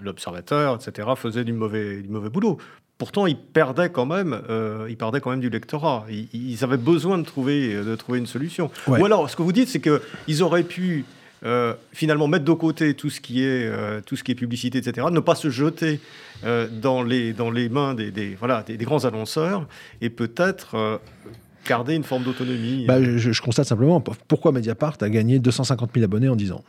l'Observateur, 0.01 0.75
etc., 0.75 1.07
faisaient 1.15 1.45
du 1.45 1.53
mauvais, 1.53 2.01
du 2.01 2.09
mauvais 2.09 2.29
boulot. 2.29 2.57
Pourtant, 2.97 3.27
ils 3.27 3.37
perdaient 3.37 3.89
quand 3.89 4.05
même, 4.05 4.41
ils 4.89 4.97
perdaient 4.97 5.21
quand 5.21 5.29
même 5.29 5.39
du 5.39 5.49
lectorat. 5.49 6.05
Ils, 6.09 6.63
avaient 6.63 6.77
besoin 6.77 7.17
de 7.17 7.23
trouver, 7.23 7.75
de 7.75 7.95
trouver 7.95 8.19
une 8.19 8.25
solution. 8.25 8.71
Ou 8.87 9.05
alors, 9.05 9.29
ce 9.29 9.35
que 9.35 9.41
vous 9.41 9.53
dites, 9.53 9.69
c'est 9.69 9.81
qu'ils 9.81 10.43
auraient 10.43 10.63
pu 10.63 11.05
euh, 11.43 11.73
finalement 11.91 12.27
mettre 12.27 12.45
de 12.45 12.53
côté 12.53 12.93
tout 12.93 13.09
ce 13.09 13.19
qui 13.19 13.43
est, 13.43 13.67
euh, 13.67 14.01
tout 14.05 14.15
ce 14.15 14.23
qui 14.23 14.31
est 14.31 14.35
publicité, 14.35 14.77
etc., 14.77 15.07
ne 15.11 15.19
pas 15.19 15.35
se 15.35 15.49
jeter 15.49 15.99
euh, 16.43 16.67
dans, 16.69 17.03
les, 17.03 17.33
dans 17.33 17.51
les 17.51 17.69
mains 17.69 17.93
des, 17.93 18.11
des 18.11 18.35
voilà, 18.35 18.63
des, 18.63 18.77
grands 18.77 19.05
annonceurs 19.05 19.67
et 20.01 20.09
peut-être 20.09 20.99
garder 21.67 21.95
une 21.95 22.03
forme 22.03 22.23
d'autonomie. 22.23 22.85
Bah, 22.85 23.03
je, 23.03 23.17
je, 23.17 23.41
constate 23.41 23.67
simplement 23.67 24.01
pourquoi 24.27 24.51
Mediapart 24.51 24.97
a 25.01 25.09
gagné 25.09 25.39
250 25.39 25.91
000 25.93 26.03
abonnés 26.05 26.29
en 26.29 26.35
10 26.35 26.51
ans? 26.53 26.63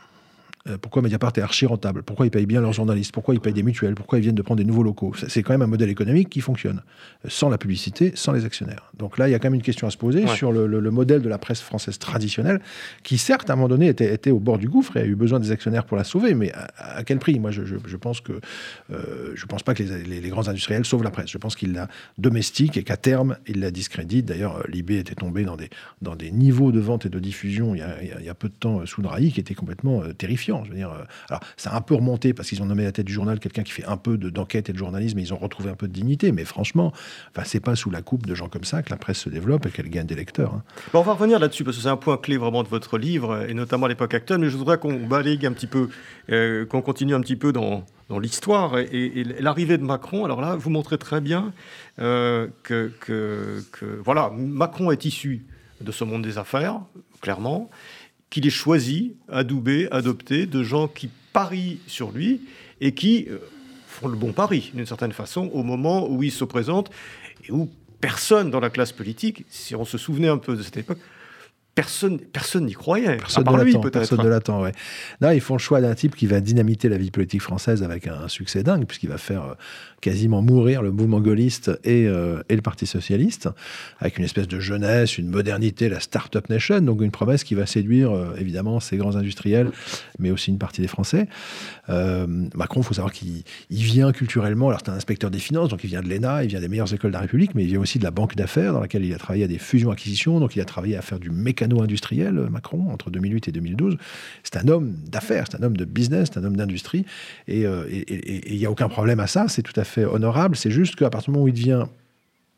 Euh, 0.67 0.77
pourquoi 0.77 1.01
Mediapart 1.01 1.33
est 1.35 1.41
archi 1.41 1.65
rentable? 1.65 2.03
Pourquoi 2.03 2.25
ils 2.25 2.29
payent 2.29 2.45
bien 2.45 2.61
leurs 2.61 2.73
journalistes? 2.73 3.11
Pourquoi 3.11 3.33
ils 3.33 3.39
payent 3.39 3.53
des 3.53 3.63
mutuelles? 3.63 3.95
Pourquoi 3.95 4.19
ils 4.19 4.21
viennent 4.21 4.35
de 4.35 4.41
prendre 4.41 4.59
des 4.59 4.65
nouveaux 4.65 4.83
locaux? 4.83 5.13
C'est 5.27 5.43
quand 5.43 5.53
même 5.53 5.61
un 5.61 5.67
modèle 5.67 5.89
économique 5.89 6.29
qui 6.29 6.41
fonctionne, 6.41 6.81
euh, 7.25 7.29
sans 7.29 7.49
la 7.49 7.57
publicité, 7.57 8.11
sans 8.15 8.31
les 8.31 8.45
actionnaires. 8.45 8.91
Donc 8.97 9.17
là, 9.17 9.27
il 9.27 9.31
y 9.31 9.35
a 9.35 9.39
quand 9.39 9.47
même 9.47 9.55
une 9.55 9.61
question 9.61 9.87
à 9.87 9.91
se 9.91 9.97
poser 9.97 10.27
sur 10.27 10.51
le, 10.51 10.91
modèle 10.91 11.21
de 11.21 11.29
la 11.29 11.37
presse 11.37 11.61
française 11.61 11.99
traditionnelle, 11.99 12.61
qui 13.03 13.17
certes, 13.17 13.49
à 13.49 13.53
un 13.53 13.55
moment 13.55 13.67
donné, 13.67 13.87
était, 13.87 14.13
était, 14.13 14.31
au 14.31 14.39
bord 14.39 14.57
du 14.57 14.69
gouffre 14.69 14.97
et 14.97 15.01
a 15.01 15.05
eu 15.05 15.15
besoin 15.15 15.39
des 15.39 15.51
actionnaires 15.51 15.85
pour 15.85 15.97
la 15.97 16.03
sauver, 16.03 16.33
mais 16.33 16.51
à, 16.77 17.03
quel 17.03 17.19
prix? 17.19 17.39
Moi, 17.39 17.51
je, 17.51 17.95
pense 17.97 18.21
que 18.21 18.33
euh, 18.91 19.31
je 19.35 19.45
pense 19.45 19.63
pas 19.63 19.73
que 19.73 19.83
les, 19.83 20.21
les, 20.21 20.29
grands 20.29 20.47
industriels 20.47 20.85
sauvent 20.85 21.03
la 21.03 21.11
presse. 21.11 21.29
Je 21.29 21.37
pense 21.37 21.55
qu'ils 21.55 21.73
la 21.73 21.87
domestiquent 22.17 22.77
et 22.77 22.83
qu'à 22.83 22.97
terme, 22.97 23.37
ils 23.47 23.59
la 23.59 23.71
discréditent. 23.71 24.25
D'ailleurs, 24.25 24.63
Libé 24.67 24.97
était 24.97 25.15
tombé 25.15 25.43
dans 25.43 25.55
des, 25.55 25.69
dans 26.01 26.15
des 26.15 26.31
niveaux 26.31 26.71
de 26.71 26.79
vente 26.79 27.05
et 27.05 27.09
de 27.09 27.19
diffusion 27.19 27.75
il 27.75 27.79
y 27.79 27.81
a, 27.81 28.01
il 28.01 28.25
y 28.25 28.29
a 28.29 28.33
peu 28.33 28.49
de 28.49 28.53
temps 28.53 28.85
sous 28.85 29.01
Drahi 29.01 29.31
qui 29.31 29.39
étaient 29.39 29.55
complètement 29.55 30.01
Je 30.63 30.69
veux 30.69 30.75
dire, 30.75 30.91
alors, 31.29 31.41
ça 31.55 31.71
a 31.71 31.77
un 31.77 31.81
peu 31.81 31.95
remonté 31.95 32.33
parce 32.33 32.49
qu'ils 32.49 32.61
ont 32.61 32.65
nommé 32.65 32.83
à 32.83 32.87
la 32.87 32.91
tête 32.91 33.05
du 33.05 33.13
journal 33.13 33.39
quelqu'un 33.39 33.63
qui 33.63 33.71
fait 33.71 33.85
un 33.85 33.97
peu 33.97 34.17
d'enquête 34.17 34.69
et 34.69 34.73
de 34.73 34.77
journalisme 34.77 35.19
et 35.19 35.21
ils 35.21 35.33
ont 35.33 35.37
retrouvé 35.37 35.69
un 35.69 35.75
peu 35.75 35.87
de 35.87 35.93
dignité. 35.93 36.31
Mais 36.31 36.45
franchement, 36.45 36.93
enfin, 37.31 37.43
c'est 37.45 37.59
pas 37.59 37.75
sous 37.75 37.89
la 37.89 38.01
coupe 38.01 38.25
de 38.25 38.35
gens 38.35 38.49
comme 38.49 38.63
ça 38.63 38.83
que 38.83 38.89
la 38.89 38.97
presse 38.97 39.19
se 39.19 39.29
développe 39.29 39.65
et 39.65 39.69
qu'elle 39.69 39.89
gagne 39.89 40.05
des 40.05 40.15
lecteurs. 40.15 40.53
Hein. 40.53 40.63
on 40.93 41.01
va 41.01 41.13
revenir 41.13 41.39
là-dessus 41.39 41.63
parce 41.63 41.77
que 41.77 41.83
c'est 41.83 41.89
un 41.89 41.97
point 41.97 42.17
clé 42.17 42.37
vraiment 42.37 42.63
de 42.63 42.67
votre 42.67 42.97
livre 42.97 43.45
et 43.47 43.53
notamment 43.53 43.85
à 43.85 43.89
l'époque 43.89 44.13
actuelle. 44.13 44.39
Mais 44.39 44.49
je 44.49 44.57
voudrais 44.57 44.77
qu'on 44.77 45.05
balaye 45.05 45.45
un 45.45 45.53
petit 45.53 45.67
peu, 45.67 45.89
euh, 46.29 46.65
qu'on 46.65 46.81
continue 46.81 47.15
un 47.15 47.21
petit 47.21 47.35
peu 47.35 47.51
dans, 47.51 47.83
l'histoire 48.21 48.77
et, 48.77 49.23
l'arrivée 49.39 49.77
de 49.77 49.83
Macron. 49.83 50.25
Alors 50.25 50.41
là, 50.41 50.55
vous 50.55 50.69
montrez 50.69 50.97
très 50.97 51.21
bien 51.21 51.51
euh, 51.99 52.47
que, 52.63 52.91
que, 53.01 53.61
voilà, 54.03 54.31
Macron 54.35 54.91
est 54.91 55.05
issu 55.05 55.45
de 55.81 55.91
ce 55.91 56.03
monde 56.03 56.23
des 56.23 56.37
affaires, 56.37 56.79
clairement 57.21 57.69
qu'il 58.29 58.45
ait 58.45 58.51
choisi, 58.51 59.15
adoubé, 59.29 59.87
adopté 59.91 60.45
de 60.45 60.63
gens 60.63 60.87
qui 60.87 61.09
parient 61.33 61.79
sur 61.87 62.11
lui 62.11 62.41
et 62.81 62.93
qui 62.93 63.27
euh, 63.29 63.37
font 63.87 64.07
le 64.07 64.15
bon 64.15 64.33
pari, 64.33 64.71
d'une 64.73 64.85
certaine 64.85 65.11
façon, 65.11 65.49
au 65.53 65.63
moment 65.63 66.09
où 66.09 66.23
il 66.23 66.31
se 66.31 66.43
présente 66.43 66.89
et 67.47 67.51
où 67.51 67.69
personne 68.01 68.51
dans 68.51 68.59
la 68.59 68.69
classe 68.69 68.91
politique, 68.91 69.45
si 69.49 69.75
on 69.75 69.85
se 69.85 69.97
souvenait 69.97 70.27
un 70.27 70.37
peu 70.37 70.55
de 70.55 70.61
cette 70.61 70.77
époque, 70.77 70.99
personne 71.77 72.19
personne 72.19 72.65
n'y 72.65 72.73
croyait. 72.73 73.17
Personne 73.17 73.63
lui, 73.63 73.73
peut-être. 73.73 73.91
Personne 73.91 74.23
de 74.23 74.27
l'attend, 74.27 74.63
ouais. 74.63 74.71
Là, 75.21 75.35
ils 75.35 75.41
font 75.41 75.55
le 75.55 75.59
choix 75.59 75.79
d'un 75.79 75.93
type 75.93 76.15
qui 76.15 76.25
va 76.25 76.41
dynamiter 76.41 76.89
la 76.89 76.97
vie 76.97 77.11
politique 77.11 77.41
française 77.41 77.83
avec 77.83 78.07
un, 78.07 78.27
succès 78.27 78.63
dingue, 78.63 78.85
puisqu'il 78.85 79.09
va 79.09 79.19
faire 79.19 79.43
euh, 79.43 79.53
quasiment 80.01 80.41
mourir 80.41 80.81
le 80.81 80.91
mouvement 80.91 81.19
gaulliste 81.19 81.71
et, 81.83 82.07
euh, 82.07 82.41
et, 82.49 82.55
le 82.55 82.61
Parti 82.61 82.85
socialiste, 82.85 83.49
avec 83.99 84.17
une 84.17 84.25
espèce 84.25 84.47
de 84.47 84.59
jeunesse, 84.59 85.17
une 85.17 85.29
modernité, 85.29 85.89
la 85.89 85.99
start-up 85.99 86.49
nation, 86.49 86.81
donc 86.81 87.01
une 87.01 87.11
promesse 87.11 87.43
qui 87.43 87.55
va 87.55 87.65
séduire 87.65 88.11
euh, 88.11 88.35
évidemment 88.37 88.79
ces 88.79 88.97
grands 88.97 89.15
industriels, 89.15 89.71
mais 90.19 90.31
aussi 90.31 90.51
une 90.51 90.59
partie 90.59 90.81
des 90.81 90.87
Français. 90.87 91.27
Macron, 91.87 92.81
il 92.81 92.83
faut 92.83 92.93
savoir 92.93 93.13
qu'il 93.13 93.43
vient 93.69 94.11
culturellement, 94.11 94.67
alors 94.67 94.81
c'est 94.83 94.91
un 94.91 94.95
inspecteur 94.95 95.31
des 95.31 95.39
finances, 95.39 95.69
donc 95.69 95.83
il 95.83 95.87
vient 95.87 96.01
de 96.01 96.09
l'ENA, 96.09 96.43
il 96.43 96.49
vient 96.49 96.59
des 96.59 96.67
meilleures 96.67 96.93
écoles 96.93 97.11
de 97.11 97.15
la 97.15 97.21
République, 97.21 97.55
mais 97.55 97.63
il 97.63 97.67
vient 97.67 97.79
aussi 97.79 97.97
de 97.97 98.03
la 98.03 98.11
banque 98.11 98.35
d'affaires, 98.35 98.73
dans 98.73 98.81
laquelle 98.81 99.05
il 99.05 99.13
a 99.13 99.17
travaillé 99.17 99.45
à 99.45 99.47
des 99.47 99.57
fusions-acquisitions, 99.57 100.39
donc 100.39 100.55
il 100.55 100.61
a 100.61 100.65
travaillé 100.65 100.97
à 100.97 101.01
faire 101.01 101.19
du 101.19 101.29
mécanisme 101.29 101.81
industriel 101.81 102.37
euh, 102.37 102.49
Macron, 102.49 102.89
entre 102.91 103.09
2008 103.09 103.47
et 103.47 103.51
2012. 103.51 103.97
C'est 104.43 104.57
un 104.57 104.67
homme 104.67 104.95
d'affaires, 105.07 105.45
c'est 105.49 105.57
un 105.57 105.63
homme 105.63 105.77
de 105.77 105.85
business, 105.85 106.29
c'est 106.31 106.39
un 106.39 106.43
homme 106.43 106.55
d'industrie. 106.55 107.05
Et 107.47 107.61
il 107.61 107.65
euh, 107.65 107.85
n'y 108.49 108.65
a 108.65 108.71
aucun 108.71 108.89
problème 108.89 109.19
à 109.19 109.27
ça, 109.27 109.47
c'est 109.47 109.63
tout 109.63 109.77
à 109.79 109.83
fait 109.83 109.86
honorable. 109.97 110.55
C'est 110.55 110.71
juste 110.71 110.95
qu'à 110.95 111.09
partir 111.09 111.31
du 111.31 111.37
moment 111.37 111.45
où 111.45 111.47
il 111.47 111.53
devient 111.53 111.85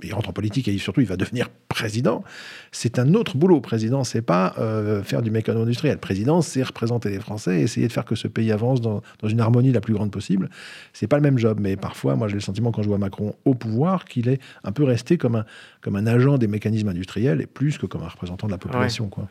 il 0.03 0.13
rentre 0.13 0.29
en 0.29 0.33
politique 0.33 0.67
et 0.67 0.77
surtout 0.77 1.01
il 1.01 1.07
va 1.07 1.17
devenir 1.17 1.49
président. 1.67 2.23
C'est 2.71 2.99
un 2.99 3.13
autre 3.15 3.35
boulot. 3.37 3.59
Président, 3.59 4.03
c'est 4.03 4.21
pas 4.21 4.53
euh, 4.57 5.03
faire 5.03 5.21
du 5.21 5.29
mécano 5.29 5.61
industriel. 5.61 5.97
Président, 5.97 6.41
c'est 6.41 6.63
représenter 6.63 7.09
les 7.09 7.19
Français 7.19 7.59
et 7.59 7.63
essayer 7.63 7.87
de 7.87 7.91
faire 7.91 8.05
que 8.05 8.15
ce 8.15 8.27
pays 8.27 8.51
avance 8.51 8.79
dans, 8.79 9.01
une 9.27 9.41
harmonie 9.41 9.73
la 9.73 9.81
plus 9.81 9.93
grande 9.93 10.11
possible. 10.11 10.49
C'est 10.93 11.07
pas 11.07 11.17
le 11.17 11.21
même 11.21 11.37
job, 11.37 11.59
mais 11.61 11.75
parfois, 11.75 12.15
moi, 12.15 12.29
j'ai 12.29 12.35
le 12.35 12.39
sentiment 12.39 12.71
quand 12.71 12.81
je 12.81 12.87
vois 12.87 12.97
Macron 12.97 13.35
au 13.43 13.55
pouvoir 13.55 14.05
qu'il 14.05 14.29
est 14.29 14.41
un 14.63 14.71
peu 14.71 14.83
resté 14.83 15.17
comme 15.17 15.35
un, 15.35 15.45
comme 15.81 15.97
un 15.97 16.07
agent 16.07 16.37
des 16.37 16.47
mécanismes 16.47 16.89
industriels 16.89 17.41
et 17.41 17.45
plus 17.45 17.77
que 17.77 17.85
comme 17.85 18.03
un 18.03 18.07
représentant 18.07 18.47
de 18.47 18.53
la 18.53 18.57
population. 18.57 19.09
Quoi. 19.09 19.27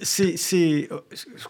c'est, 0.00 0.88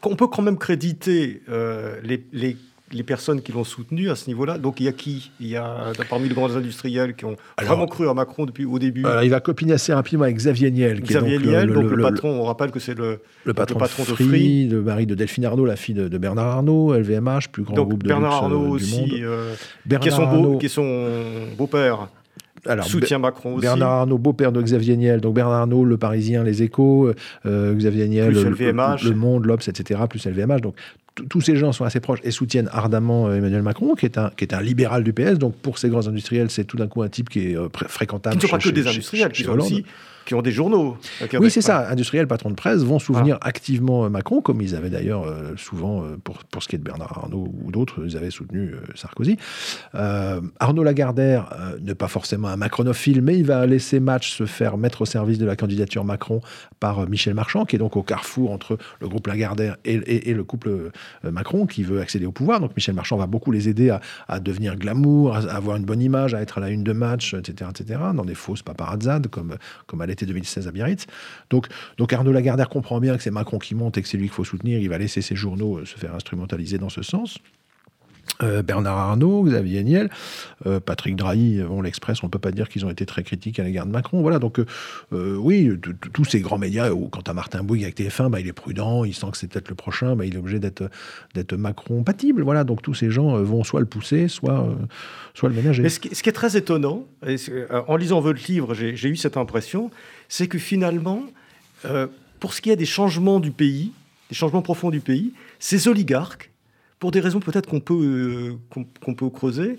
on 0.03 0.17
peut 0.17 0.27
quand 0.27 0.43
même 0.43 0.59
créditer 0.59 1.43
euh, 1.49 2.01
les, 2.03 2.25
les 2.33 2.57
les 2.93 3.03
personnes 3.03 3.43
qui 3.43 3.53
l'ont 3.53 3.65
soutenu 3.65 4.11
à 4.11 4.17
ce 4.17 4.29
niveau-là. 4.29 4.59
Donc 4.59 4.81
il 4.81 4.85
y 4.85 4.89
a 4.89 4.93
qui? 4.93 5.31
Il 5.41 5.49
y 5.49 5.57
a 5.57 5.93
parmi 6.09 6.29
les 6.29 6.35
grands 6.35 6.55
industriels 6.55 7.15
qui 7.15 7.25
ont 7.25 7.37
vraiment 7.61 7.87
cru 7.87 8.09
à 8.09 8.15
Macron 8.15 8.47
depuis 8.47 8.65
au 8.65 8.79
début. 8.79 9.05
il 9.23 9.31
va 9.31 9.41
copiner 9.41 9.73
assez 9.73 9.93
rapidement 9.93 10.25
avec 10.25 10.37
Xavier 10.37 10.71
Niel. 10.71 11.01
Xavier 11.01 11.35
est 11.35 11.39
donc 11.39 11.47
Niel, 11.47 11.69
le, 11.69 11.75
donc 11.75 11.91
le, 11.91 12.03
patron, 12.03 12.41
on 12.41 12.45
rappelle 12.45 12.71
que 12.71 12.81
c'est 12.81 12.97
le, 12.97 13.21
le, 13.45 13.55
patron, 13.55 13.79
de 13.81 13.87
Free, 13.87 14.69
le 14.69 14.83
mari 14.83 15.07
de 15.07 15.15
Delphine 15.15 15.45
Arnaud, 15.45 15.65
la 15.65 15.77
fille 15.77 15.95
de, 15.95 16.19
Bernard 16.19 16.47
Arnault, 16.47 16.95
LVMH, 16.95 17.49
plus 17.53 17.63
grand 17.63 17.83
groupe 17.83 18.03
de 18.03 18.09
Bernard 18.09 18.31
luxe 18.31 18.43
Arnault 18.43 18.75
euh, 18.75 18.79
du 18.79 18.85
aussi, 18.85 19.01
monde. 19.01 19.11
Euh, 19.13 19.55
qui, 19.89 19.99
qui 20.59 20.67
est 20.67 20.69
son 20.69 21.09
beau-père. 21.57 22.09
Alors, 22.67 22.87
soutient 22.87 23.19
Macron 23.19 23.55
aussi. 23.55 23.63
Bernard 23.63 23.91
Arnault, 23.91 24.19
beau-père 24.19 24.53
de 24.53 24.63
Xavier 24.63 24.97
Niel. 24.97 25.21
Donc 25.21 25.35
Bernard 25.35 25.61
Arnault, 25.61 25.85
le 25.85 25.97
Parisien, 25.97 26.45
les 26.45 26.63
Échos, 26.63 27.13
euh, 27.47 27.75
Xavier 27.75 28.09
Niel, 28.09 28.33
le, 28.33 28.43
le, 28.51 29.15
Monde, 29.15 29.47
l'Obs, 29.47 29.67
etc., 29.69 30.01
plus 30.09 30.27
LVMH. 30.27 30.61
Donc 30.61 30.75
tous 31.29 31.41
ces 31.41 31.57
gens 31.57 31.73
sont 31.73 31.85
assez 31.85 32.01
proches 32.01 32.21
et 32.23 32.31
soutiennent 32.31 32.69
ardemment 32.73 33.29
euh, 33.29 33.37
Emmanuel 33.37 33.63
Macron, 33.63 33.95
qui 33.95 34.07
est 34.07 34.19
un, 34.19 34.31
qui 34.37 34.45
est 34.45 34.55
un 34.55 34.61
libéral 34.61 35.05
du 35.05 35.13
PS. 35.13 35.39
Donc 35.39 35.55
pour 35.57 35.79
ces 35.79 35.89
grands 35.89 36.07
industriels, 36.07 36.51
c'est 36.51 36.65
tout 36.65 36.77
d'un 36.77 36.87
coup 36.87 37.03
un 37.03 37.09
type 37.09 37.29
qui 37.29 37.51
est 37.51 37.57
euh, 37.57 37.69
fréquentable. 37.89 38.37
Qui 38.37 38.47
ne 38.47 38.49
sont 38.49 38.57
pas 38.57 38.63
que 38.63 38.69
des 38.71 38.87
industriels, 38.87 39.33
qui 39.33 39.45
sont 39.45 39.59
aussi 39.59 39.85
qui 40.29 40.35
ont 40.35 40.43
des 40.43 40.53
journaux. 40.53 40.97
Oui, 41.41 41.51
c'est 41.51 41.63
ça. 41.63 41.89
Industriels, 41.89 42.27
patrons 42.27 42.51
de 42.51 42.55
presse 42.55 42.83
vont 42.83 42.99
soutenir 42.99 43.39
activement 43.41 44.05
euh, 44.05 44.09
Macron, 44.09 44.41
comme 44.41 44.61
ils 44.61 44.77
avaient 44.77 44.91
d'ailleurs 44.91 45.25
souvent, 45.57 46.05
pour, 46.23 46.45
pour 46.45 46.63
ce 46.63 46.69
qui 46.69 46.77
est 46.77 46.79
de 46.79 46.85
Bernard 46.85 47.19
Arnault 47.19 47.53
ou 47.65 47.73
d'autres, 47.73 48.03
ils 48.05 48.17
avaient 48.17 48.31
soutenu 48.31 48.75
Sarkozy. 48.95 49.39
Arnaud 49.93 50.85
Lagardère 50.85 51.51
n'est 51.81 51.95
pas 51.95 52.09
forcément 52.09 52.49
un 52.49 52.57
macronophile, 52.57 53.23
mais 53.23 53.39
il 53.39 53.45
va 53.45 53.67
laisser 53.67 54.01
Match 54.01 54.33
se 54.33 54.47
faire 54.47 54.77
mettre 54.77 55.03
au 55.03 55.07
service 55.07 55.39
de 55.39 55.47
la 55.47 55.57
candidature 55.57 56.05
Macron 56.05 56.41
par 56.79 57.09
Michel 57.09 57.35
Marchand, 57.35 57.65
qui 57.65 57.77
est 57.77 57.79
donc 57.79 57.97
au 57.97 58.03
carrefour 58.03 58.51
entre 58.51 58.79
le 59.01 59.09
groupe 59.09 59.27
Lagardère 59.27 59.77
et, 59.85 60.31
et 60.31 60.35
le 60.35 60.45
couple 60.45 60.69
euh, 60.69 61.31
Macron 61.31 61.67
qui 61.67 61.83
veut 61.83 62.01
accéder 62.01 62.27
au 62.27 62.33
pouvoir. 62.33 62.61
Donc 62.61 62.77
Michel 62.77 62.95
Marchand 62.95 63.17
va 63.17 63.27
beaucoup 63.27 63.51
les 63.51 63.69
aider 63.69 63.97
à, 64.29 64.41
devenir 64.41 64.77
glamour, 64.77 65.35
à, 65.35 65.39
avoir 65.39 65.77
une 65.77 65.85
bonne 65.85 66.03
image, 66.03 66.35
à 66.35 66.41
être 66.41 66.59
à 66.59 66.61
la 66.61 66.71
une 66.71 66.85
de 66.85 66.93
match, 66.93 67.35
etc., 67.35 67.71
etc., 67.71 68.01
dans 68.15 68.25
des 68.25 68.35
fausses 68.35 68.63
paparazzades 68.63 69.29
comme, 69.29 69.57
comme 69.87 70.01
à 70.01 70.07
l'été 70.07 70.18
2016 70.27 70.69
à 70.69 70.73
Biarritz. 70.73 71.07
Donc, 71.51 71.69
donc 71.97 72.13
Arnaud 72.13 72.33
Lagardère 72.33 72.69
comprend 72.69 73.01
bien 73.01 73.17
que 73.17 73.23
c'est 73.23 73.31
Macron 73.31 73.59
qui 73.59 73.75
monte 73.75 73.99
et 73.99 74.03
que 74.03 74.09
c'est 74.09 74.17
lui 74.17 74.27
qu'il 74.27 74.35
faut 74.35 74.45
soutenir. 74.45 74.79
Il 74.79 74.89
va 74.89 74.99
laisser 74.99 75.23
ses 75.23 75.37
journaux 75.37 75.79
euh, 75.79 75.85
se 75.85 75.97
faire 75.97 76.15
instrumentaliser 76.15 76.79
dans 76.79 76.89
ce 76.89 77.03
sens. 77.03 77.39
Euh, 78.43 78.63
Bernard 78.63 78.97
Arnault, 78.97 79.43
Xavier 79.45 79.83
Niel, 79.83 80.11
euh, 80.67 80.79
Patrick 80.79 81.17
Drahi, 81.17 81.61
bon, 81.63 81.83
l'Express, 81.83 82.23
on 82.23 82.27
ne 82.27 82.31
peut 82.31 82.39
pas 82.39 82.53
dire 82.53 82.69
qu'ils 82.69 82.87
ont 82.87 82.91
été 82.91 83.05
très 83.05 83.25
critiques 83.25 83.59
à 83.59 83.65
l'égard 83.65 83.85
de 83.85 83.91
Macron. 83.91 84.21
Voilà, 84.23 84.39
donc 84.39 84.61
euh, 85.13 85.37
oui, 85.37 85.73
tous 86.13 86.25
ces 86.25 86.41
grands 86.41 86.59
médias, 86.59 86.93
ou 86.93 87.09
quant 87.09 87.23
à 87.27 87.33
Martin 87.33 87.65
Bouygues 87.65 87.83
avec 87.83 87.99
TF1, 87.99 88.31
bah, 88.31 88.39
il 88.39 88.47
est 88.47 88.53
prudent, 88.53 89.05
il 89.05 89.15
sent 89.15 89.27
que 89.33 89.39
c'est 89.39 89.49
peut-être 89.49 89.69
le 89.69 89.75
prochain, 89.75 90.15
bah, 90.15 90.25
il 90.25 90.35
est 90.35 90.39
obligé 90.39 90.61
d'être, 90.61 90.89
d'être 91.35 91.57
Macron-compatible. 91.57 92.43
Voilà, 92.43 92.63
donc 92.63 92.81
tous 92.81 92.95
ces 92.95 93.11
gens 93.11 93.43
vont 93.43 93.65
soit 93.65 93.81
le 93.81 93.87
pousser, 93.87 94.29
soit, 94.29 94.69
le 95.43 95.51
ménager. 95.51 95.89
Ce 95.89 95.99
qui, 95.99 96.09
est 96.09 96.33
très 96.33 96.57
étonnant, 96.57 97.07
en 97.89 97.97
lisant 97.97 98.21
votre 98.21 98.41
livre, 98.49 98.75
j'ai, 98.75 99.09
eu 99.09 99.17
cette 99.17 99.37
impression, 99.37 99.91
c'est 100.29 100.47
que 100.47 100.59
finalement, 100.59 101.25
pour 102.39 102.55
ce 102.55 102.61
qui 102.61 102.71
est 102.71 102.77
des 102.77 102.87
changements 102.87 103.41
du 103.41 103.51
pays, 103.51 103.93
des 104.29 104.37
changements 104.37 104.63
profonds 104.63 104.91
du 104.91 105.01
pays, 105.01 105.33
ces 105.59 105.89
oligarques, 105.89 106.53
pour 106.99 107.11
des 107.11 107.21
raisons 107.21 107.41
peut-être 107.41 107.69
qu'on 107.69 107.81
peut, 107.81 108.59
euh, 108.75 108.83
qu'on 109.01 109.15
peut 109.15 109.31
creuser, 109.31 109.79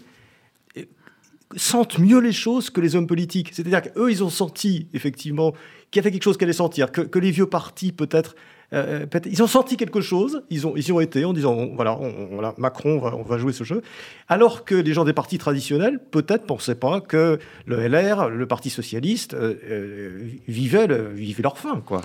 sentent 1.55 1.97
mieux 1.97 2.19
les 2.19 2.31
choses 2.31 2.69
que 2.69 2.81
les 2.81 2.95
hommes 2.95 3.07
politiques. 3.07 3.49
C'est-à-dire 3.53 3.81
qu'eux, 3.81 4.11
ils 4.11 4.23
ont 4.23 4.29
senti, 4.29 4.87
effectivement, 4.93 5.53
qu'il 5.91 5.99
y 5.99 6.03
avait 6.03 6.11
quelque 6.11 6.23
chose 6.23 6.37
qu'elle 6.37 6.47
allait 6.47 6.53
sentir, 6.53 6.91
que, 6.91 7.19
les 7.19 7.31
vieux 7.31 7.47
partis, 7.47 7.91
peut-être, 7.91 8.35
euh, 8.71 9.07
peut 9.07 9.19
ils 9.25 9.41
ont 9.41 9.47
senti 9.47 9.75
quelque 9.75 10.01
chose, 10.01 10.43
ils, 10.51 10.61
y 10.61 10.91
ont 10.91 10.99
été 10.99 11.25
en 11.25 11.33
disant, 11.33 11.69
voilà, 11.73 11.97
Macron, 12.57 13.01
on 13.01 13.23
va, 13.23 13.37
jouer 13.39 13.51
ce 13.51 13.63
jeu, 13.63 13.81
alors 14.27 14.63
que 14.63 14.75
les 14.75 14.93
gens 14.93 15.05
des 15.05 15.13
partis 15.13 15.39
traditionnels, 15.39 15.99
peut-être, 16.11 16.45
pensaient 16.45 16.75
pas 16.75 17.01
que 17.01 17.39
le 17.65 17.87
LR, 17.87 18.29
le 18.29 18.45
Parti 18.45 18.69
socialiste, 18.69 19.33
euh, 19.33 20.19
vivaient 20.47 20.87
leur 20.87 21.57
fin, 21.57 21.81
quoi. 21.81 22.01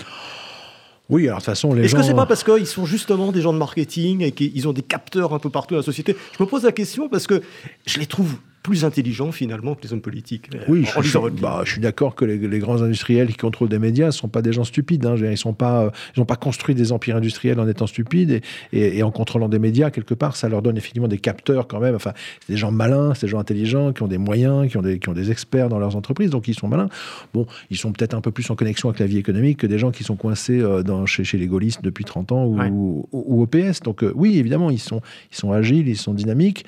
Oui, 1.09 1.27
alors 1.27 1.37
de 1.37 1.41
toute 1.41 1.45
façon, 1.45 1.73
les 1.73 1.85
Est-ce 1.85 1.95
que 1.95 2.01
c'est 2.01 2.15
pas 2.15 2.25
parce 2.25 2.43
qu'ils 2.43 2.65
sont 2.65 2.85
justement 2.85 3.31
des 3.31 3.41
gens 3.41 3.53
de 3.53 3.59
marketing 3.59 4.21
et 4.21 4.31
qu'ils 4.31 4.67
ont 4.67 4.73
des 4.73 4.81
capteurs 4.81 5.33
un 5.33 5.39
peu 5.39 5.49
partout 5.49 5.75
dans 5.75 5.79
la 5.79 5.85
société? 5.85 6.15
Je 6.37 6.43
me 6.43 6.49
pose 6.49 6.63
la 6.63 6.71
question 6.71 7.09
parce 7.09 7.27
que 7.27 7.41
je 7.85 7.99
les 7.99 8.07
trouve 8.07 8.35
plus 8.65 8.83
intelligents 8.83 9.31
finalement 9.31 9.75
que 9.75 9.83
les 9.83 9.93
hommes 9.93 10.01
politiques. 10.01 10.49
Oui, 10.67 10.87
je, 10.99 11.29
bah, 11.39 11.61
je, 11.65 11.73
suis 11.73 11.81
d'accord 11.81 12.15
que 12.15 12.25
les, 12.25 12.57
grands 12.57 12.81
industriels 12.81 13.27
qui 13.27 13.37
contrôlent 13.37 13.69
des 13.69 13.77
médias 13.77 14.07
ne 14.07 14.11
sont 14.11 14.27
pas 14.27 14.41
des 14.41 14.53
gens 14.53 14.63
stupides. 14.63 15.05
Hein. 15.05 15.13
Ils 15.17 15.37
n'ont 15.45 15.53
pas, 15.53 15.91
ils 16.17 16.25
pas 16.25 16.35
construit 16.35 16.73
des 16.73 16.91
empires 16.91 17.15
industriels 17.15 17.59
en 17.59 17.67
étant 17.67 17.85
stupides 17.85 18.41
et, 18.73 18.97
et, 18.97 19.03
en 19.03 19.11
contrôlant 19.11 19.49
des 19.49 19.59
médias, 19.59 19.91
quelque 19.91 20.15
part, 20.15 20.35
ça 20.35 20.49
leur 20.49 20.63
donne 20.63 20.77
effectivement 20.77 21.07
des 21.07 21.19
capteurs 21.19 21.67
quand 21.67 21.79
même. 21.79 21.93
Enfin, 21.93 22.13
c'est 22.39 22.53
des 22.53 22.57
gens 22.57 22.71
malins, 22.71 23.13
c'est 23.13 23.27
des 23.27 23.31
gens 23.31 23.37
intelligents, 23.37 23.93
qui 23.93 24.01
ont 24.01 24.07
des 24.07 24.17
moyens, 24.17 24.67
qui 24.67 24.77
ont 24.77 24.81
des, 24.81 24.97
qui 24.97 25.09
ont 25.09 25.13
des 25.13 25.29
experts 25.29 25.69
dans 25.69 25.77
leurs 25.77 25.95
entreprises, 25.95 26.31
donc 26.31 26.47
ils 26.47 26.55
sont 26.55 26.67
malins. 26.67 26.89
Bon, 27.35 27.45
ils 27.69 27.77
sont 27.77 27.91
peut-être 27.91 28.15
un 28.15 28.21
peu 28.21 28.31
plus 28.31 28.49
en 28.49 28.55
connexion 28.55 28.89
avec 28.89 28.99
la 28.99 29.05
vie 29.05 29.19
économique 29.19 29.59
que 29.59 29.67
des 29.67 29.77
gens 29.77 29.91
qui 29.91 30.03
sont 30.03 30.15
coincés 30.15 30.59
euh, 30.59 30.81
dans, 30.81 31.05
chez, 31.05 31.23
chez 31.23 31.37
les 31.37 31.45
gaullistes 31.45 31.83
depuis 31.83 32.03
30 32.03 32.31
ans 32.31 32.45
ou, 32.45 33.07
au 33.11 33.45
PS. 33.45 33.81
Donc 33.81 34.03
euh, 34.03 34.11
oui, 34.15 34.39
évidemment, 34.39 34.71
ils 34.71 34.79
sont, 34.79 35.01
ils 35.31 35.37
sont 35.37 35.51
agiles, 35.51 35.87
ils 35.87 35.97
sont 35.97 36.15
dynamiques. 36.15 36.65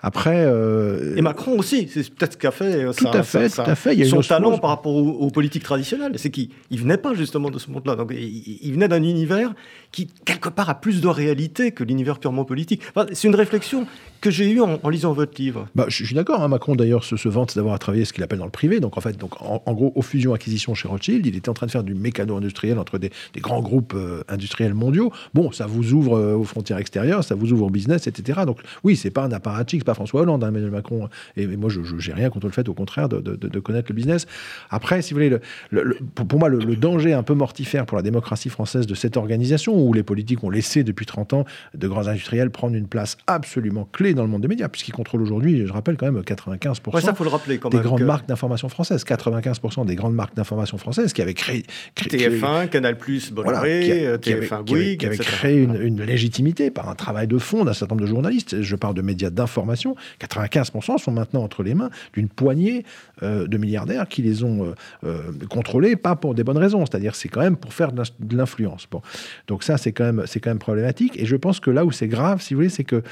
Après. 0.00 0.44
Euh, 0.46 1.16
et 1.16 1.22
Macron 1.22 1.58
aussi, 1.58 1.88
c'est 1.92 2.08
peut-être 2.14 2.34
ce 2.34 2.38
qu'a 2.38 2.52
fait. 2.52 2.84
Euh, 2.84 2.92
tout 2.92 3.08
à 3.08 3.22
fait, 3.24 3.50
tout 3.50 3.60
à 3.62 3.74
fait. 3.74 3.94
Il 3.94 3.98
y 3.98 4.02
a 4.02 4.08
son 4.08 4.20
talent 4.20 4.56
par 4.58 4.70
rapport 4.70 4.94
aux, 4.94 5.30
politiques 5.30 5.64
traditionnelles, 5.64 6.12
c'est 6.16 6.30
qu'il 6.30 6.50
ne 6.70 6.76
venait 6.76 6.96
pas 6.96 7.14
justement 7.14 7.50
de 7.50 7.58
ce 7.58 7.70
monde-là. 7.70 7.96
Donc 7.96 8.12
il, 8.12 8.72
venait 8.72 8.86
d'un 8.86 9.02
univers 9.02 9.54
qui, 9.90 10.06
quelque 10.24 10.50
part, 10.50 10.70
a 10.70 10.76
plus 10.76 11.00
de 11.00 11.08
réalité 11.08 11.72
que 11.72 11.82
l'univers 11.82 12.20
purement 12.20 12.44
politique. 12.44 12.82
c'est 13.12 13.26
une 13.26 13.34
réflexion 13.34 13.86
que 14.20 14.30
j'ai 14.30 14.50
eue 14.50 14.60
en, 14.60 14.88
lisant 14.88 15.12
votre 15.12 15.40
livre. 15.40 15.68
Bah, 15.74 15.86
je, 15.88 16.04
suis 16.04 16.14
d'accord. 16.14 16.42
Hein, 16.42 16.48
Macron, 16.48 16.74
d'ailleurs, 16.74 17.04
se, 17.04 17.16
se 17.16 17.28
vante 17.28 17.54
d'avoir 17.56 17.78
travaillé 17.78 18.04
ce 18.04 18.12
qu'il 18.12 18.22
appelle 18.22 18.38
dans 18.38 18.44
le 18.44 18.50
privé. 18.50 18.80
Donc, 18.80 18.96
en 18.96 19.00
fait, 19.00 19.16
donc, 19.16 19.40
en, 19.40 19.72
gros, 19.72 19.92
aux 19.94 20.02
fusions-acquisitions 20.02 20.74
chez 20.74 20.88
Rothschild, 20.88 21.24
il 21.26 21.36
était 21.36 21.48
en 21.48 21.54
train 21.54 21.66
de 21.66 21.70
faire 21.70 21.84
du 21.84 21.94
mécano 21.94 22.36
industriel 22.36 22.78
entre 22.78 22.98
des, 22.98 23.10
grands 23.36 23.62
groupes 23.62 23.94
euh, 23.94 24.22
industriels 24.28 24.74
mondiaux. 24.74 25.12
Bon, 25.34 25.52
ça 25.52 25.66
vous 25.66 25.92
ouvre 25.92 26.18
aux 26.34 26.44
frontières 26.44 26.78
extérieures, 26.78 27.22
ça 27.22 27.34
vous 27.34 27.52
ouvre 27.52 27.66
au 27.66 27.70
business, 27.70 28.06
etc. 28.06 28.40
Donc, 28.46 28.60
oui, 28.84 28.96
c'est 28.96 29.10
pas 29.10 29.24
un 29.24 29.32
apparatchik, 29.32 29.80
c'est 29.80 29.86
pas 29.86 29.94
François 29.94 30.22
Hollande, 30.22 30.42
hein, 30.44 30.50
Macron. 30.50 31.08
Et, 31.36 31.46
moi, 31.46 31.70
je 31.70 31.80
n'ai 31.80 32.14
rien 32.14 32.30
contre 32.30 32.46
le 32.46 32.52
fait, 32.52 32.68
au 32.68 32.74
contraire, 32.74 33.08
de, 33.08 33.58
connaître 33.60 33.90
le 33.90 33.94
business. 33.94 34.26
Après, 34.70 35.02
si 35.02 35.14
vous 35.14 35.20
voulez, 35.20 35.38
le, 35.70 35.98
pour, 36.14 36.38
moi, 36.38 36.48
le, 36.48 36.76
danger 36.76 37.12
un 37.12 37.22
peu 37.22 37.34
mortifère 37.34 37.86
pour 37.86 37.96
la 37.96 38.02
démocratie 38.02 38.48
française 38.48 38.86
de 38.86 38.94
cette 38.94 39.16
organisation, 39.16 39.78
où 39.78 39.92
les 39.92 40.02
politiques 40.02 40.42
ont 40.44 40.50
laissé 40.50 40.84
depuis 40.84 41.06
30 41.06 41.32
ans 41.32 41.44
de 41.74 41.88
grands 41.88 42.06
industriels 42.06 42.50
prendre 42.50 42.74
une 42.74 42.86
place 42.86 43.16
absolument 43.26 43.88
clé 43.92 44.07
dans 44.14 44.22
le 44.22 44.28
monde 44.28 44.42
des 44.42 44.48
médias, 44.48 44.68
puisqu'ils 44.68 44.92
contrôlent 44.92 45.22
aujourd'hui, 45.22 45.66
je 45.66 45.72
rappelle 45.72 45.96
quand 45.96 46.10
même, 46.10 46.22
95% 46.22 47.00
ça, 47.00 47.14
faut 47.14 47.24
le 47.24 47.30
rappeler 47.30 47.58
des 47.58 47.78
grandes 47.78 48.02
marques 48.02 48.28
d'information 48.28 48.68
françaises. 48.68 49.04
95% 49.04 49.86
des 49.86 49.94
grandes 49.94 50.14
marques 50.14 50.34
d'information 50.34 50.78
françaises 50.78 51.12
qui 51.12 51.22
avaient 51.22 51.34
créé... 51.34 51.64
TF1, 51.96 52.68
Canal+, 52.68 52.96
Bolloré, 53.32 54.16
TF1 54.18 54.62
Bouygues, 54.64 55.00
qui 55.00 55.06
avaient 55.06 55.16
créé 55.18 55.62
une, 55.62 55.80
une, 55.80 56.02
légitimité 56.02 56.70
par 56.70 56.88
un 56.88 56.94
travail 56.94 57.26
de 57.26 57.38
fond 57.38 57.64
d'un 57.64 57.72
certain 57.72 57.94
nombre 57.94 58.02
de 58.06 58.10
journalistes. 58.10 58.62
Je 58.62 58.76
parle 58.76 58.94
de 58.94 59.02
médias 59.02 59.30
d'information. 59.30 59.96
95% 60.20 60.98
sont 60.98 61.12
maintenant 61.12 61.42
entre 61.42 61.62
les 61.62 61.74
mains 61.74 61.90
d'une 62.12 62.28
poignée 62.28 62.84
euh, 63.22 63.46
de 63.46 63.58
milliardaires 63.58 64.06
qui 64.08 64.22
les 64.22 64.44
ont 64.44 64.64
euh, 64.64 64.74
euh, 65.04 65.32
contrôlés, 65.48 65.96
pas 65.96 66.16
pour 66.16 66.34
des 66.34 66.44
bonnes 66.44 66.58
raisons, 66.58 66.84
c'est-à-dire 66.86 67.14
c'est 67.14 67.28
quand 67.28 67.40
même 67.40 67.56
pour 67.56 67.72
faire 67.72 67.92
de 67.92 68.36
l'influence. 68.36 68.86
Bon. 68.90 69.02
Donc 69.46 69.64
ça, 69.64 69.76
c'est 69.76 69.92
quand, 69.92 70.04
même, 70.04 70.24
quand 70.26 70.50
même 70.50 70.58
problématique. 70.58 71.18
Et 71.18 71.26
je 71.26 71.36
pense 71.36 71.60
que 71.60 71.70
là 71.70 71.84
où 71.84 71.90
c'est 71.90 72.08
grave, 72.08 72.40
si 72.40 72.54
vous 72.54 72.58
voulez, 72.58 72.68
c'est 72.68 72.84
que 72.84 73.02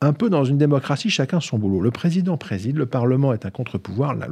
un 0.00 0.12
peu 0.12 0.30
dans 0.30 0.44
une 0.44 0.58
démocratie, 0.58 1.10
chacun 1.10 1.40
son 1.40 1.58
boulot. 1.58 1.80
Le 1.80 1.90
président 1.90 2.36
préside, 2.36 2.76
le 2.76 2.86
Parlement 2.86 3.32
est 3.32 3.44
un 3.44 3.50
contre-pouvoir, 3.50 4.14
la, 4.14 4.26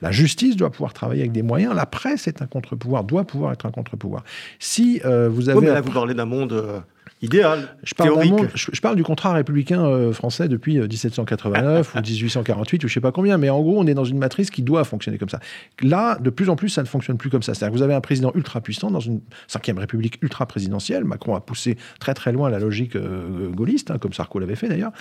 la, 0.00 0.12
justice 0.12 0.56
doit 0.56 0.70
pouvoir 0.70 0.92
travailler 0.92 1.22
avec 1.22 1.32
des 1.32 1.42
moyens, 1.42 1.74
la 1.74 1.86
presse 1.86 2.28
est 2.28 2.42
un 2.42 2.46
contre-pouvoir, 2.46 3.04
doit 3.04 3.24
pouvoir 3.24 3.52
être 3.52 3.66
un 3.66 3.70
contre-pouvoir. 3.70 4.24
Si 4.58 5.00
vous 5.00 5.48
avez... 5.48 5.60
mais 5.60 5.66
là, 5.68 5.80
vous 5.80 5.92
parlez 5.92 6.14
d'un 6.14 6.26
monde 6.26 6.82
idéal, 7.22 7.76
je 7.82 7.94
parle, 7.94 8.48
je, 8.54 8.80
parle, 8.80 8.96
du 8.96 9.02
contrat 9.02 9.32
républicain 9.32 9.84
euh, 9.84 10.12
français 10.12 10.48
depuis 10.48 10.78
1789 10.78 11.96
euh, 11.96 11.98
ou 11.98 12.02
1848 12.02 12.84
ou 12.84 12.88
je 12.88 12.94
sais 12.94 13.00
pas 13.00 13.12
combien, 13.12 13.38
mais 13.38 13.50
en 13.50 13.60
gros, 13.60 13.78
on 13.78 13.86
est 13.86 13.94
dans 13.94 14.04
une 14.04 14.18
matrice 14.18 14.50
qui 14.50 14.62
doit 14.62 14.84
fonctionner 14.84 15.18
comme 15.18 15.28
ça. 15.28 15.40
Là, 15.82 16.18
de 16.18 16.30
plus 16.30 16.48
en 16.48 16.56
plus, 16.56 16.70
ça 16.70 16.82
ne 16.82 16.86
fonctionne 16.86 17.18
plus 17.18 17.30
comme 17.30 17.42
ça. 17.42 17.54
C'est-à-dire 17.54 17.72
que 17.72 17.78
vous 17.78 17.82
avez 17.82 17.94
un 17.94 18.00
président 18.00 18.32
ultra 18.34 18.60
puissant 18.60 18.90
dans 18.90 19.00
une 19.00 19.20
cinquième 19.48 19.78
république 19.78 20.18
ultra 20.22 20.46
présidentielle. 20.46 21.04
Macron 21.04 21.34
a 21.34 21.40
poussé 21.40 21.76
très 21.98 22.14
très 22.14 22.32
loin 22.32 22.48
la 22.50 22.58
logique 22.58 22.96
euh, 22.96 23.50
gaulliste, 23.50 23.90
hein, 23.90 23.98
comme 23.98 24.12
Sarko 24.12 24.38
l'avait 24.38 24.56
fait 24.56 24.68
d'ailleurs. 24.68 24.92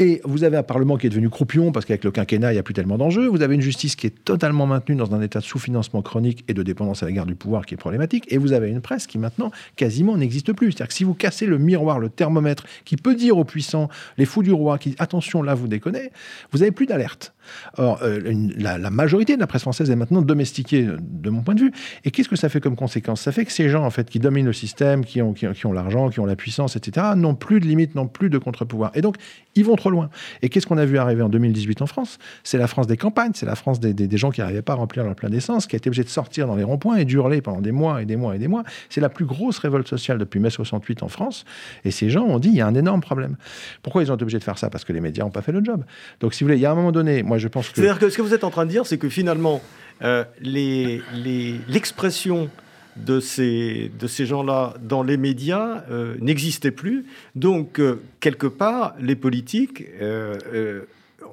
Et 0.00 0.22
vous 0.24 0.44
avez 0.44 0.56
un 0.56 0.62
Parlement 0.62 0.96
qui 0.96 1.06
est 1.06 1.10
devenu 1.10 1.28
croupion 1.28 1.72
parce 1.72 1.84
qu'avec 1.84 2.04
le 2.04 2.10
quinquennat, 2.10 2.52
il 2.52 2.54
n'y 2.54 2.58
a 2.58 2.62
plus 2.62 2.72
tellement 2.72 2.96
d'enjeux. 2.96 3.28
Vous 3.28 3.42
avez 3.42 3.54
une 3.54 3.60
justice 3.60 3.96
qui 3.96 4.06
est 4.06 4.24
totalement 4.24 4.66
maintenue 4.66 4.96
dans 4.96 5.14
un 5.14 5.20
état 5.20 5.40
de 5.40 5.44
sous-financement 5.44 6.00
chronique 6.00 6.42
et 6.48 6.54
de 6.54 6.62
dépendance 6.62 7.02
à 7.02 7.06
l'égard 7.06 7.26
du 7.26 7.34
pouvoir 7.34 7.66
qui 7.66 7.74
est 7.74 7.76
problématique. 7.76 8.24
Et 8.32 8.38
vous 8.38 8.54
avez 8.54 8.70
une 8.70 8.80
presse 8.80 9.06
qui 9.06 9.18
maintenant 9.18 9.50
quasiment 9.76 10.16
n'existe 10.16 10.54
plus. 10.54 10.72
C'est-à-dire 10.72 10.88
que 10.88 10.94
si 10.94 11.04
vous 11.04 11.12
cassez 11.12 11.44
le 11.44 11.58
miroir, 11.58 11.98
le 11.98 12.08
thermomètre 12.08 12.64
qui 12.86 12.96
peut 12.96 13.14
dire 13.14 13.36
aux 13.36 13.44
puissants, 13.44 13.90
les 14.16 14.24
fous 14.24 14.42
du 14.42 14.52
roi, 14.52 14.78
qui 14.78 14.96
attention 14.98 15.42
là 15.42 15.54
vous 15.54 15.68
déconnez, 15.68 16.12
vous 16.50 16.62
avez 16.62 16.72
plus 16.72 16.86
d'alerte. 16.86 17.34
Or, 17.76 17.98
euh, 18.02 18.20
la, 18.56 18.90
majorité 18.90 19.34
de 19.34 19.40
la 19.40 19.46
presse 19.46 19.62
française 19.62 19.90
est 19.90 19.96
maintenant 19.96 20.22
domestiquée, 20.22 20.88
de 21.00 21.30
mon 21.30 21.42
point 21.42 21.54
de 21.54 21.60
vue. 21.60 21.72
Et 22.04 22.10
qu'est-ce 22.10 22.28
que 22.28 22.36
ça 22.36 22.48
fait 22.48 22.60
comme 22.60 22.76
conséquence? 22.76 23.20
Ça 23.20 23.32
fait 23.32 23.44
que 23.44 23.52
ces 23.52 23.68
gens, 23.68 23.84
en 23.84 23.90
fait, 23.90 24.08
qui 24.08 24.18
dominent 24.18 24.46
le 24.46 24.52
système, 24.52 25.04
qui 25.04 25.22
ont, 25.22 25.32
qui, 25.32 25.66
ont 25.66 25.72
l'argent, 25.72 26.10
qui 26.10 26.20
ont 26.20 26.26
la 26.26 26.36
puissance, 26.36 26.76
etc., 26.76 27.08
n'ont 27.16 27.34
plus 27.34 27.60
de 27.60 27.66
limites, 27.66 27.94
n'ont 27.94 28.08
plus 28.08 28.30
de 28.30 28.38
contre-pouvoir. 28.38 28.90
Et 28.94 29.00
donc, 29.00 29.16
ils 29.54 29.64
vont 29.64 29.76
trop 29.76 29.90
loin. 29.90 30.10
Et 30.42 30.48
qu'est-ce 30.48 30.66
qu'on 30.66 30.78
a 30.78 30.84
vu 30.84 30.98
arriver 30.98 31.22
en 31.22 31.28
2018 31.28 31.82
en 31.82 31.86
France? 31.86 32.18
C'est 32.44 32.58
la 32.58 32.66
France 32.66 32.86
des 32.86 32.96
campagnes, 32.96 33.32
c'est 33.34 33.46
la 33.46 33.56
France 33.56 33.80
des, 33.80 34.16
gens 34.16 34.30
qui 34.30 34.40
n'arrivaient 34.40 34.62
pas 34.62 34.72
à 34.74 34.76
remplir 34.76 35.04
leur 35.04 35.14
plein 35.14 35.30
d'essence, 35.30 35.66
qui 35.66 35.76
a 35.76 35.78
été 35.78 35.88
obligé 35.88 36.04
de 36.04 36.08
sortir 36.08 36.46
dans 36.46 36.56
les 36.56 36.64
ronds-points 36.64 36.96
et 36.96 37.04
d'hurler 37.04 37.40
pendant 37.40 37.60
des 37.60 37.72
mois 37.72 38.02
et 38.02 38.06
des 38.06 38.16
mois 38.16 38.36
et 38.36 38.38
des 38.38 38.48
mois. 38.48 38.64
C'est 38.88 39.00
la 39.00 39.08
plus 39.08 39.24
grosse 39.24 39.58
révolte 39.58 39.88
sociale 39.88 40.18
depuis 40.18 40.40
mai 40.40 40.50
68 40.50 41.02
en 41.02 41.08
France. 41.08 41.44
Et 41.84 41.90
ces 41.90 42.10
gens 42.10 42.24
ont 42.24 42.38
dit 42.38 42.48
il 42.48 42.56
y 42.56 42.60
a 42.60 42.66
un 42.66 42.74
énorme 42.74 43.00
problème. 43.00 43.36
Pourquoi 43.82 44.02
ils 44.02 44.12
ont 44.12 44.14
été 44.14 44.22
obligés 44.22 44.38
de 44.38 44.44
faire 44.44 44.58
ça? 44.58 44.70
Parce 44.70 44.84
que 44.84 44.92
les 44.92 45.00
médias 45.00 45.24
n'ont 45.24 45.30
pas 45.30 45.42
fait 45.42 45.52
le 45.52 45.64
job. 45.64 45.84
Donc, 46.20 46.34
si 46.34 46.44
vous 46.44 46.48
voulez, 46.48 46.58
il 46.58 46.62
y 46.62 46.66
a 46.66 46.70
un 46.70 46.74
moment 46.74 46.92
donné, 46.92 47.22
moi 47.22 47.38
je 47.40 47.48
pense 47.48 47.68
que. 47.68 47.76
C'est-à-dire 47.76 47.98
que 47.98 48.10
ce 48.10 48.16
que 48.16 48.22
vous 48.22 48.34
êtes 48.34 48.44
en 48.44 48.50
train 48.50 48.66
de 48.66 48.70
dire, 48.70 48.86
c'est 48.86 48.98
que 48.98 49.08
finalement, 49.08 49.62
euh, 50.02 50.24
l'expression 50.42 52.50
de 52.96 53.20
ces, 53.20 53.90
de 53.98 54.06
ces 54.06 54.26
gens-là 54.26 54.74
dans 54.82 55.02
les 55.02 55.16
médias 55.16 55.84
euh, 55.90 56.16
n'existait 56.20 56.70
plus. 56.70 57.06
Donc, 57.34 57.80
euh, 57.80 58.02
quelque 58.20 58.46
part, 58.46 58.94
les 59.00 59.16
politiques 59.16 59.84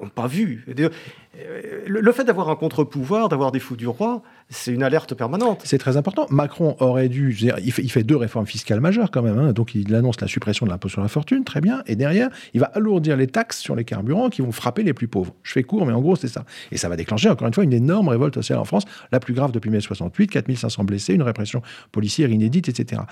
n'ont 0.00 0.08
pas 0.08 0.26
vu. 0.26 0.64
Le 1.86 2.12
fait 2.12 2.24
d'avoir 2.24 2.48
un 2.50 2.56
contre-pouvoir, 2.56 3.28
d'avoir 3.28 3.52
des 3.52 3.60
fous 3.60 3.76
du 3.76 3.86
roi, 3.86 4.22
c'est 4.50 4.72
une 4.72 4.82
alerte 4.82 5.14
permanente. 5.14 5.62
C'est 5.64 5.78
très 5.78 5.96
important. 5.96 6.26
Macron 6.30 6.76
aurait 6.80 7.08
dû. 7.08 7.36
il, 7.62 7.72
fait, 7.72 8.02
deux 8.02 8.16
réformes 8.16 8.46
fiscales 8.46 8.80
majeures 8.80 9.10
quand 9.10 9.22
même. 9.22 9.38
Hein. 9.38 9.52
Donc 9.52 9.74
il 9.74 9.94
annonce 9.94 10.20
la 10.20 10.26
suppression 10.26 10.66
de 10.66 10.70
l'impôt 10.70 10.88
sur 10.88 11.02
la 11.02 11.08
fortune, 11.08 11.44
très 11.44 11.60
bien. 11.60 11.82
Et 11.86 11.96
derrière, 11.96 12.30
il 12.54 12.60
va 12.60 12.66
alourdir 12.66 13.16
les 13.16 13.26
taxes 13.26 13.58
sur 13.58 13.76
les 13.76 13.84
carburants 13.84 14.30
qui 14.30 14.42
vont 14.42 14.52
frapper 14.52 14.82
les 14.82 14.94
plus 14.94 15.08
pauvres. 15.08 15.34
Je 15.42 15.52
fais 15.52 15.62
court, 15.62 15.84
mais 15.86 15.92
en 15.92 16.00
gros, 16.00 16.16
c'est 16.16 16.28
ça. 16.28 16.44
Et 16.72 16.76
ça 16.76 16.88
va 16.88 16.96
déclencher 16.96 17.28
encore 17.28 17.46
une 17.46 17.54
fois 17.54 17.64
une 17.64 17.72
énorme 17.72 18.08
révolte 18.08 18.34
sociale 18.34 18.58
en 18.58 18.64
France, 18.64 18.84
la 19.12 19.20
plus 19.20 19.34
grave 19.34 19.52
depuis 19.52 19.70
mai 19.70 19.80
68, 19.80 20.28
4500 20.28 20.84
blessés, 20.84 21.14
une 21.14 21.22
répression 21.22 21.62
policière 21.92 22.30
inédite, 22.30 22.68
etc. 22.68 23.02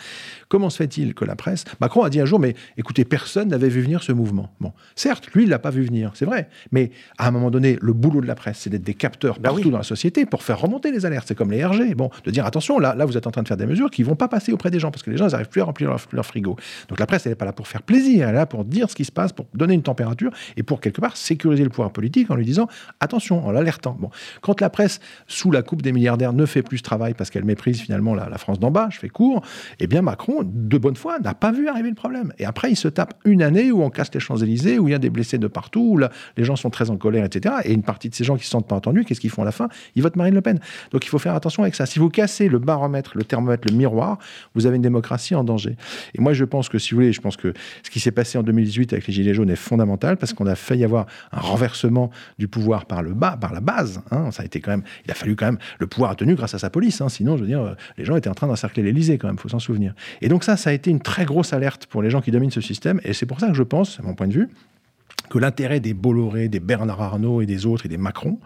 Comment 0.49 0.71
se 0.71 0.79
fait-il 0.79 1.15
que 1.15 1.25
la 1.25 1.37
presse. 1.37 1.65
Macron 1.81 2.03
a 2.03 2.11
dit 2.11 2.21
un 2.21 2.25
jour, 2.25 2.39
mais 2.39 2.55
écoutez, 2.77 3.05
personne 3.05 3.49
n'avait 3.49 3.69
vu 3.69 3.83
venir 3.83 4.03
ce 4.03 4.13
mouvement. 4.13 4.53
Bon, 4.61 4.73
certes, 4.95 5.29
lui, 5.35 5.45
il 5.45 5.49
l'a 5.49 5.59
pas 5.59 5.71
vu 5.71 5.83
venir, 5.83 6.13
c'est 6.15 6.25
vrai. 6.25 6.49
Mais 6.73 6.91
à 7.19 7.29
un 7.29 7.31
moment 7.31 7.51
donné, 7.51 7.79
le 7.81 7.93
boulot 7.93 8.21
de 8.21 8.27
la 8.27 8.35
presse, 8.35 8.59
c'est 8.61 8.71
d'être 8.71 8.85
des 8.85 8.95
capteurs 8.95 9.39
bah 9.39 9.51
partout 9.51 9.71
dans 9.71 9.79
la 9.79 9.85
société 9.85 10.27
pour 10.27 10.43
faire 10.43 10.61
remonter 10.61 10.91
les 10.91 11.07
alertes 11.07 11.27
c'est 11.29 11.35
comme 11.35 11.51
les 11.51 11.65
RG. 11.65 11.95
Bon, 11.95 12.11
de 12.25 12.31
dire 12.31 12.47
attention, 12.47 12.79
là, 12.79 12.95
là, 12.95 13.05
vous 13.05 13.17
êtes 13.17 13.27
en 13.27 13.31
train 13.31 13.43
de 13.43 13.49
faire 13.49 13.57
des 13.57 13.67
mesures 13.67 13.91
qui 13.91 14.03
vont 14.03 14.17
pas 14.17 14.29
passer 14.29 14.53
auprès 14.53 14.71
des 14.71 14.79
gens 14.79 14.91
parce 14.91 15.03
que 15.03 15.11
les 15.11 15.17
gens 15.17 15.29
n'arrivent 15.29 15.49
plus 15.49 15.61
à 15.61 15.65
remplir 15.65 15.95
leur, 16.13 16.27
frigo. 16.27 16.57
Donc 16.89 16.99
la 16.99 17.07
presse, 17.07 17.27
elle 17.27 17.33
n'est 17.33 17.37
pas 17.37 17.45
là 17.45 17.53
pour 17.53 17.69
faire 17.69 17.83
plaisir, 17.83 18.29
elle 18.29 18.35
est 18.35 18.39
là 18.39 18.47
pour 18.47 18.65
dire 18.65 18.91
ce 18.91 18.95
qui 18.95 19.05
se 19.05 19.13
passe, 19.13 19.33
pour 19.33 19.47
donner 19.55 19.75
une 19.75 19.83
température 19.83 20.33
et 20.57 20.63
pour 20.63 20.81
quelque 20.81 21.01
part 21.01 21.17
sécuriser 21.17 21.65
le 21.65 21.71
pouvoir 21.71 21.93
politique 21.93 22.31
en 22.31 22.37
lui 22.37 22.45
disant 22.45 22.69
attention, 23.01 23.47
en 23.47 23.53
l'alertant. 23.53 23.97
Bon, 23.99 24.11
quand 24.41 24.61
la 24.61 24.71
presse, 24.71 25.01
sous 25.27 25.51
la 25.51 25.63
coupe 25.63 25.83
des 25.83 25.93
milliardaires, 25.93 26.33
ne 26.33 26.47
fait 26.47 26.63
plus 26.63 26.79
ce 26.79 26.83
travail 26.83 27.15
parce 27.15 27.31
qu'elle 27.31 27.45
méprise 27.45 27.81
finalement 27.81 28.15
la, 28.15 28.37
France 28.39 28.61
d'en 28.61 28.71
bas, 28.71 28.89
je 28.91 28.99
fais 28.99 29.09
court, 29.09 29.43
eh 29.81 29.87
bien 29.87 30.03
Macron, 30.03 30.43
de 30.45 30.79
bonne 30.79 30.97
foi, 30.97 31.19
n'a 31.21 31.35
pas 31.35 31.53
vu 31.53 31.69
arriver 31.69 31.89
le 31.89 31.95
problème. 31.95 32.33
Et 32.39 32.45
après, 32.45 32.71
il 32.71 32.77
se 32.77 32.89
tape 32.89 33.15
une 33.25 33.43
année 33.43 33.73
où 33.73 33.83
on 33.83 33.91
casse 33.91 34.13
les 34.13 34.21
Champs-Élysées, 34.21 34.79
où 34.79 34.89
il 34.89 34.93
y 34.93 34.95
a 34.95 34.99
des 34.99 35.11
blessés 35.11 35.39
de 35.39 35.47
partout, 35.47 35.93
où 35.93 35.99
là, 35.99 36.11
les 36.37 36.45
gens 36.45 36.56
sont 36.57 36.71
très 36.71 36.91
en 36.91 36.97
colère, 36.97 37.25
etc. 37.25 37.57
Et 37.65 37.73
une 37.73 37.83
partie 37.83 38.09
de 38.09 38.15
ces 38.15 38.25
gens 38.25 38.37
qui 38.37 38.45
se 38.45 38.51
sentent 38.51 38.69
pas 38.69 38.77
entendus, 38.77 39.05
qu'est-ce 39.05 39.21
qu'ils 39.21 39.31
font 39.31 39.43
à 39.43 39.45
la 39.45 39.53
fin? 39.53 39.69
Ils 39.95 40.03
votent 40.03 40.17
Marine 40.17 40.35
Le 40.35 40.41
Pen. 40.41 40.59
Donc 40.93 41.05
il 41.05 41.09
faut 41.09 41.19
faire 41.19 41.35
attention 41.35 41.63
avec 41.63 41.75
ça. 41.75 41.87
Si 41.87 41.99
vous 41.99 42.09
cassez 42.09 42.49
le 42.49 42.59
baromètre, 42.59 43.13
le 43.17 43.25
thermomètre, 43.25 43.69
le 43.69 43.77
miroir, 43.77 44.19
vous 44.55 44.67
avez 44.67 44.77
une 44.77 44.83
démocratie 44.83 45.35
en 45.35 45.45
danger. 45.45 45.77
Et 46.15 46.21
moi, 46.21 46.33
je 46.33 46.45
pense 46.45 46.69
que, 46.69 46.79
si 46.79 46.91
vous 46.91 46.97
voulez, 46.97 47.13
je 47.13 47.21
pense 47.21 47.37
que 47.37 47.53
ce 47.83 47.91
qui 47.91 48.01
s'est 48.01 48.11
passé 48.11 48.39
en 48.39 48.43
2018 48.43 48.93
avec 48.93 49.07
les 49.07 49.13
Gilets 49.13 49.35
jaunes 49.35 49.51
est 49.51 49.57
fondamental 49.57 50.17
parce 50.17 50.33
qu'on 50.33 50.47
a 50.47 50.55
failli 50.55 50.85
avoir 50.85 51.07
un 51.33 51.41
renversement 51.41 52.11
du 52.39 52.49
pouvoir 52.49 52.87
par 52.87 53.03
le 53.03 53.15
bas, 53.15 53.37
par 53.41 53.53
la 53.53 53.61
base. 53.61 54.03
Hein. 54.11 54.31
Ça 54.31 54.43
a 54.43 54.47
été 54.47 54.61
quand 54.61 54.71
même, 54.71 54.83
il 55.05 55.11
a 55.11 55.15
fallu 55.15 55.37
quand 55.37 55.47
même, 55.47 55.59
le 55.79 55.87
pouvoir 55.87 56.11
a 56.13 56.15
tenu 56.15 56.35
grâce 56.35 56.55
à 56.55 56.59
sa 56.59 56.71
police. 56.71 57.01
Hein. 57.01 57.09
Sinon, 57.09 57.37
je 57.37 57.43
veux 57.43 57.49
dire, 57.49 57.77
les 57.99 58.05
gens 58.05 58.17
étaient 58.17 58.31
en 58.31 58.35
train 58.35 58.47
d'encercler 58.47 58.83
l'Élysée 58.83 59.19
quand 59.19 59.29
même, 59.29 59.39
faut 59.39 59.49
s'en 59.49 59.59
souvenir. 59.59 59.95
Et 60.23 60.29
donc 60.29 60.45
ça, 60.45 60.57
ça 60.57 60.71
a 60.71 60.73
été 60.73 60.91
une 60.91 61.01
très 61.01 61.25
grosse 61.25 61.53
alerte 61.53 61.87
pour 61.87 62.03
les 62.03 62.11
gens 62.11 62.21
qui 62.21 62.31
dominent 62.31 62.51
ce 62.51 62.61
système. 62.61 63.01
Et 63.05 63.13
c'est 63.13 63.27
pour 63.27 63.41
ça 63.41 63.49
que 63.49 63.55
je 63.55 63.63
pense, 63.63 64.01
à 64.01 64.03
mon 64.03 64.15
point 64.15 64.29
de 64.29 64.33
vue, 64.33 64.49
que 65.29 65.39
l'intérêt 65.39 65.81
des 65.81 65.95
Bolloré, 65.95 66.49
des 66.49 66.61
Bernard 66.61 67.01
Arnault 67.03 67.41
et 67.41 67.47
des 67.47 67.67
autres 67.67 67.87
et 67.87 67.89
des 67.89 67.99
Macron, 67.99 68.39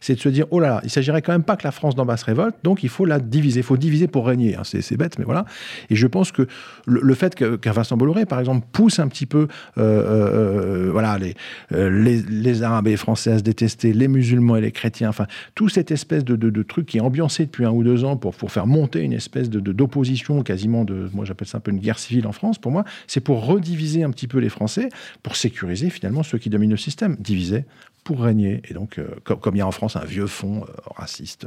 c'est 0.00 0.14
de 0.14 0.20
se 0.20 0.28
dire 0.28 0.46
oh 0.50 0.60
là 0.60 0.70
là, 0.70 0.80
il 0.84 0.90
s'agirait 0.90 1.22
quand 1.22 1.32
même 1.32 1.42
pas 1.42 1.56
que 1.56 1.64
la 1.64 1.72
France 1.72 1.94
d'en 1.94 2.06
bas 2.06 2.16
se 2.16 2.24
révolte, 2.24 2.56
donc 2.62 2.82
il 2.82 2.88
faut 2.88 3.04
la 3.04 3.18
diviser, 3.18 3.60
il 3.60 3.64
faut 3.64 3.76
diviser 3.76 4.06
pour 4.06 4.26
régner. 4.26 4.56
Hein. 4.56 4.62
C'est 4.64 4.96
bête, 4.96 5.18
mais 5.18 5.24
voilà. 5.24 5.44
Et 5.90 5.96
je 5.96 6.06
pense 6.06 6.32
que 6.32 6.46
le, 6.86 7.14
fait 7.14 7.34
qu'un 7.34 7.72
Vincent 7.72 7.96
Bolloré, 7.96 8.26
par 8.26 8.40
exemple, 8.40 8.66
pousse 8.72 8.98
un 8.98 9.08
petit 9.08 9.26
peu 9.26 9.48
euh, 9.78 9.80
euh, 9.80 10.86
euh, 10.86 10.90
voilà, 10.92 11.18
les, 11.18 11.34
les, 11.70 12.62
Arabes 12.62 12.88
et 12.88 12.90
les 12.90 12.96
Français 12.96 13.32
à 13.32 13.38
se 13.38 13.42
détester, 13.42 13.92
les 13.92 14.08
musulmans 14.08 14.56
et 14.56 14.60
les 14.60 14.72
chrétiens, 14.72 15.08
enfin, 15.08 15.26
tout 15.54 15.68
cette 15.68 15.90
espèce 15.90 16.24
de, 16.24 16.36
de, 16.36 16.62
truc 16.62 16.86
qui 16.86 16.98
est 16.98 17.00
ambiancé 17.00 17.46
depuis 17.46 17.64
un 17.64 17.70
ou 17.70 17.82
deux 17.82 18.04
ans 18.04 18.16
pour, 18.16 18.34
pour 18.34 18.52
faire 18.52 18.66
monter 18.66 19.00
une 19.00 19.12
espèce 19.12 19.50
d'opposition, 19.50 20.42
quasiment 20.42 20.84
de, 20.84 21.08
moi 21.12 21.24
j'appelle 21.24 21.48
ça 21.48 21.58
un 21.58 21.60
peu 21.60 21.70
une 21.70 21.78
guerre 21.78 21.98
civile 21.98 22.26
en 22.26 22.32
France, 22.32 22.58
pour 22.58 22.72
moi, 22.72 22.84
c'est 23.06 23.20
pour 23.20 23.44
rediviser 23.44 24.02
un 24.02 24.10
petit 24.10 24.28
peu 24.28 24.38
les 24.38 24.48
Français, 24.48 24.88
pour 25.22 25.36
sécuriser 25.36 25.90
finalement 25.90 26.19
ceux 26.22 26.38
qui 26.38 26.50
dominent 26.50 26.70
le 26.70 26.76
système, 26.76 27.16
diviser 27.16 27.64
pour 28.04 28.20
régner. 28.20 28.62
Et 28.68 28.74
donc, 28.74 28.98
comme, 29.24 29.54
il 29.54 29.58
y 29.58 29.62
a 29.62 29.66
en 29.66 29.72
France 29.72 29.96
un 29.96 30.04
vieux 30.04 30.26
fond 30.26 30.64
raciste, 30.96 31.46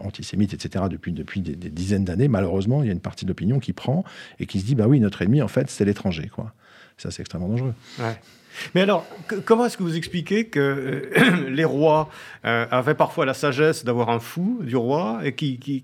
antisémite, 0.00 0.54
etc., 0.54 0.84
depuis, 0.88 1.12
depuis 1.12 1.40
des, 1.40 1.56
dizaines 1.56 2.04
d'années, 2.04 2.28
malheureusement, 2.28 2.82
il 2.82 2.86
y 2.86 2.88
a 2.90 2.92
une 2.92 3.00
partie 3.00 3.24
de 3.24 3.30
l'opinion 3.30 3.58
qui 3.58 3.72
prend 3.72 4.04
et 4.38 4.46
qui 4.46 4.60
se 4.60 4.64
dit, 4.64 4.76
bah 4.76 4.86
oui, 4.86 5.00
notre 5.00 5.22
ennemi, 5.22 5.42
en 5.42 5.48
fait, 5.48 5.68
c'est 5.68 5.84
l'étranger. 5.84 6.30
quoi. 6.32 6.54
Ça, 6.98 7.10
c'est 7.10 7.22
extrêmement 7.22 7.48
dangereux. 7.48 7.74
Mais 8.74 8.82
alors, 8.82 9.06
comment 9.44 9.66
est-ce 9.66 9.76
que 9.76 9.82
vous 9.82 9.96
expliquez 9.96 10.46
que 10.46 10.60
euh, 11.16 11.48
les 11.48 11.64
rois 11.64 12.10
euh, 12.44 12.66
avaient 12.70 12.94
parfois 12.94 13.26
la 13.26 13.34
sagesse 13.34 13.84
d'avoir 13.84 14.10
un 14.10 14.20
fou 14.20 14.60
du 14.62 14.76
roi 14.76 15.20
et 15.24 15.34
qui, 15.34 15.58
qui, 15.58 15.82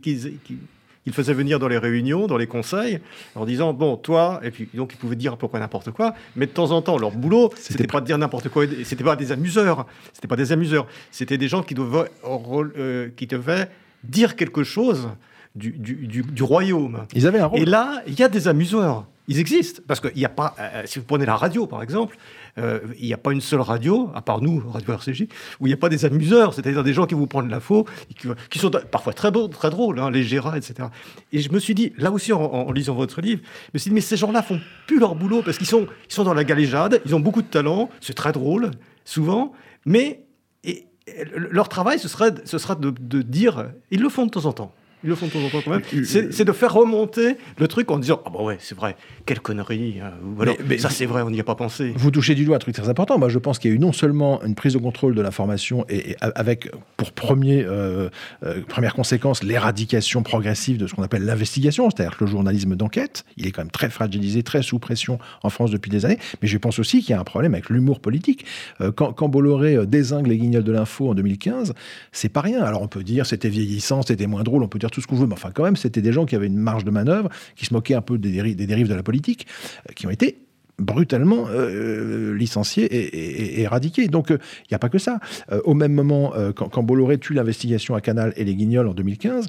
faisait 1.12 1.34
venir 1.34 1.59
dans 1.59 1.68
les 1.68 1.78
réunions, 1.78 2.26
dans 2.26 2.36
les 2.36 2.46
conseils, 2.46 3.00
en 3.34 3.44
disant 3.44 3.72
bon, 3.72 3.96
toi, 3.96 4.40
et 4.42 4.50
puis 4.50 4.68
donc 4.74 4.92
ils 4.94 4.96
pouvaient 4.96 5.16
dire 5.16 5.34
à 5.34 5.36
peu 5.36 5.48
près 5.48 5.61
n'importe 5.61 5.90
quoi, 5.90 6.14
mais 6.36 6.46
de 6.46 6.52
temps 6.52 6.70
en 6.70 6.82
temps, 6.82 6.98
leur 6.98 7.12
boulot, 7.12 7.52
c'était 7.56 7.86
pas 7.86 8.00
de 8.00 8.06
dire 8.06 8.18
n'importe 8.18 8.48
quoi, 8.48 8.64
c'était 8.84 9.04
pas 9.04 9.16
des 9.16 9.32
amuseurs, 9.32 9.86
c'était 10.12 10.28
pas 10.28 10.36
des 10.36 10.52
amuseurs, 10.52 10.86
c'était 11.11 11.38
des 11.38 11.48
gens 11.48 11.62
qui 11.62 11.74
devaient, 11.74 12.11
euh, 12.24 13.09
qui 13.16 13.26
devaient 13.26 13.68
dire 14.04 14.36
quelque 14.36 14.64
chose 14.64 15.09
du, 15.54 15.72
du, 15.72 16.42
royaume. 16.42 17.06
Ils 17.14 17.26
avaient 17.26 17.40
un 17.40 17.46
rôle. 17.46 17.61
Et 17.61 17.64
là, 17.64 18.02
il 18.06 18.18
y 18.18 18.22
a 18.22 18.28
des 18.28 18.48
amuseurs. 18.48 19.06
Ils 19.26 19.38
existent. 19.38 19.82
Parce 19.86 20.00
qu'il 20.00 20.14
n'y 20.16 20.24
a 20.24 20.30
pas. 20.30 20.54
Euh, 20.59 20.82
si 20.86 20.98
vous 20.98 21.04
prenez 21.04 21.26
la 21.26 21.36
radio, 21.36 21.66
par 21.66 21.82
exemple, 21.82 22.16
euh, 22.59 22.80
il 22.98 23.06
n'y 23.06 23.12
a 23.12 23.18
pas 23.18 23.32
une 23.32 23.40
seule 23.40 23.61
radio, 23.61 24.11
à 24.14 24.22
part 24.22 24.40
nous, 24.40 24.62
Radio 24.68 24.94
RCJ, 24.94 25.22
où 25.61 25.66
il 25.66 25.70
n'y 25.70 25.74
a 25.74 25.76
pas 25.76 25.88
des 25.88 26.04
amuseurs, 26.04 26.54
c'est-à-dire 26.54 26.82
des 26.82 26.92
gens 26.92 27.06
qui 27.06 27.14
vous 27.14 27.26
prennent 27.26 27.48
l'info, 27.48 27.86
qui, 28.50 28.59
sont 28.59 28.70
parfois 28.90 29.12
très, 29.12 29.30
beaux, 29.30 29.48
très 29.48 29.70
drôles, 29.70 29.98
hein, 29.98 30.11
les 30.11 30.22
Gérard, 30.22 30.56
etc. 30.56 30.88
Et 31.32 31.40
je 31.40 31.52
me 31.52 31.59
suis 31.59 31.74
dit, 31.74 31.92
là 31.96 32.11
aussi, 32.11 32.32
en, 32.32 32.70
lisant 32.72 32.94
votre 32.94 33.20
livre, 33.20 33.40
je 33.66 33.70
me 33.74 33.78
suis 33.78 33.90
dit, 33.90 33.94
mais 33.94 34.00
ces 34.00 34.16
gens-là 34.16 34.42
font 34.42 34.61
plus 34.86 34.98
leur 34.98 35.14
boulot 35.14 35.42
parce 35.42 35.59
qu'ils 35.59 35.66
sont, 35.66 35.86
ils 36.09 36.12
sont 36.12 36.24
dans 36.24 36.34
la 36.34 36.44
galéjade, 36.44 37.00
ils 37.04 37.14
ont 37.14 37.20
beaucoup 37.20 37.42
de 37.42 37.48
talent, 37.48 37.88
c'est 38.00 38.14
très 38.14 38.32
drôle, 38.32 38.70
souvent, 39.04 39.52
mais 39.86 40.24
leur 41.50 41.68
travail, 41.68 41.98
ce 41.98 42.09
serait, 42.09 42.34
ce 42.44 42.59
sera 42.59 42.74
de 42.74 43.22
dire, 43.22 43.70
ils 43.90 44.00
le 44.00 44.09
font 44.09 44.26
de 44.26 44.30
temps 44.30 44.44
en 44.44 44.52
temps 44.52 44.74
ils 45.05 45.11
le 45.11 45.14
font 45.14 45.26
de 45.26 45.32
temps 45.32 45.38
en 45.38 45.49
temps 45.49 45.61
quand 45.64 45.70
même, 45.70 45.82
euh, 45.94 46.05
c'est 46.05 46.44
de 46.44 46.53
faire 46.53 46.74
remonter 46.74 47.36
le 47.57 47.68
truc 47.68 47.90
en 47.90 47.99
disant 47.99 48.20
Ah 48.26 48.30
bah 48.30 48.42
ouais, 48.42 48.57
c'est 48.59 48.76
vrai, 48.76 48.96
quelle 49.26 49.40
connerie. 49.40 50.01
Hein, 50.03 50.12
mais, 50.66 50.78
ça, 50.78 50.90
c'est 50.90 51.07
vrai, 51.07 51.22
on 51.22 51.30
n'y 51.30 51.38
a 51.38 51.44
pas 51.44 51.55
pensé. 51.55 51.92
Vous 51.96 52.11
touchez 52.11 52.34
du 52.34 52.44
doigt 52.44 52.57
un 52.57 52.59
truc 52.59 52.74
très 52.74 52.88
important. 52.88 53.16
Moi, 53.16 53.28
je 53.28 53.38
pense 53.38 53.61
qu'il 53.61 53.70
y 53.70 53.74
a 53.74 53.76
eu 53.76 53.78
non 53.78 53.92
seulement 53.92 54.42
une 54.42 54.57
prise 54.57 54.72
de 54.72 54.78
contrôle 54.78 55.14
de 55.14 55.22
l'information 55.22 55.84
et, 55.88 56.16
avec 56.20 56.70
pour 56.96 57.12
premier, 57.12 57.64
euh, 57.64 58.09
euh, 58.42 58.62
première 58.66 58.94
conséquence 58.94 59.44
l'éradication 59.44 60.24
progressive 60.24 60.78
de 60.78 60.86
ce 60.88 60.94
qu'on 60.94 61.05
appelle 61.05 61.24
l'investigation, 61.24 61.90
c'est-à-dire 61.90 62.16
le 62.20 62.26
journalisme 62.26 62.74
d'enquête. 62.74 63.24
Il 63.36 63.46
est 63.46 63.53
quand 63.53 63.62
même 63.62 63.70
très 63.70 63.90
fragilisé, 63.90 64.42
très 64.42 64.62
sous 64.62 64.80
pression 64.80 65.20
en 65.44 65.51
France 65.51 65.70
depuis 65.70 65.90
des 65.90 66.07
années. 66.07 66.18
Mais 66.42 66.49
je 66.49 66.59
pense 66.59 66.80
aussi 66.80 67.03
qu'il 67.03 67.11
y 67.11 67.14
a 67.14 67.20
un 67.20 67.24
problème 67.24 67.55
avec 67.55 67.70
l'humour 67.70 68.01
politique. 68.01 68.44
quand, 68.96 69.12
quand, 69.12 69.28
Bolloré 69.28 69.86
désingue 69.86 70.26
les 70.26 70.38
guignols 70.38 70.64
de 70.64 70.72
l'info 70.72 71.11
en 71.11 71.14
2015, 71.14 71.74
c'est 72.11 72.28
pas 72.28 72.40
rien. 72.40 72.62
Alors 72.62 72.82
on 72.82 72.88
peut 72.88 73.05
dire 73.05 73.26
c'était 73.26 73.49
vieillissant, 73.49 74.03
c'était 74.03 74.26
moins 74.26 74.42
drôle, 74.42 74.62
on 74.62 74.68
peut 74.68 74.78
dire 74.78 74.88
tout 74.91 75.01
ce 75.01 75.07
qu'on 75.07 75.16
veut, 75.16 75.26
mais 75.26 75.34
enfin, 75.34 75.51
quand 75.53 75.62
même, 75.62 75.76
c'était 75.76 76.03
des 76.03 76.12
gens 76.12 76.26
qui 76.26 76.36
avaient 76.36 76.47
une 76.47 76.57
marge 76.57 76.84
de 76.84 76.91
manœuvre, 76.91 77.28
qui 77.57 77.66
se 77.66 77.74
moquaient 77.74 77.95
un 77.95 78.03
peu 78.03 78.18
des, 78.18 78.55
dérives 78.55 78.89
de 78.89 78.95
la 78.95 79.03
politique, 79.03 79.47
euh, 79.89 79.93
qui 79.95 80.07
ont 80.07 80.11
été 80.11 80.39
brutalement 80.79 81.47
euh, 81.49 82.35
licencié 82.35 82.85
et, 82.85 83.61
éradiqué. 83.62 84.09
Donc, 84.09 84.31
il 84.31 84.35
euh, 84.35 84.39
n'y 84.70 84.74
a 84.74 84.79
pas 84.79 84.89
que 84.89 84.99
ça. 84.99 85.18
Euh, 85.51 85.61
au 85.64 85.74
même 85.74 85.93
moment, 85.93 86.33
quand, 86.55 86.83
Bolloré 86.83 87.18
tue 87.18 87.35
l'investigation 87.35 87.95
à 87.95 88.01
Canal 88.01 88.33
et 88.37 88.45
les 88.45 88.55
Guignols 88.55 88.87
en 88.87 88.95
2015, 88.95 89.47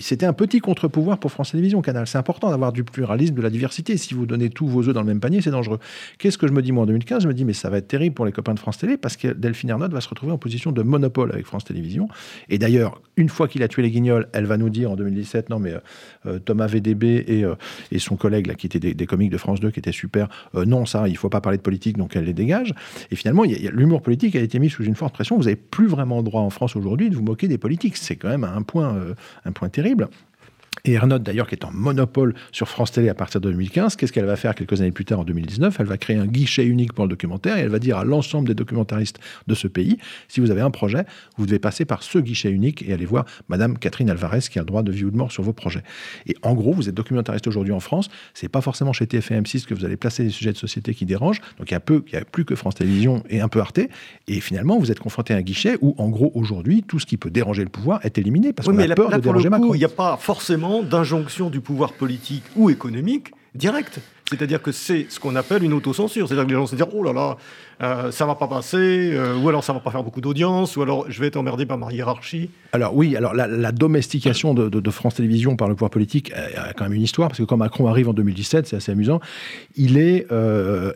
c'était 0.00 0.26
un 0.26 0.32
petit 0.32 0.60
contre-pouvoir 0.60 1.18
pour 1.18 1.30
France 1.30 1.52
Télévisions, 1.52 1.80
Canal. 1.80 2.06
C'est 2.06 2.18
important 2.18 2.50
d'avoir 2.50 2.72
du 2.72 2.84
pluralisme, 2.84 3.34
de 3.34 3.42
la 3.42 3.50
diversité. 3.50 3.96
Si 3.96 4.14
vous 4.14 4.26
donnez 4.26 4.50
tous 4.50 4.66
vos 4.66 4.88
œufs 4.88 4.94
dans 4.94 5.00
le 5.00 5.06
même 5.06 5.20
panier, 5.20 5.40
c'est 5.40 5.50
dangereux. 5.50 5.78
Qu'est-ce 6.18 6.38
que 6.38 6.46
je 6.46 6.52
me 6.52 6.62
dis, 6.62 6.72
moi, 6.72 6.82
en 6.82 6.86
2015 6.86 7.22
Je 7.22 7.28
me 7.28 7.34
dis, 7.34 7.44
mais 7.44 7.52
ça 7.52 7.70
va 7.70 7.78
être 7.78 7.88
terrible 7.88 8.14
pour 8.14 8.26
les 8.26 8.32
copains 8.32 8.54
de 8.54 8.58
France 8.58 8.78
Télé, 8.78 8.96
parce 8.96 9.16
que 9.16 9.28
Delphine 9.28 9.70
Ernotte 9.70 9.92
va 9.92 10.00
se 10.00 10.08
retrouver 10.08 10.32
en 10.32 10.38
position 10.38 10.72
de 10.72 10.82
monopole 10.82 11.32
avec 11.32 11.46
France 11.46 11.64
Télévisions. 11.64 12.08
Et 12.48 12.58
d'ailleurs, 12.58 13.00
une 13.16 13.28
fois 13.28 13.48
qu'il 13.48 13.62
a 13.62 13.68
tué 13.68 13.82
les 13.82 13.90
Guignols, 13.90 14.28
elle 14.32 14.46
va 14.46 14.56
nous 14.56 14.70
dire 14.70 14.90
en 14.90 14.96
2017, 14.96 15.50
non, 15.50 15.58
mais 15.58 15.74
Thomas 16.44 16.66
VDB 16.66 17.24
et, 17.26 17.44
et 17.92 17.98
son 17.98 18.16
collègue, 18.16 18.54
qui 18.56 18.66
était 18.66 18.80
des, 18.80 18.94
des 18.94 19.06
comiques 19.06 19.30
de 19.30 19.38
France 19.38 19.60
2, 19.60 19.70
qui 19.70 19.78
étaient 19.78 19.92
super, 19.92 20.28
euh, 20.54 20.64
non, 20.64 20.86
ça, 20.86 21.08
il 21.08 21.12
ne 21.12 21.18
faut 21.18 21.28
pas 21.28 21.40
parler 21.40 21.58
de 21.58 21.62
politique, 21.62 21.96
donc 21.96 22.16
elle 22.16 22.24
les 22.24 22.34
dégage. 22.34 22.74
Et 23.10 23.16
finalement, 23.16 23.44
l'humour 23.44 24.02
politique 24.02 24.36
a 24.36 24.40
été 24.40 24.58
mis 24.58 24.70
sous 24.70 24.84
une 24.84 24.94
forte 24.94 25.14
pression. 25.14 25.36
Vous 25.36 25.44
n'avez 25.44 25.56
plus 25.56 25.86
vraiment 25.86 26.22
droit 26.22 26.42
en 26.42 26.50
France 26.50 26.76
aujourd'hui 26.76 27.10
de 27.10 27.16
vous 27.16 27.22
moquer 27.22 27.48
des 27.48 27.58
politiques. 27.58 27.96
C'est 27.96 28.16
quand 28.16 28.28
même 28.28 28.44
un 28.44 28.62
point, 28.62 28.94
euh, 28.94 29.14
un 29.44 29.52
point 29.52 29.68
terrible. 29.68 30.08
Et 30.84 30.92
Ernotte, 30.92 31.22
d'ailleurs, 31.22 31.46
qui 31.46 31.54
est 31.54 31.64
en 31.64 31.70
monopole 31.72 32.34
sur 32.52 32.68
France 32.68 32.92
Télé 32.92 33.08
à 33.08 33.14
partir 33.14 33.40
de 33.40 33.50
2015, 33.50 33.96
qu'est-ce 33.96 34.12
qu'elle 34.12 34.24
va 34.24 34.36
faire 34.36 34.54
quelques 34.54 34.80
années 34.80 34.92
plus 34.92 35.04
tard, 35.04 35.20
en 35.20 35.24
2019 35.24 35.76
Elle 35.80 35.86
va 35.86 35.96
créer 35.96 36.16
un 36.16 36.26
guichet 36.26 36.64
unique 36.64 36.92
pour 36.92 37.04
le 37.04 37.10
documentaire 37.10 37.56
et 37.58 37.60
elle 37.60 37.68
va 37.68 37.78
dire 37.78 37.98
à 37.98 38.04
l'ensemble 38.04 38.48
des 38.48 38.54
documentaristes 38.54 39.18
de 39.46 39.54
ce 39.54 39.68
pays, 39.68 39.98
si 40.28 40.40
vous 40.40 40.50
avez 40.50 40.60
un 40.60 40.70
projet, 40.70 41.04
vous 41.36 41.46
devez 41.46 41.58
passer 41.58 41.84
par 41.84 42.02
ce 42.02 42.18
guichet 42.18 42.50
unique 42.50 42.82
et 42.86 42.92
aller 42.92 43.06
voir 43.06 43.24
Madame 43.48 43.78
Catherine 43.78 44.10
Alvarez 44.10 44.40
qui 44.50 44.58
a 44.58 44.62
le 44.62 44.66
droit 44.66 44.82
de 44.82 44.92
vie 44.92 45.04
ou 45.04 45.10
de 45.10 45.16
mort 45.16 45.32
sur 45.32 45.42
vos 45.42 45.52
projets. 45.52 45.82
Et 46.26 46.36
en 46.42 46.54
gros, 46.54 46.72
vous 46.72 46.88
êtes 46.88 46.94
documentariste 46.94 47.46
aujourd'hui 47.46 47.72
en 47.72 47.80
France, 47.80 48.08
c'est 48.34 48.48
pas 48.48 48.60
forcément 48.60 48.92
chez 48.92 49.06
TF1 49.06 49.46
6 49.46 49.66
que 49.66 49.74
vous 49.74 49.84
allez 49.84 49.96
placer 49.96 50.24
des 50.24 50.30
sujets 50.30 50.52
de 50.52 50.58
société 50.58 50.94
qui 50.94 51.06
dérangent, 51.06 51.40
donc 51.58 51.70
il 51.70 51.74
y 51.74 51.76
a 51.76 51.80
peu, 51.80 52.04
il 52.06 52.14
y 52.14 52.16
a 52.16 52.24
plus 52.24 52.44
que 52.44 52.54
France 52.54 52.76
Télévisions 52.76 53.22
et 53.28 53.40
un 53.40 53.48
peu 53.48 53.60
Arte, 53.60 53.80
et 54.28 54.40
finalement, 54.40 54.78
vous 54.78 54.90
êtes 54.90 55.00
confronté 55.00 55.34
à 55.34 55.36
un 55.36 55.42
guichet 55.42 55.76
où, 55.80 55.94
en 55.98 56.08
gros, 56.08 56.30
aujourd'hui, 56.34 56.82
tout 56.82 56.98
ce 56.98 57.06
qui 57.06 57.16
peut 57.16 57.30
déranger 57.30 57.64
le 57.64 57.70
pouvoir 57.70 58.04
est 58.04 58.18
éliminé 58.18 58.52
parce 58.52 58.68
qu'on 58.68 58.78
a 58.78 58.94
peur 58.94 59.10
de 59.10 59.18
déranger 59.18 59.48
Macron. 59.48 59.74
Il 59.74 59.78
n'y 59.78 59.84
a 59.84 59.88
pas 59.88 60.16
forcément 60.16 60.67
d'injonction 60.82 61.50
du 61.50 61.60
pouvoir 61.60 61.92
politique 61.92 62.44
ou 62.56 62.70
économique 62.70 63.32
directe. 63.54 64.00
C'est-à-dire 64.28 64.60
que 64.60 64.72
c'est 64.72 65.06
ce 65.08 65.18
qu'on 65.20 65.36
appelle 65.36 65.62
une 65.64 65.72
autocensure. 65.72 66.28
C'est-à-dire 66.28 66.44
que 66.44 66.50
les 66.50 66.56
gens 66.56 66.66
se 66.66 66.76
disent 66.76 66.86
Oh 66.92 67.02
là 67.02 67.12
là, 67.12 67.36
euh, 67.80 68.10
ça 68.10 68.26
va 68.26 68.34
pas 68.34 68.48
passer, 68.48 69.12
euh, 69.12 69.36
ou 69.36 69.48
alors 69.48 69.62
ça 69.62 69.72
va 69.72 69.78
pas 69.78 69.92
faire 69.92 70.02
beaucoup 70.02 70.20
d'audience, 70.20 70.76
ou 70.76 70.82
alors 70.82 71.08
je 71.08 71.20
vais 71.20 71.28
être 71.28 71.36
emmerdé 71.36 71.64
par 71.64 71.78
ma 71.78 71.92
hiérarchie. 71.92 72.50
Alors 72.72 72.94
oui, 72.96 73.14
alors 73.14 73.34
la, 73.34 73.72
domestication 73.72 74.52
de, 74.52 74.90
France 74.90 75.14
Télévisions 75.14 75.54
par 75.54 75.68
le 75.68 75.74
pouvoir 75.74 75.90
politique 75.90 76.32
a 76.32 76.72
quand 76.72 76.84
même 76.84 76.94
une 76.94 77.02
histoire, 77.02 77.28
parce 77.28 77.38
que 77.38 77.44
quand 77.44 77.56
Macron 77.56 77.86
arrive 77.86 78.08
en 78.08 78.12
2017, 78.12 78.66
c'est 78.66 78.76
assez 78.76 78.90
amusant, 78.90 79.20
il, 79.76 79.96
est, 79.96 80.26
euh, 80.32 80.92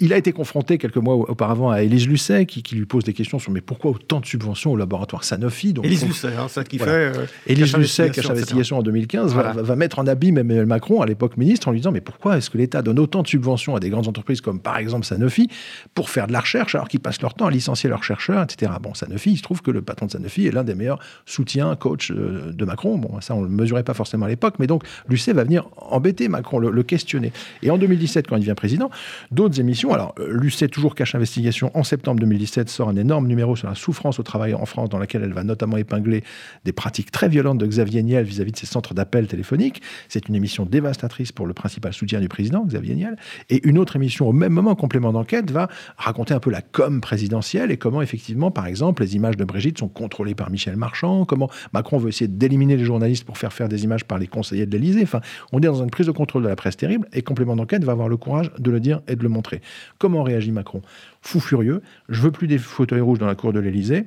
il, 0.00 0.12
a 0.12 0.16
été 0.16 0.32
confronté 0.32 0.78
quelques 0.78 0.96
mois 0.96 1.14
auparavant 1.14 1.70
à 1.70 1.82
Élise 1.82 2.08
Lucet, 2.08 2.44
qui, 2.44 2.74
lui 2.74 2.86
pose 2.86 3.04
des 3.04 3.12
questions 3.12 3.38
sur 3.38 3.52
mais 3.52 3.60
pourquoi 3.60 3.92
autant 3.92 4.20
de 4.20 4.26
subventions 4.26 4.72
au 4.72 4.76
laboratoire 4.76 5.22
Sanofi 5.22 5.72
donc, 5.72 5.84
Élise 5.84 6.04
Lucet, 6.04 6.32
hein, 6.38 6.48
ça 6.48 6.64
qui 6.64 6.78
fait... 6.78 7.12
Élise 7.46 7.76
Lucet, 7.76 8.10
cache 8.10 8.28
investigation 8.28 8.78
en 8.78 8.82
2015, 8.82 9.32
va, 9.34 9.52
va, 9.52 9.76
mettre 9.76 10.00
en 10.00 10.06
abîme 10.06 10.38
Emmanuel 10.38 10.66
Macron, 10.66 11.02
à 11.02 11.06
l'époque 11.06 11.36
ministre, 11.36 11.68
en 11.68 11.70
lui 11.70 11.78
disant 11.78 11.92
mais 11.92 12.00
pourquoi 12.00 12.36
est-ce 12.36 12.49
que 12.50 12.58
l'État 12.58 12.82
donne 12.82 12.98
autant 12.98 13.22
de 13.22 13.28
subventions 13.28 13.76
à 13.76 13.80
des 13.80 13.90
grandes 13.90 14.08
entreprises 14.08 14.40
comme 14.40 14.60
par 14.60 14.78
exemple 14.78 15.06
Sanofi 15.06 15.48
pour 15.94 16.10
faire 16.10 16.26
de 16.26 16.32
la 16.32 16.40
recherche 16.40 16.74
alors 16.74 16.88
qu'ils 16.88 17.00
passent 17.00 17.22
leur 17.22 17.34
temps 17.34 17.46
à 17.46 17.50
licencier 17.50 17.88
leurs 17.88 18.04
chercheurs, 18.04 18.42
etc. 18.42 18.72
Bon, 18.80 18.94
Sanofi, 18.94 19.32
il 19.32 19.36
se 19.36 19.42
trouve 19.42 19.62
que 19.62 19.70
le 19.70 19.82
patron 19.82 20.06
de 20.06 20.10
Sanofi 20.12 20.46
est 20.46 20.52
l'un 20.52 20.64
des 20.64 20.74
meilleurs 20.74 20.98
soutiens, 21.26 21.74
coach 21.76 22.10
euh, 22.10 22.52
de 22.52 22.64
Macron. 22.64 22.98
Bon, 22.98 23.20
ça, 23.20 23.34
on 23.34 23.40
ne 23.40 23.46
le 23.46 23.52
mesurait 23.52 23.82
pas 23.82 23.94
forcément 23.94 24.26
à 24.26 24.28
l'époque, 24.28 24.54
mais 24.58 24.66
donc 24.66 24.84
Lucet 25.08 25.32
va 25.32 25.44
venir 25.44 25.68
embêter 25.76 26.28
Macron, 26.28 26.58
le, 26.58 26.82
questionner. 26.82 27.32
Et 27.62 27.70
en 27.70 27.78
2017, 27.78 28.26
quand 28.26 28.36
il 28.36 28.40
devient 28.40 28.54
président, 28.54 28.90
d'autres 29.30 29.60
émissions, 29.60 29.92
alors 29.92 30.14
euh, 30.18 30.32
Lucet, 30.32 30.68
toujours 30.68 30.94
cache 30.94 31.14
investigation, 31.14 31.70
en 31.74 31.84
septembre 31.84 32.20
2017, 32.20 32.68
sort 32.68 32.88
un 32.88 32.96
énorme 32.96 33.26
numéro 33.26 33.56
sur 33.56 33.68
la 33.68 33.74
souffrance 33.74 34.18
au 34.18 34.22
travail 34.22 34.54
en 34.54 34.66
France, 34.66 34.88
dans 34.88 34.98
laquelle 34.98 35.22
elle 35.22 35.32
va 35.32 35.44
notamment 35.44 35.76
épingler 35.76 36.24
des 36.64 36.72
pratiques 36.72 37.10
très 37.10 37.28
violentes 37.28 37.58
de 37.58 37.66
Xavier 37.66 38.02
Niel 38.02 38.24
vis-à-vis 38.24 38.52
de 38.52 38.56
ses 38.56 38.66
centres 38.66 38.94
d'appel 38.94 39.26
téléphoniques. 39.26 39.82
C'est 40.08 40.28
une 40.28 40.34
émission 40.34 40.66
dévastatrice 40.66 41.32
pour 41.32 41.46
le 41.46 41.54
principal 41.54 41.92
soutien 41.92 42.20
du 42.20 42.28
président, 42.28 42.39
Xavier 42.48 42.94
Niel. 42.94 43.16
Et 43.48 43.66
une 43.68 43.78
autre 43.78 43.96
émission, 43.96 44.28
au 44.28 44.32
même 44.32 44.52
moment, 44.52 44.74
complément 44.74 45.12
d'enquête, 45.12 45.50
va 45.50 45.68
raconter 45.96 46.34
un 46.34 46.40
peu 46.40 46.50
la 46.50 46.62
com 46.62 47.00
présidentielle 47.00 47.70
et 47.70 47.76
comment 47.76 48.02
effectivement, 48.02 48.50
par 48.50 48.66
exemple, 48.66 49.02
les 49.02 49.16
images 49.16 49.36
de 49.36 49.44
Brigitte 49.44 49.78
sont 49.78 49.88
contrôlées 49.88 50.34
par 50.34 50.50
Michel 50.50 50.76
Marchand, 50.76 51.24
comment 51.24 51.50
Macron 51.72 51.98
veut 51.98 52.08
essayer 52.08 52.28
d'éliminer 52.28 52.76
les 52.76 52.84
journalistes 52.84 53.24
pour 53.24 53.38
faire 53.38 53.52
faire 53.52 53.68
des 53.68 53.84
images 53.84 54.04
par 54.04 54.18
les 54.18 54.26
conseillers 54.26 54.66
de 54.66 54.72
l'Élysée. 54.72 55.02
Enfin, 55.02 55.20
on 55.52 55.58
est 55.58 55.66
dans 55.66 55.82
une 55.82 55.90
prise 55.90 56.06
de 56.06 56.12
contrôle 56.12 56.42
de 56.42 56.48
la 56.48 56.56
presse 56.56 56.76
terrible 56.76 57.08
et 57.12 57.22
complément 57.22 57.56
d'enquête 57.56 57.84
va 57.84 57.92
avoir 57.92 58.08
le 58.08 58.16
courage 58.16 58.50
de 58.58 58.70
le 58.70 58.80
dire 58.80 59.02
et 59.08 59.16
de 59.16 59.22
le 59.22 59.28
montrer. 59.28 59.60
Comment 59.98 60.22
réagit 60.22 60.52
Macron? 60.52 60.82
Fou 61.22 61.40
furieux, 61.40 61.82
je 62.08 62.22
veux 62.22 62.30
plus 62.30 62.46
des 62.46 62.58
fauteuils 62.58 63.00
rouges 63.00 63.18
dans 63.18 63.26
la 63.26 63.34
cour 63.34 63.52
de 63.52 63.60
l'Élysée. 63.60 64.06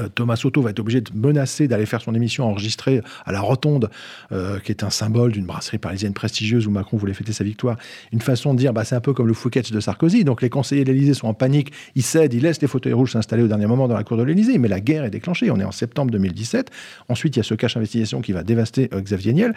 Euh, 0.00 0.08
Thomas 0.14 0.36
Soto 0.36 0.62
va 0.62 0.70
être 0.70 0.80
obligé 0.80 1.00
de 1.00 1.10
menacer 1.14 1.68
d'aller 1.68 1.86
faire 1.86 2.00
son 2.00 2.14
émission 2.14 2.44
enregistrée 2.44 3.00
à 3.24 3.32
la 3.32 3.40
Rotonde, 3.40 3.90
euh, 4.32 4.58
qui 4.60 4.72
est 4.72 4.82
un 4.82 4.90
symbole 4.90 5.32
d'une 5.32 5.46
brasserie 5.46 5.78
parisienne 5.78 6.14
prestigieuse 6.14 6.66
où 6.66 6.70
Macron 6.70 6.96
voulait 6.96 7.14
fêter 7.14 7.32
sa 7.32 7.44
victoire. 7.44 7.76
Une 8.12 8.20
façon 8.20 8.54
de 8.54 8.58
dire, 8.58 8.72
bah, 8.72 8.84
c'est 8.84 8.94
un 8.94 9.00
peu 9.00 9.12
comme 9.12 9.26
le 9.26 9.34
Fouquet's 9.34 9.70
de 9.70 9.80
Sarkozy. 9.80 10.24
Donc 10.24 10.42
les 10.42 10.50
conseillers 10.50 10.84
de 10.84 10.92
l'Élysée 10.92 11.14
sont 11.14 11.28
en 11.28 11.34
panique, 11.34 11.72
ils 11.94 12.02
cèdent, 12.02 12.34
ils 12.34 12.42
laissent 12.42 12.60
les 12.60 12.68
fauteuils 12.68 12.92
rouges 12.92 13.12
s'installer 13.12 13.42
au 13.42 13.48
dernier 13.48 13.66
moment 13.66 13.88
dans 13.88 13.96
la 13.96 14.04
cour 14.04 14.16
de 14.16 14.22
l'Élysée. 14.22 14.58
Mais 14.58 14.68
la 14.68 14.80
guerre 14.80 15.04
est 15.04 15.10
déclenchée. 15.10 15.50
On 15.50 15.58
est 15.58 15.64
en 15.64 15.72
septembre 15.72 16.10
2017. 16.10 16.70
Ensuite, 17.08 17.36
il 17.36 17.38
y 17.38 17.40
a 17.40 17.44
ce 17.44 17.54
cache 17.54 17.76
investigation 17.76 18.20
qui 18.20 18.32
va 18.32 18.42
dévaster 18.42 18.88
euh, 18.92 19.00
Xavier 19.00 19.32
Niel. 19.32 19.54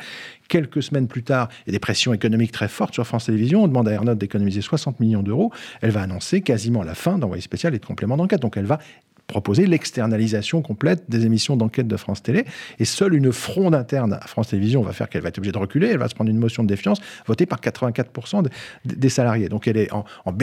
Quelques 0.48 0.84
semaines 0.84 1.08
plus 1.08 1.24
tard, 1.24 1.50
il 1.66 1.70
y 1.70 1.72
a 1.72 1.74
des 1.74 1.80
pressions 1.80 2.14
économiques 2.14 2.52
très 2.52 2.68
fortes 2.68 2.94
sur 2.94 3.06
France 3.06 3.26
Télévisions. 3.26 3.64
On 3.64 3.68
demande 3.68 3.88
à 3.88 3.92
Ernotte 3.92 4.18
d'économiser 4.18 4.62
60 4.62 5.00
millions 5.00 5.24
d'euros. 5.24 5.52
Elle 5.82 5.92
va 5.92 6.02
annoncer 6.02 6.42
quasiment 6.42 6.84
la 6.84 6.96
fin 6.96 7.18
d'envoyé 7.18 7.42
spécial 7.42 7.74
et 7.76 7.80
de 7.80 7.86
complément 7.86 8.18
d'enquête. 8.18 8.42
Donc 8.42 8.58
elle 8.58 8.66
va 8.66 8.80
proposer 9.28 9.66
l'externalisation 9.66 10.62
complète 10.62 11.04
des 11.10 11.26
émissions 11.26 11.58
d'enquête 11.58 11.88
de 11.88 11.98
France 11.98 12.22
Télé. 12.22 12.46
Et 12.80 12.86
seule 12.86 13.16
une 13.16 13.32
fronde 13.32 13.74
interne 13.74 14.14
à 14.14 14.28
France 14.28 14.50
Télévisions 14.50 14.82
va 14.82 14.94
faire 14.94 15.10
qu'elle 15.10 15.22
va 15.22 15.30
être 15.30 15.38
obligée 15.38 15.52
de 15.52 15.58
reculer. 15.58 15.88
Elle 15.88 15.98
va 15.98 16.08
se 16.08 16.16
prendre 16.16 16.30
une 16.30 16.38
motion 16.38 16.64
de 16.64 16.68
défiance 16.68 17.00
votée 17.26 17.46
par 17.46 17.60
84% 17.60 18.48
des 18.86 19.10
salariés. 19.10 19.50
Donc 19.50 19.68
elle 19.68 19.78
est 19.78 19.92
en, 19.92 20.06
en 20.26 20.34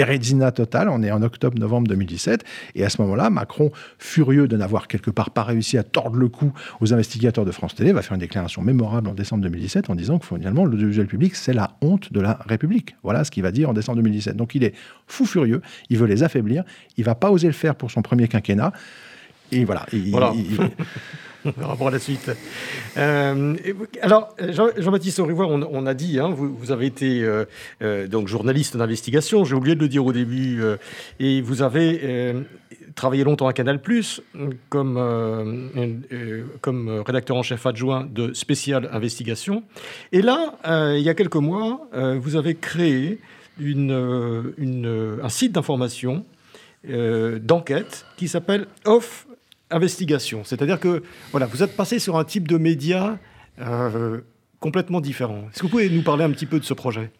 totale. 0.52 0.88
On 0.88 1.02
est 1.02 1.10
en 1.10 1.22
octobre-novembre 1.22 1.88
2017. 1.88 2.44
Et 2.74 2.84
à 2.84 2.88
ce 2.88 3.00
moment-là, 3.02 3.30
Macron, 3.30 3.70
furieux 3.98 4.48
de 4.48 4.56
n'avoir 4.56 4.88
quelque 4.88 5.10
part 5.10 5.30
pas 5.30 5.44
réussi 5.44 5.78
à 5.78 5.82
tordre 5.82 6.16
le 6.16 6.28
cou 6.28 6.52
aux 6.80 6.92
investigateurs 6.92 7.44
de 7.44 7.52
France 7.52 7.74
Télé, 7.74 7.92
va 7.92 8.02
faire 8.02 8.14
une 8.14 8.20
déclaration 8.20 8.62
mémorable 8.62 9.08
en 9.08 9.14
décembre 9.14 9.42
2017 9.42 9.90
en 9.90 9.94
disant 9.94 10.18
que 10.18 10.26
finalement, 10.26 10.64
l'audiovisuel 10.64 11.06
public, 11.06 11.36
c'est 11.36 11.52
la 11.52 11.76
honte 11.80 12.12
de 12.12 12.20
la 12.20 12.38
République. 12.46 12.96
Voilà 13.02 13.24
ce 13.24 13.30
qu'il 13.30 13.42
va 13.42 13.52
dire 13.52 13.70
en 13.70 13.72
décembre 13.72 13.96
2017. 13.96 14.36
Donc 14.36 14.54
il 14.54 14.64
est 14.64 14.74
fou 15.06 15.24
furieux. 15.24 15.62
Il 15.90 15.98
veut 15.98 16.06
les 16.06 16.22
affaiblir. 16.22 16.64
Il 16.96 17.04
va 17.04 17.14
pas 17.14 17.30
oser 17.30 17.46
le 17.46 17.52
faire 17.52 17.74
pour 17.74 17.90
son 17.90 18.02
premier 18.02 18.28
quinquennat. 18.28 18.71
Et 19.50 19.64
voilà. 19.64 19.86
voilà. 20.10 20.32
on 21.44 21.74
va 21.74 21.90
la 21.90 21.98
suite. 21.98 22.30
Euh, 22.96 23.56
alors, 24.00 24.34
Jean-Baptiste 24.78 25.18
Jean 25.18 25.28
on, 25.28 25.62
on, 25.62 25.86
a 25.86 25.94
dit, 25.94 26.18
hein, 26.18 26.28
vous, 26.30 26.70
avez 26.70 26.86
été 26.86 27.22
euh, 27.22 27.44
euh, 27.82 28.06
donc 28.06 28.28
journaliste 28.28 28.76
d'investigation, 28.76 29.44
j'ai 29.44 29.54
oublié 29.54 29.74
de 29.74 29.80
le 29.80 29.88
dire 29.88 30.06
au 30.06 30.12
début, 30.12 30.62
et 31.20 31.40
vous 31.40 31.62
avez 31.62 32.34
travaillé 32.94 33.24
longtemps 33.24 33.48
à 33.48 33.52
Canal+, 33.52 33.80
comme, 34.68 35.70
comme 36.60 37.02
rédacteur 37.06 37.36
en 37.36 37.42
chef 37.42 37.66
adjoint 37.66 38.06
de 38.10 38.32
Spécial 38.32 38.88
Investigation. 38.92 39.64
Et 40.12 40.22
là, 40.22 40.54
il 40.96 41.02
y 41.02 41.08
a 41.08 41.14
quelques 41.14 41.36
mois, 41.36 41.88
vous 41.92 42.36
avez 42.36 42.54
créé 42.54 43.18
une, 43.60 44.54
une, 44.56 45.18
un 45.22 45.28
site 45.28 45.52
d'information 45.52 46.24
d'enquête 46.84 48.06
qui 48.16 48.28
s'appelle 48.28 48.66
Off 48.84 49.26
investigation. 49.72 50.44
C'est-à-dire 50.44 50.78
que 50.78 51.02
voilà, 51.30 51.46
vous 51.46 51.62
êtes 51.62 51.76
passé 51.76 51.98
sur 51.98 52.16
un 52.16 52.24
type 52.24 52.46
de 52.46 52.56
média 52.56 53.18
euh, 53.60 54.20
complètement 54.60 55.00
différent. 55.00 55.44
Est-ce 55.50 55.58
que 55.58 55.62
vous 55.62 55.70
pouvez 55.70 55.90
nous 55.90 56.02
parler 56.02 56.24
un 56.24 56.30
petit 56.30 56.46
peu 56.46 56.58
de 56.58 56.64
ce 56.64 56.74
projet? 56.74 57.10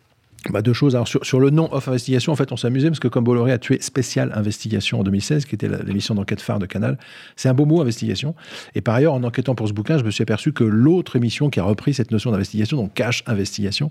Bah, 0.51 0.63
deux 0.63 0.73
choses. 0.73 0.95
Alors, 0.95 1.09
sur, 1.09 1.41
le 1.41 1.51
nom 1.51 1.69
Off 1.73 1.89
Investigation, 1.89 2.33
en 2.33 2.37
fait, 2.37 2.53
on 2.53 2.57
s'est 2.57 2.67
amusé 2.67 2.89
parce 2.89 3.01
que 3.01 3.09
comme 3.09 3.25
Bolloré 3.25 3.53
a 3.53 3.59
tué 3.59 3.79
Spécial 3.81 4.33
Investigation 4.35 5.01
en 5.01 5.05
2016, 5.05 5.45
qui 5.45 5.55
était 5.55 5.69
l'émission 5.85 6.15
d'enquête 6.15 6.41
phare 6.41 6.59
de 6.59 6.67
Canal, 6.67 6.99
c'est 7.37 7.49
un 7.49 7.55
beau 7.55 7.65
mot, 7.65 7.81
investigation. 7.81 8.35
Et 8.75 8.81
par 8.81 8.95
ailleurs, 8.95 9.15
en 9.15 9.23
enquêtant 9.23 9.55
pour 9.55 9.69
ce 9.69 9.73
bouquin, 9.73 9.99
je 9.99 10.05
me 10.05 10.11
suis 10.11 10.23
aperçu 10.23 10.53
que 10.53 10.65
l'autre 10.65 11.17
émission 11.17 11.51
qui 11.51 11.61
a 11.61 11.65
repris 11.65 11.95
cette 11.95 12.11
notion 12.11 12.31
d'investigation, 12.33 12.77
donc 12.77 12.95
Cash 12.95 13.23
Investigation, 13.27 13.91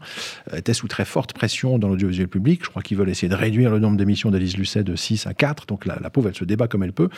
euh, 0.52 0.58
était 0.58 0.74
sous 0.74 0.88
très 0.88 1.06
forte 1.06 1.34
pression 1.34 1.80
dans 1.80 1.88
l'audiovisuel 1.88 2.28
public. 2.28 2.62
Je 2.64 2.70
crois 2.70 2.82
qu'ils 2.82 2.98
veulent 2.98 3.10
essayer 3.10 3.30
de 3.30 3.36
réduire 3.36 3.72
le 3.72 3.80
nombre 3.80 3.98
d'émissions 3.98 4.32
d'Élise 4.32 4.58
Lucet 4.58 4.84
de 4.84 4.96
6 4.96 5.28
à 5.28 5.34
4. 5.34 5.68
Donc 5.68 5.86
la, 5.86 5.98
pauvre, 6.10 6.30
elle 6.30 6.36
se 6.36 6.46
débat 6.46 6.68
comme 6.68 6.84
elle 6.84 6.94
peut. 6.94 7.10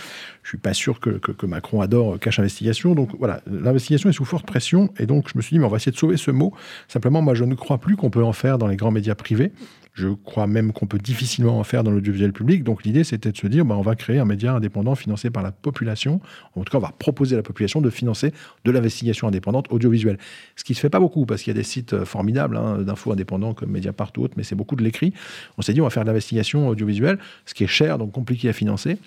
Je 0.44 0.50
suis 0.50 0.58
pas 0.58 0.74
sûr 0.74 1.00
que, 1.00 1.10
que 1.10 1.46
Macron 1.46 1.82
adore 1.82 2.20
Cash 2.20 2.40
Investigation. 2.40 2.94
Donc 2.96 3.10
voilà, 3.18 3.42
l'investigation 3.48 4.10
est 4.10 4.14
sous 4.14 4.26
forte 4.26 4.46
pression. 4.46 4.94
Et 5.00 5.06
donc 5.06 5.30
je 5.30 5.38
me 5.38 5.42
suis 5.42 5.56
dit, 5.56 5.60
mais 5.60 5.66
on 5.66 5.70
va 5.70 5.78
essayer 5.78 5.92
de 5.92 5.98
sauver 5.98 6.18
ce 6.18 6.32
mot. 6.32 6.54
Simplement, 6.88 7.22
moi, 7.22 7.34
je 7.34 7.44
ne 7.44 7.56
crois 7.56 7.78
plus 7.78 7.96
qu'on 7.96 8.10
peut 8.10 8.24
en 8.24 8.34
faire 8.34 8.58
dans 8.58 8.68
les 8.68 8.76
grands 8.76 8.92
médias 8.92 9.16
privé. 9.24 9.52
Je 9.94 10.08
crois 10.08 10.48
même 10.48 10.74
qu'on 10.74 10.88
peut 10.88 10.98
difficilement 10.98 11.60
en 11.60 11.64
faire 11.64 11.84
dans 11.84 11.92
l'audiovisuel 11.92 12.34
public. 12.34 12.64
Donc 12.64 12.84
l'idée, 12.84 13.04
c'était 13.04 13.32
de 13.32 13.38
se 13.38 13.46
dire, 13.46 13.64
bah, 13.64 13.76
on 13.78 13.84
va 13.84 13.96
créer 13.96 14.18
un 14.18 14.26
média 14.26 14.54
indépendant 14.54 14.96
financé 14.96 15.30
par 15.30 15.44
la 15.44 15.52
population. 15.52 16.20
En 16.56 16.64
tout 16.64 16.72
cas, 16.72 16.80
on 16.80 16.82
va 16.82 16.92
proposer 16.98 17.36
à 17.36 17.38
la 17.38 17.44
population 17.44 17.80
de 17.80 17.92
financer 17.92 18.34
de 18.66 18.72
l'investigation 18.72 19.28
indépendante 19.28 19.72
audiovisuelle. 19.72 20.18
Ce 20.56 20.64
qui 20.64 20.72
ne 20.72 20.76
se 20.76 20.82
fait 20.82 20.90
pas 20.90 21.00
beaucoup, 21.00 21.28
parce 21.28 21.44
qu'il 21.44 21.52
y 21.52 21.56
a 21.56 21.60
des 21.60 21.64
sites 21.64 21.94
euh, 21.94 22.06
formidables 22.06 22.58
hein, 22.58 22.80
d'infos 22.80 23.12
indépendants 23.12 23.54
comme 23.54 23.70
Mediapart 23.70 24.12
ou 24.18 24.24
autres, 24.24 24.34
mais 24.36 24.44
c'est 24.44 24.56
beaucoup 24.56 24.76
de 24.76 24.84
l'écrit. 24.84 25.14
On 25.60 25.62
s'est 25.62 25.74
dit, 25.74 25.82
on 25.82 25.86
va 25.86 25.92
faire 25.92 26.04
de 26.04 26.08
l'investigation 26.08 26.68
audiovisuelle, 26.68 27.20
ce 27.46 27.54
qui 27.54 27.64
est 27.64 27.68
cher, 27.68 28.00
donc 28.00 28.12
compliqué 28.12 28.50
à 28.50 28.54
financer. 28.54 28.98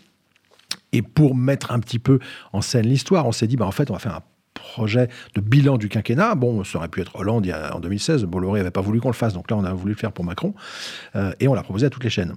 Et 0.93 1.03
pour 1.03 1.35
mettre 1.35 1.73
un 1.73 1.81
petit 1.81 1.99
peu 1.99 2.21
en 2.53 2.61
scène 2.61 2.87
l'histoire, 2.87 3.27
on 3.27 3.33
s'est 3.33 3.49
dit, 3.49 3.57
bah, 3.57 3.67
en 3.67 3.73
fait, 3.73 3.91
on 3.91 3.95
va 3.95 3.99
faire 3.99 4.15
un 4.15 4.23
projet 4.59 5.09
de 5.35 5.41
bilan 5.41 5.79
du 5.79 5.89
quinquennat. 5.89 6.35
Bon, 6.35 6.65
ça 6.65 6.79
aurait 6.79 6.89
pu 6.89 7.01
être 7.01 7.17
Hollande 7.17 7.47
en 7.73 7.81
2016. 7.81 8.25
Bolloré 8.25 8.61
n'avait 8.61 8.71
pas 8.71 8.81
voulu 8.81 9.01
qu'on 9.01 9.09
le 9.09 9.15
fasse, 9.15 9.33
donc 9.33 9.51
là, 9.51 9.57
on 9.57 9.65
a 9.65 9.73
voulu 9.73 9.93
le 9.93 9.99
faire 9.99 10.13
pour 10.13 10.25
Macron. 10.25 10.55
Euh, 11.15 11.33
et 11.41 11.49
on 11.49 11.55
l'a 11.55 11.63
proposé 11.63 11.87
à 11.87 11.91
toutes 11.91 12.05
les 12.05 12.11
chaînes. 12.11 12.35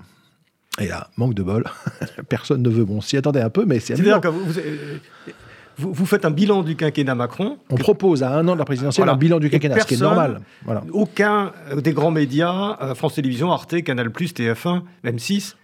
Et 0.80 0.88
là, 0.88 1.09
manque 1.17 1.34
de 1.34 1.43
bol, 1.43 1.65
personne 2.30 2.61
ne 2.61 2.70
veut. 2.70 2.86
Bon, 2.86 3.01
s'y 3.01 3.17
attendait 3.17 3.41
un 3.41 3.49
peu, 3.49 3.65
mais 3.65 3.80
c'est 3.80 3.95
C'est-à-dire 3.95 4.22
que 4.22 4.28
vous, 4.28 5.93
vous, 5.93 6.05
faites 6.05 6.26
un 6.26 6.32
bilan 6.32 6.63
du 6.63 6.76
quinquennat 6.76 7.15
Macron. 7.15 7.57
On 7.70 7.76
propose 7.76 8.24
à 8.24 8.32
un 8.32 8.47
an 8.47 8.53
de 8.53 8.59
la 8.59 8.65
présidentielle 8.65 9.09
un 9.09 9.15
bilan 9.15 9.39
du 9.39 9.49
quinquennat, 9.49 9.80
ce 9.80 9.88
qui 9.88 9.95
est 9.95 10.01
normal. 10.01 10.41
Voilà. 10.63 10.84
Aucun 10.91 11.51
des 11.76 11.93
grands 11.93 12.11
médias, 12.11 12.78
euh, 12.82 12.95
France 12.95 13.15
Télévisions, 13.15 13.51
Arte, 13.51 13.82
Canal+, 13.84 14.09
TF1, 14.09 14.84
M6, 15.03 15.55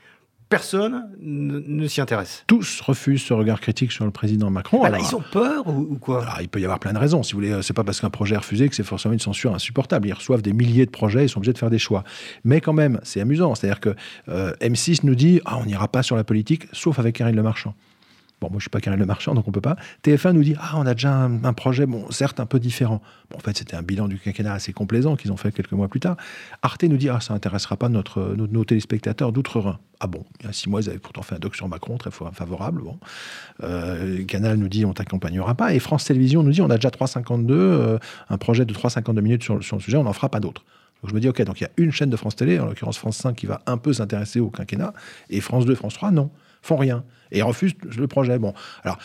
personne 0.49 1.09
ne, 1.19 1.87
s'y 1.87 2.01
intéresse. 2.01 2.43
Tous 2.47 2.81
refusent 2.81 3.23
ce 3.23 3.33
regard 3.33 3.59
critique 3.59 3.91
sur 3.91 4.05
le 4.05 4.11
président 4.11 4.49
Macron. 4.49 4.81
Ah, 4.83 4.91
ils 4.99 5.15
ont 5.15 5.23
peur 5.31 5.67
ou, 5.67 5.97
quoi? 5.99 6.25
Il 6.41 6.49
peut 6.49 6.59
y 6.59 6.63
avoir 6.65 6.79
plein 6.79 6.93
de 6.93 6.97
raisons. 6.97 7.23
Si 7.23 7.33
vous 7.33 7.39
voulez, 7.39 7.61
c'est 7.61 7.73
pas 7.73 7.83
parce 7.83 7.99
qu'un 7.99 8.09
projet 8.09 8.35
est 8.35 8.39
refusé 8.39 8.69
que 8.69 8.75
c'est 8.75 8.83
forcément 8.83 9.13
une 9.13 9.19
censure 9.19 9.53
insupportable. 9.53 10.07
Ils 10.07 10.13
reçoivent 10.13 10.41
des 10.41 10.53
milliers 10.53 10.85
de 10.85 10.91
projets, 10.91 11.25
ils 11.25 11.29
sont 11.29 11.37
obligés 11.37 11.53
de 11.53 11.57
faire 11.57 11.69
des 11.69 11.79
choix. 11.79 12.03
Mais 12.43 12.61
quand 12.61 12.73
même, 12.73 12.99
c'est 13.03 13.21
amusant. 13.21 13.55
C'est-à-dire 13.55 13.79
que 13.79 13.95
euh, 14.29 14.53
M6 14.61 14.99
nous 15.03 15.15
dit 15.15 15.41
ah, 15.45 15.57
on 15.57 15.65
n'ira 15.65 15.87
pas 15.87 16.03
sur 16.03 16.15
la 16.15 16.23
politique, 16.23 16.67
sauf 16.71 16.99
avec 16.99 17.15
Karine 17.15 17.35
Le 17.35 17.43
Marchand. 17.43 17.73
Bon, 18.45 18.51
moi, 18.51 18.59
je 18.59 18.65
suis 18.65 18.69
pas 18.69 18.79
Karine 18.79 18.99
Le 18.99 19.07
Marchand, 19.07 19.33
donc 19.33 19.47
on 19.47 19.51
peut 19.51 19.59
pas. 19.59 19.75
TF1 20.03 20.33
nous 20.33 20.43
dit, 20.43 20.55
ah, 20.59 20.73
on 20.77 20.85
a 20.85 20.93
déjà 20.93 21.11
un, 21.15 21.53
projet, 21.53 21.87
bon, 21.87 22.05
certes, 22.11 22.39
un 22.39 22.45
peu 22.45 22.59
différent. 22.59 23.01
Bon, 23.31 23.37
en 23.37 23.39
fait, 23.39 23.57
c'était 23.57 23.75
un 23.75 23.81
bilan 23.81 24.07
du 24.07 24.19
quinquennat 24.19 24.53
assez 24.53 24.71
complaisant 24.71 25.15
qu'ils 25.15 25.31
ont 25.31 25.37
fait 25.37 25.51
quelques 25.51 25.71
mois 25.71 25.87
plus 25.87 25.99
tard. 25.99 26.15
Arte 26.61 26.83
nous 26.83 26.97
dit, 26.97 27.09
ah, 27.09 27.19
ça 27.19 27.33
intéressera 27.33 27.75
pas 27.75 27.89
notre, 27.89 28.35
nos, 28.35 28.63
téléspectateurs 28.63 29.31
d'outre-Rhin. 29.31 29.79
Ah 29.99 30.05
bon, 30.05 30.25
il 30.39 30.45
y 30.45 30.49
a 30.49 30.53
six 30.53 30.69
mois, 30.69 30.81
ils 30.81 30.89
avaient 30.89 30.99
pourtant 30.99 31.23
fait 31.23 31.35
un 31.35 31.39
doc 31.39 31.55
sur 31.55 31.67
Macron, 31.67 31.97
très 31.97 32.11
favorable. 32.11 32.83
Bon. 32.83 32.99
Euh, 33.63 34.23
Canal 34.25 34.57
nous 34.57 34.67
dit, 34.67 34.85
on 34.85 34.93
t'accompagnera 34.93 35.55
pas. 35.55 35.73
Et 35.73 35.79
France 35.79 36.05
Télévisions 36.05 36.43
nous 36.43 36.51
dit, 36.51 36.61
on 36.61 36.69
a 36.69 36.75
déjà 36.75 36.89
3,52, 36.89 37.51
euh, 37.51 37.97
un 38.29 38.37
projet 38.37 38.65
de 38.65 38.73
3,52 38.75 39.21
minutes 39.21 39.43
sur, 39.43 39.63
sur 39.63 39.77
le 39.77 39.81
sujet, 39.81 39.97
on 39.97 40.03
n'en 40.03 40.13
fera 40.13 40.29
pas 40.29 40.39
d'autres. 40.39 40.63
Donc 41.01 41.09
je 41.09 41.15
me 41.15 41.19
dis, 41.19 41.29
ok, 41.29 41.41
donc 41.43 41.61
il 41.61 41.63
y 41.63 41.67
a 41.67 41.71
une 41.77 41.91
chaîne 41.91 42.09
de 42.09 42.17
France 42.17 42.35
Télé, 42.35 42.59
en 42.59 42.65
l'occurrence 42.65 42.97
France 42.97 43.17
5, 43.17 43.35
qui 43.35 43.45
va 43.45 43.61
un 43.65 43.77
peu 43.77 43.93
s'intéresser 43.93 44.39
au 44.39 44.49
quinquennat, 44.49 44.93
et 45.29 45.41
France 45.41 45.65
2, 45.65 45.73
France 45.75 45.95
3, 45.95 46.11
non 46.11 46.29
font 46.65 46.77
rien 46.77 47.03
et 47.31 47.41
refusent 47.41 47.75
le 47.97 48.07
projet. 48.07 48.39
Bon, 48.39 48.53
alors 48.83 48.97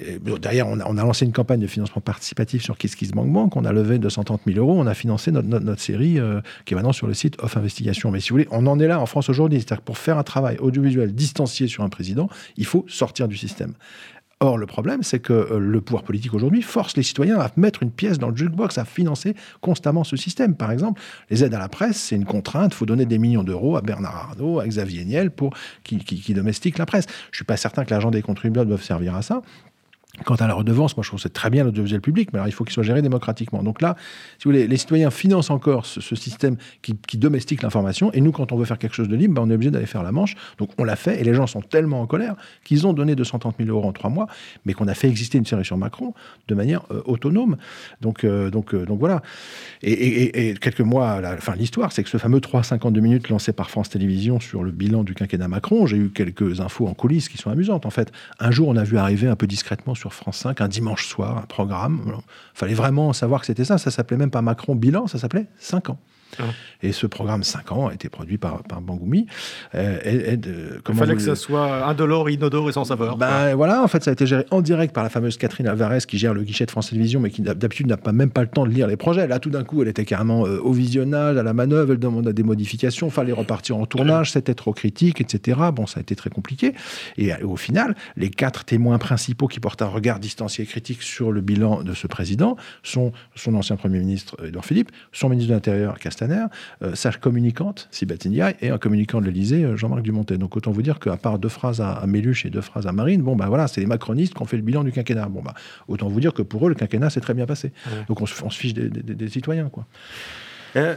euh, 0.00 0.38
derrière, 0.38 0.68
on 0.68 0.78
a, 0.78 1.04
lancé 1.04 1.24
une 1.24 1.32
campagne 1.32 1.60
de 1.60 1.66
financement 1.66 2.00
participatif 2.00 2.62
sur 2.62 2.76
KissKissBankBank. 2.76 3.56
On 3.56 3.64
a 3.64 3.72
levé 3.72 3.98
230 3.98 4.42
000 4.46 4.58
euros. 4.58 4.78
On 4.78 4.86
a 4.86 4.94
financé 4.94 5.32
notre, 5.32 5.48
notre, 5.48 5.80
série 5.80 6.18
euh, 6.18 6.40
qui 6.64 6.74
est 6.74 6.76
maintenant 6.76 6.92
sur 6.92 7.06
le 7.06 7.14
site 7.14 7.36
Off 7.42 7.56
Investigation. 7.56 8.10
Mais 8.10 8.20
si 8.20 8.30
vous 8.30 8.34
voulez, 8.34 8.48
on 8.50 8.66
en 8.66 8.78
est 8.78 8.86
là 8.86 9.00
en 9.00 9.06
France 9.06 9.28
aujourd'hui. 9.28 9.58
C'est-à-dire 9.58 9.78
que 9.78 9.86
pour 9.86 9.98
faire 9.98 10.18
un 10.18 10.22
travail 10.22 10.58
audiovisuel 10.58 11.14
distancié 11.14 11.66
sur 11.66 11.82
un 11.82 11.88
président, 11.88 12.28
il 12.56 12.66
faut 12.66 12.84
sortir 12.88 13.26
du 13.28 13.36
système. 13.36 13.74
Or, 14.40 14.56
le 14.56 14.66
problème, 14.66 15.02
c'est 15.02 15.18
que 15.18 15.32
euh, 15.32 15.58
le 15.58 15.80
pouvoir 15.80 16.04
politique 16.04 16.32
aujourd'hui 16.32 16.62
force 16.62 16.96
les 16.96 17.02
citoyens 17.02 17.40
à 17.40 17.50
mettre 17.56 17.82
une 17.82 17.90
pièce 17.90 18.18
dans 18.18 18.30
le 18.30 18.36
jukebox, 18.36 18.78
à 18.78 18.84
financer 18.84 19.34
constamment 19.60 20.04
ce 20.04 20.16
système. 20.16 20.54
Par 20.54 20.70
exemple, 20.70 21.00
les 21.28 21.42
aides 21.42 21.54
à 21.54 21.58
la 21.58 21.68
presse, 21.68 21.96
c'est 21.96 22.14
une 22.14 22.24
contrainte. 22.24 22.72
Il 22.72 22.76
faut 22.76 22.86
donner 22.86 23.04
des 23.04 23.18
millions 23.18 23.42
d'euros 23.42 23.76
à 23.76 23.80
Bernard 23.80 24.14
Arnault, 24.14 24.60
à 24.60 24.68
Xavier 24.68 25.04
Niel 25.04 25.32
pour 25.32 25.54
qui, 25.82 25.98
qui, 25.98 26.34
domestique 26.34 26.78
la 26.78 26.86
presse. 26.86 27.06
Je 27.08 27.12
ne 27.12 27.36
suis 27.36 27.44
pas 27.44 27.56
certain 27.56 27.84
que 27.84 27.90
l'argent 27.90 28.12
des 28.12 28.22
contribuables 28.22 28.68
doive 28.68 28.82
servir 28.82 29.16
à 29.16 29.22
ça. 29.22 29.42
Quant 30.24 30.34
à 30.34 30.46
la 30.46 30.54
redevance, 30.54 30.96
moi 30.96 31.04
je 31.04 31.10
trouve 31.10 31.20
c'est 31.20 31.32
très 31.32 31.50
bien 31.50 31.64
l'audiovisuel 31.64 32.00
public, 32.00 32.30
mais 32.32 32.38
alors 32.38 32.48
il 32.48 32.52
faut 32.52 32.64
qu'il 32.64 32.72
soit 32.72 32.82
géré 32.82 33.02
démocratiquement. 33.02 33.62
Donc 33.62 33.80
là, 33.80 33.94
si 34.38 34.44
vous 34.44 34.50
voulez, 34.50 34.66
les 34.66 34.76
citoyens 34.76 35.10
financent 35.10 35.50
encore 35.50 35.86
ce, 35.86 36.00
système 36.16 36.56
qui, 36.82 37.18
domestique 37.18 37.62
l'information, 37.62 38.10
et 38.12 38.20
nous, 38.20 38.32
quand 38.32 38.50
on 38.50 38.56
veut 38.56 38.64
faire 38.64 38.78
quelque 38.78 38.94
chose 38.94 39.08
de 39.08 39.16
libre, 39.16 39.34
ben, 39.34 39.42
on 39.42 39.50
est 39.50 39.54
obligé 39.54 39.70
d'aller 39.70 39.86
faire 39.86 40.02
la 40.02 40.10
manche. 40.10 40.34
Donc 40.58 40.70
on 40.78 40.84
l'a 40.84 40.96
fait, 40.96 41.20
et 41.20 41.24
les 41.24 41.34
gens 41.34 41.46
sont 41.46 41.60
tellement 41.60 42.00
en 42.00 42.06
colère 42.06 42.34
qu'ils 42.64 42.86
ont 42.86 42.92
donné 42.92 43.14
230 43.14 43.56
000 43.58 43.70
euros 43.70 43.86
en 43.86 43.92
trois 43.92 44.10
mois, 44.10 44.26
mais 44.64 44.72
qu'on 44.72 44.88
a 44.88 44.94
fait 44.94 45.08
exister 45.08 45.38
une 45.38 45.46
série 45.46 45.64
sur 45.64 45.76
Macron 45.76 46.14
de 46.48 46.54
manière 46.54 46.82
euh, 46.90 47.02
autonome. 47.04 47.56
Donc, 48.00 48.24
euh, 48.24 48.50
donc, 48.50 48.74
euh, 48.74 48.86
donc 48.86 48.98
voilà. 48.98 49.22
Et, 49.82 50.54
quelques 50.60 50.80
mois, 50.80 51.20
la, 51.20 51.34
enfin 51.34 51.54
l'histoire, 51.54 51.92
c'est 51.92 52.02
que 52.02 52.08
ce 52.08 52.18
fameux 52.18 52.40
3,52 52.40 53.00
minutes 53.00 53.28
lancé 53.28 53.52
par 53.52 53.70
France 53.70 53.90
Télévisions 53.90 54.40
sur 54.40 54.64
le 54.64 54.72
bilan 54.72 55.04
du 55.04 55.14
quinquennat 55.14 55.48
Macron, 55.48 55.86
j'ai 55.86 55.96
eu 55.96 56.08
quelques 56.10 56.60
infos 56.60 56.86
en 56.86 56.94
coulisses 56.94 57.28
qui 57.28 57.36
sont 57.36 57.50
amusantes. 57.50 57.86
En 57.86 57.90
fait, 57.90 58.10
un 58.40 58.50
jour, 58.50 58.68
on 58.68 58.76
a 58.76 58.84
vu 58.84 58.96
arriver 58.98 59.28
un 59.28 59.36
peu 59.36 59.46
discrètement 59.46 59.94
sur 59.98 60.14
France 60.14 60.38
5 60.38 60.60
un 60.60 60.68
dimanche 60.68 61.06
soir, 61.06 61.38
un 61.38 61.46
programme. 61.46 62.20
Fallait 62.54 62.74
vraiment 62.74 63.12
savoir 63.12 63.40
que 63.40 63.46
c'était 63.46 63.64
ça. 63.64 63.78
Ça 63.78 63.90
s'appelait 63.90 64.16
même 64.16 64.30
pas 64.30 64.42
Macron 64.42 64.74
bilan, 64.74 65.06
ça 65.06 65.18
s'appelait 65.18 65.46
5 65.58 65.90
ans. 65.90 65.98
Ah. 66.38 66.44
Et 66.82 66.92
ce 66.92 67.06
programme 67.06 67.42
5 67.42 67.72
ans 67.72 67.88
a 67.88 67.94
été 67.94 68.08
produit 68.08 68.38
par, 68.38 68.62
par 68.62 68.80
Bangoumi. 68.80 69.26
Euh, 69.74 70.36
Il 70.88 70.94
fallait 70.94 71.16
que 71.16 71.22
ça 71.22 71.34
soit 71.34 71.86
indolore, 71.86 72.30
inodore 72.30 72.68
et 72.68 72.72
sans 72.72 72.84
saveur. 72.84 73.16
Ben, 73.16 73.54
voilà, 73.56 73.82
en 73.82 73.88
fait, 73.88 74.04
ça 74.04 74.10
a 74.10 74.12
été 74.12 74.26
géré 74.26 74.46
en 74.50 74.60
direct 74.60 74.94
par 74.94 75.02
la 75.02 75.10
fameuse 75.10 75.36
Catherine 75.38 75.66
Alvarez 75.66 76.00
qui 76.06 76.18
gère 76.18 76.34
le 76.34 76.42
guichet 76.42 76.66
de 76.66 76.70
France 76.70 76.90
Télévisions, 76.90 77.20
mais 77.20 77.30
qui 77.30 77.42
d'habitude 77.42 77.88
n'a 77.88 77.96
pas, 77.96 78.12
même 78.12 78.30
pas 78.30 78.42
le 78.42 78.48
temps 78.48 78.64
de 78.64 78.70
lire 78.70 78.86
les 78.86 78.96
projets. 78.96 79.26
Là, 79.26 79.40
tout 79.40 79.50
d'un 79.50 79.64
coup, 79.64 79.82
elle 79.82 79.88
était 79.88 80.04
carrément 80.04 80.46
euh, 80.46 80.60
au 80.60 80.72
visionnage, 80.72 81.36
à 81.36 81.42
la 81.42 81.52
manœuvre, 81.52 81.92
elle 81.92 81.98
demandait 81.98 82.32
des 82.32 82.44
modifications, 82.44 83.10
fallait 83.10 83.32
repartir 83.32 83.76
en 83.76 83.86
tournage, 83.86 84.32
c'était 84.32 84.54
trop 84.54 84.72
critique, 84.72 85.20
etc. 85.20 85.58
Bon, 85.72 85.86
ça 85.86 85.98
a 85.98 86.02
été 86.02 86.14
très 86.14 86.30
compliqué. 86.30 86.74
Et 87.16 87.32
euh, 87.32 87.36
au 87.44 87.56
final, 87.56 87.96
les 88.16 88.30
quatre 88.30 88.64
témoins 88.64 88.98
principaux 88.98 89.48
qui 89.48 89.58
portent 89.58 89.82
un 89.82 89.88
regard 89.88 90.20
distancié 90.20 90.64
et 90.64 90.66
critique 90.66 91.02
sur 91.02 91.32
le 91.32 91.40
bilan 91.40 91.82
de 91.82 91.94
ce 91.94 92.06
président 92.06 92.56
sont 92.84 93.12
son 93.34 93.54
ancien 93.54 93.76
Premier 93.76 93.98
ministre, 93.98 94.36
Edouard 94.44 94.64
Philippe, 94.64 94.90
son 95.12 95.28
ministre 95.28 95.50
de 95.50 95.54
l'Intérieur, 95.54 95.98
Castaner, 96.18 96.46
euh, 96.82 96.94
sa 96.94 97.12
communicante, 97.12 97.88
Sibeth 97.90 98.26
et 98.60 98.70
un 98.70 98.78
communicant 98.78 99.20
de 99.20 99.26
l'Élysée, 99.26 99.64
euh, 99.64 99.76
Jean-Marc 99.76 100.02
Dumontet. 100.02 100.36
Donc 100.36 100.56
autant 100.56 100.72
vous 100.72 100.82
dire 100.82 100.98
qu'à 100.98 101.16
part 101.16 101.38
deux 101.38 101.48
phrases 101.48 101.80
à, 101.80 102.04
Méluche 102.06 102.44
et 102.46 102.50
deux 102.50 102.60
phrases 102.60 102.86
à 102.86 102.92
Marine, 102.92 103.22
bon, 103.22 103.36
bah 103.36 103.46
voilà, 103.48 103.68
c'est 103.68 103.80
les 103.80 103.86
macronistes 103.86 104.34
qui 104.34 104.42
ont 104.42 104.46
fait 104.46 104.56
le 104.56 104.62
bilan 104.62 104.84
du 104.84 104.92
quinquennat. 104.92 105.28
Bon, 105.28 105.42
bah, 105.42 105.54
autant 105.86 106.08
vous 106.08 106.20
dire 106.20 106.34
que 106.34 106.42
pour 106.42 106.66
eux, 106.66 106.68
le 106.70 106.74
quinquennat 106.74 107.10
s'est 107.10 107.20
très 107.20 107.34
bien 107.34 107.46
passé. 107.46 107.72
Donc 108.08 108.20
on 108.20 108.26
se, 108.26 108.34
fiche 108.50 108.74
des, 108.74 109.28
citoyens, 109.28 109.68
quoi. 109.68 109.86
Euh, 110.76 110.96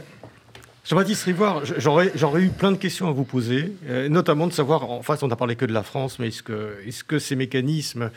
Jean-Baptiste 0.84 1.24
Rivoire, 1.24 1.62
j'aurais 1.64 2.42
eu 2.42 2.48
plein 2.48 2.72
de 2.72 2.76
questions 2.76 3.08
à 3.08 3.12
vous 3.12 3.22
poser, 3.22 3.72
notamment 4.10 4.48
de 4.48 4.52
savoir, 4.52 4.90
en 4.90 5.02
face, 5.02 5.22
on 5.22 5.28
n'a 5.28 5.36
parlé 5.36 5.54
que 5.54 5.64
de 5.64 5.72
la 5.72 5.84
France, 5.84 6.18
mais 6.18 6.28
est-ce 6.28 6.42
que, 6.42 6.76
est 6.84 7.02
que, 7.04 7.20
ces 7.20 7.36
mécanismes 7.36 8.10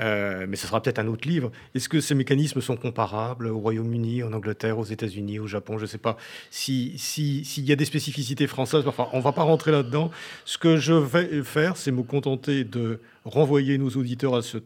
euh, 0.00 0.46
mais 0.48 0.56
ce 0.56 0.66
sera 0.66 0.82
peut-être 0.82 0.98
un 0.98 1.06
autre 1.06 1.28
livre. 1.28 1.50
Est-ce 1.74 1.88
que 1.88 2.00
ces 2.00 2.14
mécanismes 2.14 2.60
sont 2.60 2.76
comparables 2.76 3.48
au 3.48 3.58
Royaume-Uni, 3.58 4.22
en 4.22 4.32
Angleterre, 4.32 4.78
aux 4.78 4.84
États-Unis, 4.84 5.38
au 5.38 5.46
Japon? 5.46 5.76
Je 5.76 5.82
ne 5.82 5.88
sais 5.88 5.98
pas. 5.98 6.16
S'il 6.50 6.98
si, 6.98 7.44
y 7.62 7.72
a 7.72 7.76
des 7.76 7.84
spécificités 7.84 8.46
françaises, 8.46 8.86
enfin, 8.86 9.08
on 9.12 9.18
ne 9.18 9.22
va 9.22 9.32
pas 9.32 9.42
rentrer 9.42 9.72
là-dedans. 9.72 10.10
Ce 10.44 10.58
que 10.58 10.76
je 10.76 10.94
vais 10.94 11.42
faire, 11.42 11.76
c'est 11.76 11.92
me 11.92 12.02
contenter 12.02 12.64
de 12.64 13.00
renvoyer 13.24 13.76
nos 13.78 13.90
auditeurs 13.90 14.34
à 14.34 14.42
ce, 14.42 14.58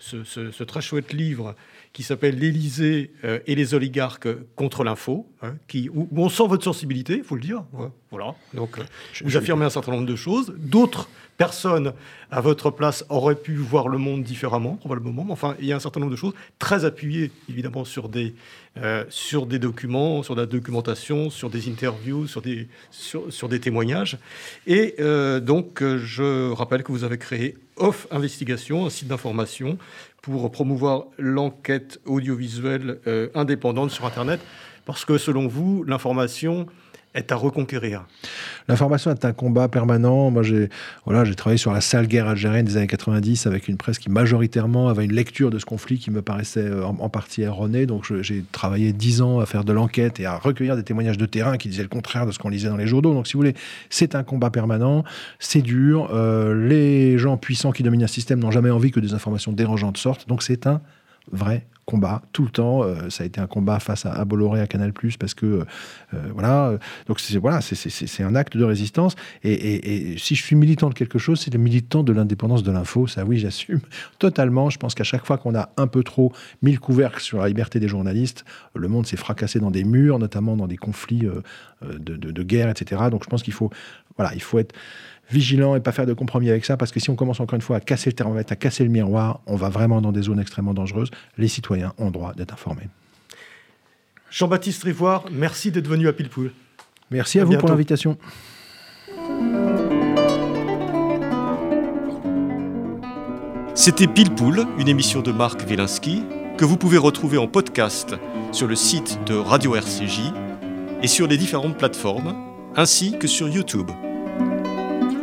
ce, 0.00 0.62
très 0.64 0.80
chouette 0.80 1.12
livre 1.12 1.54
qui 1.92 2.02
s'appelle 2.02 2.38
L'Élysée 2.38 3.12
euh, 3.24 3.40
et 3.46 3.54
les 3.54 3.74
oligarques 3.74 4.28
contre 4.54 4.84
l'info, 4.84 5.26
hein, 5.42 5.56
où, 5.92 6.08
on 6.16 6.28
sent 6.28 6.46
votre 6.46 6.64
sensibilité, 6.64 7.16
il 7.16 7.24
faut 7.24 7.34
le 7.34 7.42
dire. 7.42 7.64
voilà. 8.10 8.34
Donc, 8.54 8.78
euh, 8.78 8.82
vous 9.24 9.36
affirmez 9.36 9.64
un 9.64 9.70
certain 9.70 9.92
nombre 9.92 10.06
de 10.06 10.16
choses. 10.16 10.54
D'autres 10.56 11.08
personne 11.40 11.94
à 12.30 12.42
votre 12.42 12.70
place 12.70 13.02
aurait 13.08 13.34
pu 13.34 13.54
voir 13.54 13.88
le 13.88 13.96
monde 13.96 14.22
différemment, 14.22 14.76
probablement. 14.76 15.24
Enfin, 15.30 15.56
il 15.58 15.64
y 15.64 15.72
a 15.72 15.76
un 15.76 15.80
certain 15.80 15.98
nombre 15.98 16.12
de 16.12 16.16
choses 16.16 16.34
très 16.58 16.84
appuyées, 16.84 17.30
évidemment, 17.48 17.86
sur 17.86 18.10
des, 18.10 18.34
euh, 18.76 19.06
sur 19.08 19.46
des 19.46 19.58
documents, 19.58 20.22
sur 20.22 20.34
la 20.34 20.44
documentation, 20.44 21.30
sur 21.30 21.48
des 21.48 21.70
interviews, 21.70 22.26
sur 22.26 22.42
des, 22.42 22.68
témoignages. 23.58 24.18
Et 24.66 24.96
euh, 25.00 25.40
donc, 25.40 25.82
euh, 25.82 25.96
je 25.96 26.52
rappelle 26.52 26.82
que 26.82 26.92
vous 26.92 27.04
avez 27.04 27.16
créé 27.16 27.56
Off 27.76 28.06
Investigation, 28.10 28.84
un 28.84 28.90
site 28.90 29.08
d'information 29.08 29.78
pour 30.20 30.52
promouvoir 30.52 31.04
l'enquête 31.16 32.00
audiovisuelle 32.04 32.98
indépendante 33.34 33.90
sur 33.90 34.04
Internet, 34.04 34.40
parce 34.84 35.06
que 35.06 35.16
selon 35.16 35.48
vous, 35.48 35.84
l'information 35.84 36.66
est 37.14 37.32
à 37.32 37.36
reconquérir 37.36 38.06
L'information 38.68 39.10
est 39.10 39.24
un 39.24 39.32
combat 39.32 39.68
permanent. 39.68 40.30
Moi, 40.30 40.44
j'ai 40.44 40.68
voilà, 41.04 41.24
j'ai 41.24 41.34
travaillé 41.34 41.58
sur 41.58 41.72
la 41.72 41.80
sale 41.80 42.06
guerre 42.06 42.28
algérienne 42.28 42.64
des 42.64 42.76
années 42.76 42.86
90 42.86 43.46
avec 43.46 43.66
une 43.66 43.76
presse 43.76 43.98
qui 43.98 44.10
majoritairement 44.10 44.88
avait 44.88 45.04
une 45.04 45.12
lecture 45.12 45.50
de 45.50 45.58
ce 45.58 45.64
conflit 45.64 45.98
qui 45.98 46.10
me 46.12 46.22
paraissait 46.22 46.60
euh, 46.60 46.84
en, 46.84 47.08
partie 47.08 47.42
erronée. 47.42 47.86
Donc, 47.86 48.12
j'ai 48.22 48.44
travaillé 48.52 48.92
dix 48.92 49.22
ans 49.22 49.40
à 49.40 49.46
faire 49.46 49.64
de 49.64 49.72
l'enquête 49.72 50.20
et 50.20 50.26
à 50.26 50.36
recueillir 50.36 50.76
des 50.76 50.84
témoignages 50.84 51.18
de 51.18 51.26
terrain 51.26 51.56
qui 51.56 51.68
disaient 51.68 51.82
le 51.82 51.88
contraire 51.88 52.26
de 52.26 52.32
ce 52.32 52.38
qu'on 52.38 52.48
lisait 52.48 52.68
dans 52.68 52.76
les 52.76 52.86
journaux. 52.86 53.12
Donc, 53.12 53.26
si 53.26 53.32
vous 53.32 53.40
voulez, 53.40 53.54
c'est 53.88 54.14
un 54.14 54.22
combat 54.22 54.50
permanent. 54.50 55.02
C'est 55.40 55.62
dur. 55.62 56.10
Euh, 56.12 56.68
les 56.68 57.18
gens 57.18 57.36
puissants 57.36 57.72
qui 57.72 57.82
dominent 57.82 58.04
un 58.04 58.08
système 58.08 58.38
n'ont 58.38 58.52
jamais 58.52 58.70
envie 58.70 58.92
que 58.92 59.00
des 59.00 59.14
informations 59.14 59.52
dérangeantes 59.52 59.96
sortent. 59.96 60.28
Donc, 60.28 60.44
c'est 60.44 60.68
un 60.68 60.80
vrai 61.32 61.66
combat 61.90 62.22
tout 62.32 62.44
le 62.44 62.50
temps. 62.50 62.82
Euh, 62.84 63.10
ça 63.10 63.24
a 63.24 63.26
été 63.26 63.40
un 63.40 63.46
combat 63.46 63.80
face 63.80 64.06
à, 64.06 64.24
Bolloré, 64.24 64.60
à 64.60 64.66
Canal+, 64.66 64.92
parce 65.18 65.34
que 65.34 65.46
euh, 65.46 65.64
voilà. 66.34 66.78
Donc 67.06 67.20
c'est 67.20 67.36
voilà, 67.38 67.60
c'est 67.60 68.22
un 68.22 68.34
acte 68.34 68.56
de 68.56 68.64
résistance. 68.64 69.16
Et, 69.42 70.16
si 70.18 70.34
je 70.34 70.42
suis 70.42 70.56
militant 70.56 70.88
de 70.88 70.94
quelque 70.94 71.18
chose, 71.18 71.40
c'est 71.40 71.52
le 71.52 71.58
militant 71.58 72.02
de 72.02 72.12
l'indépendance 72.12 72.62
de 72.62 72.70
l'info. 72.70 73.06
Ça, 73.06 73.24
oui, 73.24 73.38
j'assume 73.38 73.80
totalement. 74.18 74.70
Je 74.70 74.78
pense 74.78 74.94
qu'à 74.94 75.04
chaque 75.04 75.26
fois 75.26 75.38
qu'on 75.38 75.54
a 75.54 75.70
un 75.76 75.86
peu 75.86 76.02
trop 76.02 76.32
mis 76.62 76.72
le 76.72 76.78
couvercle 76.78 77.20
sur 77.20 77.38
la 77.38 77.48
liberté 77.48 77.80
des 77.80 77.88
journalistes, 77.88 78.44
le 78.74 78.88
monde 78.88 79.06
s'est 79.06 79.16
fracassé 79.16 79.58
dans 79.58 79.70
des 79.70 79.84
murs, 79.84 80.18
notamment 80.18 80.56
dans 80.56 80.66
des 80.66 80.76
conflits 80.76 81.26
euh, 81.26 81.42
de, 81.98 82.16
de, 82.16 82.42
guerre, 82.42 82.68
etc. 82.68 83.02
Donc 83.10 83.24
je 83.24 83.28
pense 83.28 83.42
qu'il 83.42 83.54
faut, 83.54 83.70
voilà, 84.16 84.34
il 84.34 84.42
faut 84.42 84.58
être 84.58 84.74
vigilant 85.30 85.76
et 85.76 85.80
pas 85.80 85.92
faire 85.92 86.06
de 86.06 86.12
compromis 86.12 86.50
avec 86.50 86.64
ça, 86.64 86.76
parce 86.76 86.92
que 86.92 87.00
si 87.00 87.10
on 87.10 87.16
commence 87.16 87.40
encore 87.40 87.56
une 87.56 87.62
fois 87.62 87.76
à 87.76 87.80
casser 87.80 88.10
le 88.10 88.14
thermomètre, 88.14 88.52
à 88.52 88.56
casser 88.56 88.84
le 88.84 88.90
miroir, 88.90 89.40
on 89.46 89.56
va 89.56 89.68
vraiment 89.68 90.00
dans 90.00 90.12
des 90.12 90.22
zones 90.22 90.40
extrêmement 90.40 90.74
dangereuses. 90.74 91.10
Les 91.38 91.48
citoyens 91.48 91.92
ont 91.98 92.10
droit 92.10 92.34
d'être 92.34 92.52
informés. 92.52 92.88
Jean-Baptiste 94.30 94.84
Rivoire, 94.84 95.24
merci 95.32 95.70
d'être 95.70 95.88
venu 95.88 96.06
à 96.08 96.12
Pilpoul. 96.12 96.52
Merci 97.10 97.40
à, 97.40 97.44
vous 97.44 97.56
pour 97.56 97.68
l'invitation. 97.68 98.16
C'était 103.74 104.06
Pilpoul, 104.06 104.66
une 104.78 104.88
émission 104.88 105.22
de 105.22 105.32
Marc 105.32 105.62
Wielinski, 105.66 106.22
que 106.58 106.64
vous 106.64 106.76
pouvez 106.76 106.98
retrouver 106.98 107.38
en 107.38 107.48
podcast 107.48 108.14
sur 108.52 108.66
le 108.66 108.76
site 108.76 109.18
de 109.26 109.34
Radio 109.34 109.74
RCJ 109.74 110.20
et 111.02 111.08
sur 111.08 111.26
les 111.26 111.38
différentes 111.38 111.78
plateformes, 111.78 112.36
ainsi 112.76 113.18
que 113.18 113.26
sur 113.26 113.48
YouTube. 113.48 113.90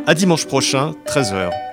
À 0.08 0.14
dimanche 0.14 0.46
prochain, 0.46 0.94
13h. 1.04 1.67